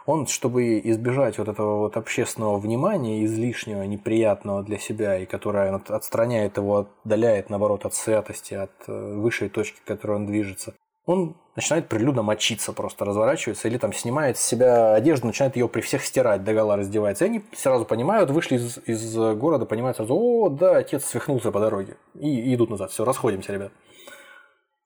он, 0.06 0.28
чтобы 0.28 0.80
избежать 0.80 1.38
вот 1.38 1.48
этого 1.48 1.78
вот 1.78 1.95
общественного 1.95 2.58
внимания, 2.58 3.24
излишнего, 3.24 3.84
неприятного 3.84 4.62
для 4.64 4.78
себя, 4.78 5.18
и 5.18 5.26
которое 5.26 5.74
отстраняет 5.74 6.58
его, 6.58 6.90
отдаляет, 7.06 7.50
наоборот, 7.50 7.86
от 7.86 7.94
святости, 7.94 8.54
от 8.54 8.72
э, 8.88 9.16
высшей 9.16 9.50
точки, 9.50 9.80
к 9.80 9.86
которой 9.86 10.18
он 10.18 10.26
движется, 10.26 10.74
он 11.06 11.36
начинает 11.56 11.90
прилюдно 11.90 12.24
мочиться, 12.24 12.74
просто 12.74 13.06
разворачивается, 13.06 13.68
или 13.68 13.78
там 13.78 13.94
снимает 13.94 14.38
с 14.38 14.42
себя 14.42 14.94
одежду, 14.94 15.28
начинает 15.28 15.56
ее 15.56 15.68
при 15.68 15.82
всех 15.82 16.04
стирать, 16.04 16.44
догола 16.44 16.78
раздевается. 16.78 17.26
И 17.26 17.30
они 17.30 17.44
сразу 17.56 17.86
понимают, 17.86 18.30
вышли 18.30 18.56
из, 18.56 18.80
из 18.86 19.16
города, 19.16 19.66
понимают 19.66 19.98
сразу, 19.98 20.16
о, 20.16 20.50
да, 20.50 20.78
отец 20.78 21.06
свихнулся 21.06 21.52
по 21.52 21.60
дороге. 21.60 21.98
И, 22.16 22.52
и 22.52 22.56
идут 22.56 22.70
назад, 22.70 22.92
все, 22.92 23.06
расходимся, 23.06 23.54
ребят. 23.54 23.72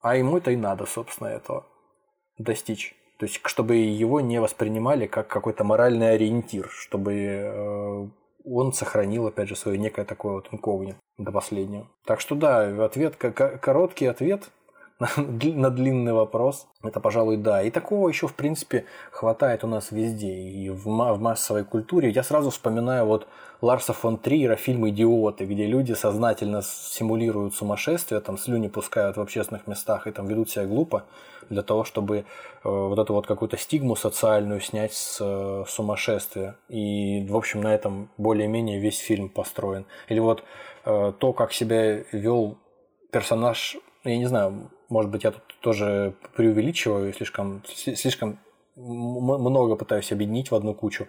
А 0.02 0.15
ему 0.15 0.38
это 0.38 0.52
и 0.52 0.56
надо, 0.56 0.85
собственно, 0.85 1.27
этого 1.27 1.65
достичь. 2.38 2.95
То 3.19 3.26
есть, 3.26 3.41
чтобы 3.45 3.76
его 3.77 4.22
не 4.22 4.39
воспринимали 4.39 5.07
как 5.07 5.27
какой-то 5.27 5.64
моральный 5.64 6.14
ориентир, 6.14 6.69
чтобы 6.69 7.14
э, 7.14 8.07
он 8.45 8.73
сохранил, 8.73 9.27
опять 9.27 9.49
же, 9.49 9.56
свое 9.56 9.77
некое 9.77 10.06
такое 10.06 10.34
вот 10.34 10.49
инкогнито 10.52 10.99
до 11.18 11.31
последнего. 11.31 11.88
Так 12.06 12.22
что 12.22 12.35
да, 12.35 12.85
ответ, 12.85 13.15
короткий 13.15 14.06
ответ 14.06 14.49
на 15.18 15.69
длинный 15.69 16.14
вопрос. 16.14 16.68
Это, 16.84 16.99
пожалуй, 16.99 17.38
да. 17.38 17.61
И 17.61 17.69
такого 17.69 18.10
еще, 18.10 18.28
в 18.28 18.34
принципе, 18.34 18.86
хватает 19.11 19.64
у 19.64 19.68
нас 19.68 19.91
везде. 19.91 20.34
И 20.34 20.69
в, 20.69 20.86
в 20.86 21.19
массовой 21.19 21.64
культуре. 21.64 22.10
Я 22.10 22.24
сразу 22.24 22.49
вспоминаю 22.49 23.06
вот 23.06 23.28
Ларса 23.61 23.94
фон 23.94 24.18
Триера 24.18 24.56
фильм 24.56 24.88
«Идиоты», 24.90 25.45
где 25.45 25.65
люди 25.65 25.94
сознательно 25.94 26.61
симулируют 26.64 27.56
сумасшествие, 27.56 28.22
там 28.22 28.38
слюни 28.38 28.68
пускают 28.68 29.18
в 29.18 29.22
общественных 29.22 29.68
местах 29.68 30.07
и 30.07 30.11
там 30.11 30.28
ведут 30.28 30.49
себя 30.49 30.65
глупо 30.65 31.06
для 31.49 31.64
того, 31.64 31.84
чтобы 31.84 32.18
э, 32.18 32.24
вот 32.64 32.99
эту 32.99 33.14
вот 33.14 33.26
какую-то 33.26 33.57
стигму 33.57 33.95
социальную 33.95 34.61
снять 34.61 34.94
с 34.94 35.19
э, 35.22 35.64
сумасшествия. 35.68 36.56
И, 36.69 37.26
в 37.28 37.36
общем, 37.36 37.61
на 37.61 37.74
этом 37.74 38.10
более-менее 38.18 38.80
весь 38.80 38.98
фильм 38.98 39.30
построен. 39.30 39.86
Или 40.07 40.19
вот 40.19 40.44
э, 40.86 41.14
то, 41.18 41.34
как 41.34 41.53
себя 41.53 42.03
вел 42.11 42.57
персонаж, 43.11 43.78
я 44.03 44.18
не 44.18 44.26
знаю, 44.26 44.69
может 44.89 45.11
быть, 45.11 45.23
я 45.23 45.31
тут 45.31 45.43
тоже 45.61 46.14
преувеличиваю, 46.35 47.14
слишком, 47.14 47.61
слишком 47.65 48.39
много 48.76 49.76
пытаюсь 49.76 50.11
объединить 50.11 50.51
в 50.51 50.55
одну 50.55 50.73
кучу. 50.73 51.07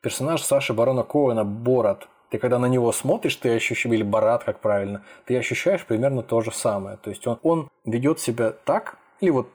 Персонаж 0.00 0.42
Саши 0.42 0.72
Барона 0.72 1.02
Коэна 1.02 1.44
Борат. 1.44 2.08
Ты 2.30 2.38
когда 2.38 2.58
на 2.58 2.66
него 2.66 2.92
смотришь, 2.92 3.36
ты 3.36 3.56
ощущаешь, 3.56 3.92
или 3.92 4.02
Барат, 4.04 4.44
как 4.44 4.60
правильно, 4.60 5.04
ты 5.26 5.36
ощущаешь 5.36 5.84
примерно 5.84 6.22
то 6.22 6.40
же 6.40 6.52
самое. 6.52 6.96
То 6.96 7.10
есть 7.10 7.26
он, 7.26 7.38
он 7.42 7.68
ведет 7.84 8.20
себя 8.20 8.52
так, 8.52 8.98
или 9.20 9.30
вот 9.30 9.48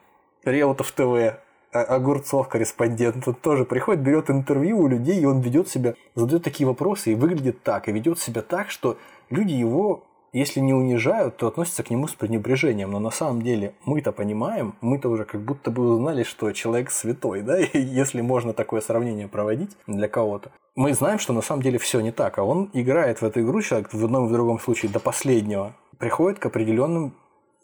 Реутов 0.44 0.92
ТВ, 0.92 1.40
а, 1.72 1.82
Огурцов, 1.82 2.48
корреспондент, 2.48 3.26
он 3.26 3.34
тоже 3.34 3.64
приходит, 3.64 4.02
берет 4.02 4.30
интервью 4.30 4.80
у 4.80 4.88
людей, 4.88 5.20
и 5.20 5.24
он 5.24 5.40
ведет 5.40 5.68
себя, 5.68 5.94
задает 6.14 6.44
такие 6.44 6.66
вопросы 6.66 7.12
и 7.12 7.14
выглядит 7.14 7.62
так, 7.62 7.88
и 7.88 7.92
ведет 7.92 8.18
себя 8.18 8.42
так, 8.42 8.70
что 8.70 8.98
люди 9.30 9.52
его 9.52 10.04
если 10.36 10.60
не 10.60 10.74
унижают, 10.74 11.36
то 11.36 11.48
относятся 11.48 11.82
к 11.82 11.90
нему 11.90 12.08
с 12.08 12.14
пренебрежением. 12.14 12.90
Но 12.90 12.98
на 12.98 13.10
самом 13.10 13.42
деле 13.42 13.74
мы-то 13.84 14.12
понимаем, 14.12 14.74
мы-то 14.80 15.08
уже 15.08 15.24
как 15.24 15.40
будто 15.40 15.70
бы 15.70 15.94
узнали, 15.94 16.24
что 16.24 16.52
человек 16.52 16.90
святой, 16.90 17.42
да, 17.42 17.56
если 17.72 18.20
можно 18.20 18.52
такое 18.52 18.80
сравнение 18.80 19.28
проводить 19.28 19.70
для 19.86 20.08
кого-то. 20.08 20.50
Мы 20.74 20.92
знаем, 20.92 21.18
что 21.18 21.32
на 21.32 21.40
самом 21.40 21.62
деле 21.62 21.78
все 21.78 22.00
не 22.00 22.12
так, 22.12 22.38
а 22.38 22.42
он 22.44 22.70
играет 22.74 23.22
в 23.22 23.24
эту 23.24 23.40
игру, 23.40 23.62
человек 23.62 23.92
в 23.92 24.04
одном 24.04 24.26
и 24.26 24.28
в 24.28 24.32
другом 24.32 24.60
случае 24.60 24.92
до 24.92 25.00
последнего, 25.00 25.74
приходит 25.98 26.38
к 26.38 26.46
определенным 26.46 27.14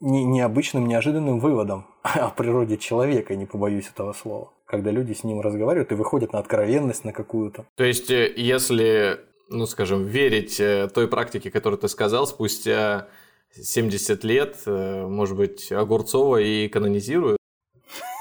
не, 0.01 0.24
необычным, 0.24 0.86
неожиданным 0.86 1.40
выводам 1.40 1.86
о 2.03 2.31
природе 2.31 2.78
человека, 2.78 3.36
не 3.36 3.47
побоюсь 3.47 3.89
этого 3.89 4.15
слова. 4.15 4.51
Когда 4.65 4.90
люди 4.90 5.12
с 5.12 5.24
ним 5.24 5.43
разговаривают 5.43 5.93
и 5.93 5.94
выходят 5.94 6.32
на 6.32 6.39
откровенность 6.39 7.05
на 7.05 7.12
какую-то. 7.12 7.66
То 7.77 7.85
есть, 7.85 8.11
э, 8.11 8.32
если 8.35 9.20
ну, 9.48 9.66
скажем, 9.66 10.05
верить 10.05 10.60
э, 10.60 10.89
той 10.93 11.09
практике, 11.09 11.51
которую 11.51 11.78
ты 11.78 11.89
сказал, 11.89 12.27
спустя 12.27 13.09
70 13.55 14.24
лет, 14.24 14.56
э, 14.66 15.06
может 15.06 15.36
быть, 15.36 15.70
Огурцова 15.73 16.39
и 16.39 16.69
канонизируют? 16.69 17.39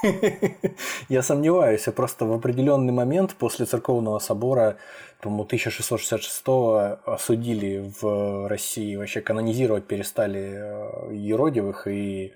Я 1.09 1.21
сомневаюсь, 1.21 1.83
просто 1.95 2.25
в 2.25 2.33
определенный 2.33 2.93
момент 2.93 3.35
после 3.35 3.65
церковного 3.65 4.19
собора, 4.19 4.77
по-моему, 5.21 5.43
1666 5.43 6.43
осудили 7.05 7.91
в 8.01 8.47
России, 8.47 8.95
вообще 8.95 9.21
канонизировать 9.21 9.85
перестали 9.85 10.53
э, 10.53 11.15
еродивых, 11.15 11.87
и, 11.87 12.33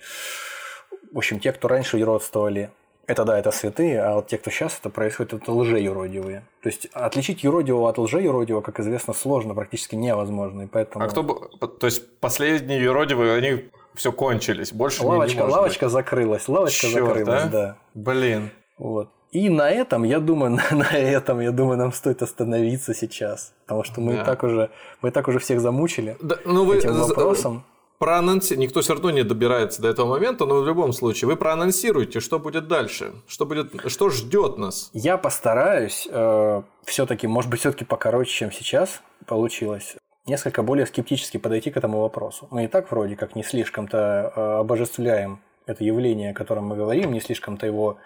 в 1.11 1.17
общем, 1.17 1.39
те, 1.39 1.51
кто 1.51 1.67
раньше 1.67 1.97
еродствовали, 1.97 2.69
это 3.07 3.23
да, 3.25 3.37
это 3.37 3.51
святые, 3.51 4.01
а 4.01 4.15
вот 4.15 4.27
те, 4.27 4.37
кто 4.37 4.49
сейчас 4.49 4.77
это 4.79 4.89
происходит, 4.89 5.33
это 5.33 5.51
лжеюродивые. 5.51 6.43
То 6.61 6.69
есть 6.69 6.87
отличить 6.93 7.43
юродивого 7.43 7.89
от 7.89 7.97
лжеюродивого, 7.97 8.61
как 8.61 8.79
известно, 8.79 9.13
сложно, 9.13 9.53
практически 9.53 9.95
невозможно. 9.95 10.63
И 10.63 10.67
поэтому... 10.67 11.05
А 11.05 11.07
кто 11.07 11.23
То 11.23 11.85
есть 11.85 12.19
последние 12.19 12.81
юродивые, 12.81 13.35
они 13.35 13.65
все 13.93 14.11
кончились, 14.11 14.73
больше 14.73 15.03
лавочка, 15.03 15.41
не, 15.41 15.47
не 15.47 15.53
Лавочка 15.53 15.85
быть. 15.85 15.93
закрылась, 15.93 16.47
лавочка 16.47 16.87
Черт, 16.87 16.93
закрылась, 16.93 17.43
да? 17.43 17.49
да. 17.49 17.77
Блин. 17.93 18.49
Вот. 18.77 19.09
И 19.31 19.49
на 19.49 19.69
этом, 19.69 20.03
я 20.03 20.19
думаю, 20.19 20.51
на, 20.71 20.77
на 20.77 20.97
этом, 20.97 21.39
я 21.41 21.51
думаю, 21.51 21.77
нам 21.77 21.93
стоит 21.93 22.21
остановиться 22.21 22.93
сейчас, 22.93 23.53
потому 23.65 23.83
что 23.83 24.01
мы 24.01 24.15
да. 24.15 24.23
так 24.23 24.43
уже, 24.43 24.69
мы 25.01 25.11
так 25.11 25.27
уже 25.27 25.39
всех 25.39 25.61
замучили 25.61 26.17
да, 26.21 26.37
ну 26.45 26.65
вы 26.65 26.77
этим 26.77 26.93
вопросом 26.93 27.63
проанонси... 27.99 28.55
никто 28.55 28.81
все 28.81 28.93
равно 28.93 29.11
не 29.11 29.23
добирается 29.23 29.81
до 29.81 29.89
этого 29.89 30.07
момента, 30.07 30.45
но 30.45 30.61
в 30.61 30.65
любом 30.65 30.93
случае 30.93 31.27
вы 31.27 31.35
проанонсируете, 31.35 32.19
что 32.19 32.39
будет 32.39 32.67
дальше, 32.67 33.13
что 33.27 33.45
будет, 33.45 33.89
что 33.89 34.09
ждет 34.09 34.57
нас. 34.57 34.89
Я 34.93 35.17
постараюсь 35.17 36.07
э, 36.09 36.61
все-таки, 36.85 37.27
может 37.27 37.49
быть, 37.49 37.59
все-таки 37.59 37.85
покороче, 37.85 38.31
чем 38.31 38.51
сейчас 38.51 39.01
получилось, 39.25 39.95
несколько 40.25 40.63
более 40.63 40.85
скептически 40.85 41.37
подойти 41.37 41.71
к 41.71 41.77
этому 41.77 42.01
вопросу. 42.01 42.47
Мы 42.51 42.65
и 42.65 42.67
так 42.67 42.91
вроде 42.91 43.15
как 43.15 43.35
не 43.35 43.43
слишком-то 43.43 44.33
э, 44.35 44.41
обожествляем 44.59 45.39
это 45.65 45.83
явление, 45.83 46.31
о 46.31 46.33
котором 46.33 46.65
мы 46.67 46.75
говорим, 46.75 47.11
не 47.11 47.21
слишком-то 47.21 47.65
его 47.65 47.97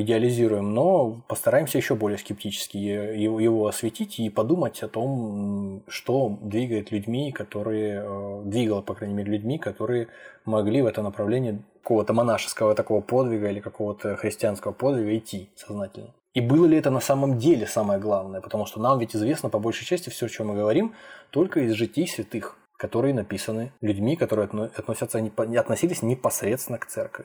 идеализируем, 0.00 0.74
но 0.74 1.22
постараемся 1.28 1.78
еще 1.78 1.94
более 1.94 2.18
скептически 2.18 2.76
его 2.76 3.66
осветить 3.66 4.18
и 4.18 4.30
подумать 4.30 4.82
о 4.82 4.88
том, 4.88 5.82
что 5.88 6.38
двигает 6.40 6.90
людьми, 6.90 7.32
которые 7.32 8.02
э, 8.04 8.42
двигало, 8.44 8.82
по 8.82 8.94
крайней 8.94 9.14
мере, 9.14 9.32
людьми, 9.32 9.58
которые 9.58 10.08
могли 10.44 10.82
в 10.82 10.86
это 10.86 11.02
направление 11.02 11.62
какого-то 11.82 12.12
монашеского 12.12 12.74
такого 12.74 13.00
подвига 13.00 13.50
или 13.50 13.60
какого-то 13.60 14.16
христианского 14.16 14.72
подвига 14.72 15.16
идти 15.16 15.50
сознательно. 15.56 16.14
И 16.34 16.40
было 16.40 16.66
ли 16.66 16.76
это 16.76 16.90
на 16.90 17.00
самом 17.00 17.38
деле 17.38 17.66
самое 17.66 17.98
главное? 17.98 18.40
Потому 18.40 18.66
что 18.66 18.80
нам 18.80 18.98
ведь 18.98 19.16
известно 19.16 19.48
по 19.48 19.58
большей 19.58 19.86
части 19.86 20.10
все, 20.10 20.26
о 20.26 20.28
чем 20.28 20.48
мы 20.48 20.54
говорим, 20.54 20.94
только 21.30 21.60
из 21.60 21.72
житий 21.72 22.06
святых, 22.06 22.56
которые 22.76 23.14
написаны 23.14 23.72
людьми, 23.80 24.16
которые 24.16 24.48
относятся, 24.76 25.18
относились 25.56 26.02
непосредственно 26.02 26.78
к 26.78 26.86
церкви. 26.86 27.24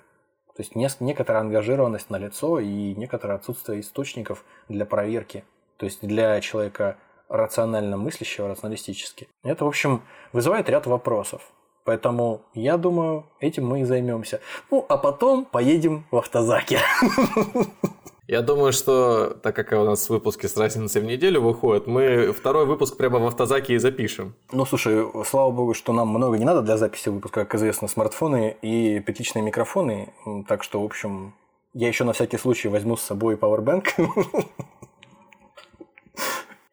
То 0.56 0.62
есть 0.62 0.76
некоторая 0.76 1.42
ангажированность 1.42 2.10
на 2.10 2.18
лицо 2.18 2.60
и 2.60 2.94
некоторое 2.96 3.36
отсутствие 3.36 3.82
источников 3.82 4.46
для 4.70 4.86
проверки. 4.86 5.44
То 5.78 5.86
есть 5.86 6.06
для 6.06 6.40
человека 6.42 6.98
рационально 7.28 7.98
мыслящего, 7.98 8.50
рационалистически. 8.50 9.28
Это, 9.44 9.66
в 9.66 9.68
общем, 9.68 10.04
вызывает 10.32 10.70
ряд 10.70 10.86
вопросов. 10.86 11.42
Поэтому 11.84 12.44
я 12.54 12.78
думаю, 12.78 13.26
этим 13.40 13.68
мы 13.68 13.82
и 13.82 13.84
займемся. 13.84 14.40
Ну, 14.72 14.86
а 14.88 14.98
потом 14.98 15.46
поедем 15.46 16.06
в 16.12 16.18
автозаке. 16.18 16.80
Я 18.28 18.42
думаю, 18.42 18.72
что 18.72 19.38
так 19.44 19.56
как 19.56 19.74
у 19.74 19.84
нас 19.84 20.10
выпуски 20.10 20.48
с 20.48 20.56
разницей 20.56 21.02
в 21.02 21.06
неделю 21.06 21.42
выходят, 21.42 21.88
мы 21.88 22.32
второй 22.32 22.66
выпуск 22.66 22.96
прямо 22.96 23.20
в 23.20 23.28
автозаке 23.28 23.74
и 23.74 23.78
запишем. 23.78 24.34
Ну, 24.54 24.66
слушай, 24.66 25.06
слава 25.26 25.52
богу, 25.52 25.74
что 25.74 25.92
нам 25.92 26.08
много 26.08 26.38
не 26.38 26.46
надо 26.46 26.62
для 26.62 26.78
записи 26.78 27.10
выпуска, 27.10 27.42
как 27.42 27.56
известно, 27.56 27.90
смартфоны 27.90 28.56
и 28.62 29.02
петличные 29.02 29.44
микрофоны. 29.44 30.14
Так 30.48 30.64
что, 30.64 30.82
в 30.82 30.86
общем, 30.86 31.34
я 31.74 31.90
еще 31.90 32.06
на 32.06 32.14
всякий 32.14 32.38
случай 32.38 32.70
возьму 32.70 32.96
с 32.96 33.02
собой 33.02 33.36
Powerbank. 33.36 33.90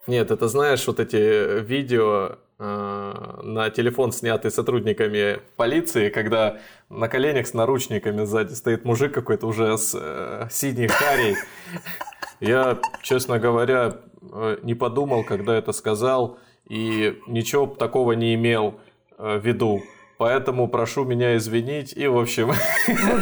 Нет, 0.07 0.31
это 0.31 0.49
знаешь, 0.49 0.87
вот 0.87 1.01
эти 1.01 1.61
видео 1.61 2.31
э, 2.31 2.37
на 2.61 3.71
телефон, 3.71 4.13
снятые 4.13 4.53
сотрудниками 4.53 5.41
полиции, 5.57 6.11
когда 6.11 6.59
на 6.91 7.09
коленях 7.09 7.47
с 7.47 7.55
наручниками 7.55 8.25
сзади 8.25 8.53
стоит 8.53 8.85
мужик 8.85 9.15
какой-то 9.15 9.47
уже 9.47 9.79
с 9.79 9.97
э, 9.99 10.49
синей 10.51 10.89
харей. 10.89 11.37
Я, 12.41 12.79
честно 13.03 13.39
говоря, 13.39 13.99
э, 14.33 14.59
не 14.63 14.75
подумал, 14.75 15.25
когда 15.25 15.55
это 15.55 15.73
сказал, 15.73 16.39
и 16.69 17.19
ничего 17.27 17.67
такого 17.67 18.13
не 18.13 18.35
имел 18.35 18.81
э, 19.19 19.39
в 19.39 19.47
виду. 19.47 19.83
Поэтому 20.19 20.69
прошу 20.69 21.05
меня 21.05 21.37
извинить. 21.37 21.95
И, 21.97 22.07
в 22.07 22.19
общем... 22.19 22.53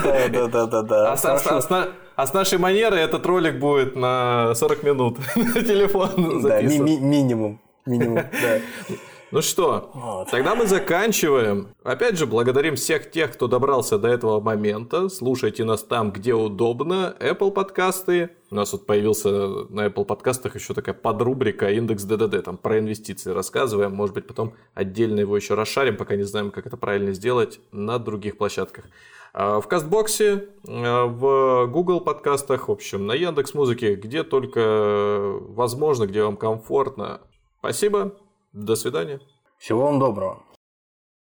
Да, 0.02 0.28
да, 0.28 0.46
да, 0.48 0.66
да, 0.66 0.82
да. 0.82 1.12
А, 1.12 1.16
а, 1.22 1.60
а, 1.70 1.88
а 2.16 2.26
с 2.26 2.34
нашей 2.34 2.58
манерой 2.58 3.02
этот 3.02 3.24
ролик 3.24 3.60
будет 3.60 3.94
на 3.94 4.52
40 4.54 4.82
минут 4.82 5.18
на 5.36 5.62
телефон 5.62 6.42
записан. 6.42 6.42
Да, 6.42 6.62
ми 6.62 6.78
ми 6.80 6.98
минимум. 7.00 7.60
Минимум, 7.86 8.16
да. 8.16 8.60
Ну 9.30 9.42
что, 9.42 9.90
вот. 9.92 10.30
тогда 10.30 10.54
мы 10.54 10.66
заканчиваем. 10.66 11.68
Опять 11.82 12.16
же, 12.16 12.26
благодарим 12.26 12.76
всех 12.76 13.10
тех, 13.10 13.34
кто 13.34 13.46
добрался 13.46 13.98
до 13.98 14.08
этого 14.08 14.40
момента. 14.40 15.10
Слушайте 15.10 15.64
нас 15.64 15.82
там, 15.82 16.12
где 16.12 16.32
удобно. 16.32 17.14
Apple 17.20 17.50
подкасты. 17.50 18.30
У 18.50 18.54
нас 18.54 18.72
вот 18.72 18.86
появился 18.86 19.28
на 19.68 19.86
Apple 19.88 20.06
подкастах 20.06 20.54
еще 20.54 20.72
такая 20.72 20.94
подрубрика 20.94 21.70
индекс 21.70 22.04
ДДД. 22.04 22.42
Там 22.42 22.56
про 22.56 22.78
инвестиции 22.78 23.30
рассказываем. 23.30 23.94
Может 23.94 24.14
быть, 24.14 24.26
потом 24.26 24.54
отдельно 24.72 25.20
его 25.20 25.36
еще 25.36 25.52
расшарим, 25.52 25.98
пока 25.98 26.16
не 26.16 26.22
знаем, 26.22 26.50
как 26.50 26.66
это 26.66 26.78
правильно 26.78 27.12
сделать 27.12 27.60
на 27.70 27.98
других 27.98 28.38
площадках. 28.38 28.86
А, 29.34 29.60
в 29.60 29.68
Кастбоксе, 29.68 30.48
а, 30.66 31.04
в 31.04 31.66
Google 31.66 32.00
подкастах, 32.00 32.68
в 32.68 32.72
общем, 32.72 33.06
на 33.06 33.12
Яндекс 33.12 33.52
Музыке, 33.52 33.94
где 33.94 34.22
только 34.22 35.38
возможно, 35.50 36.06
где 36.06 36.22
вам 36.22 36.38
комфортно. 36.38 37.20
Спасибо. 37.58 38.16
До 38.52 38.76
свидания. 38.76 39.20
Всего 39.58 39.84
вам 39.84 39.98
доброго. 39.98 40.42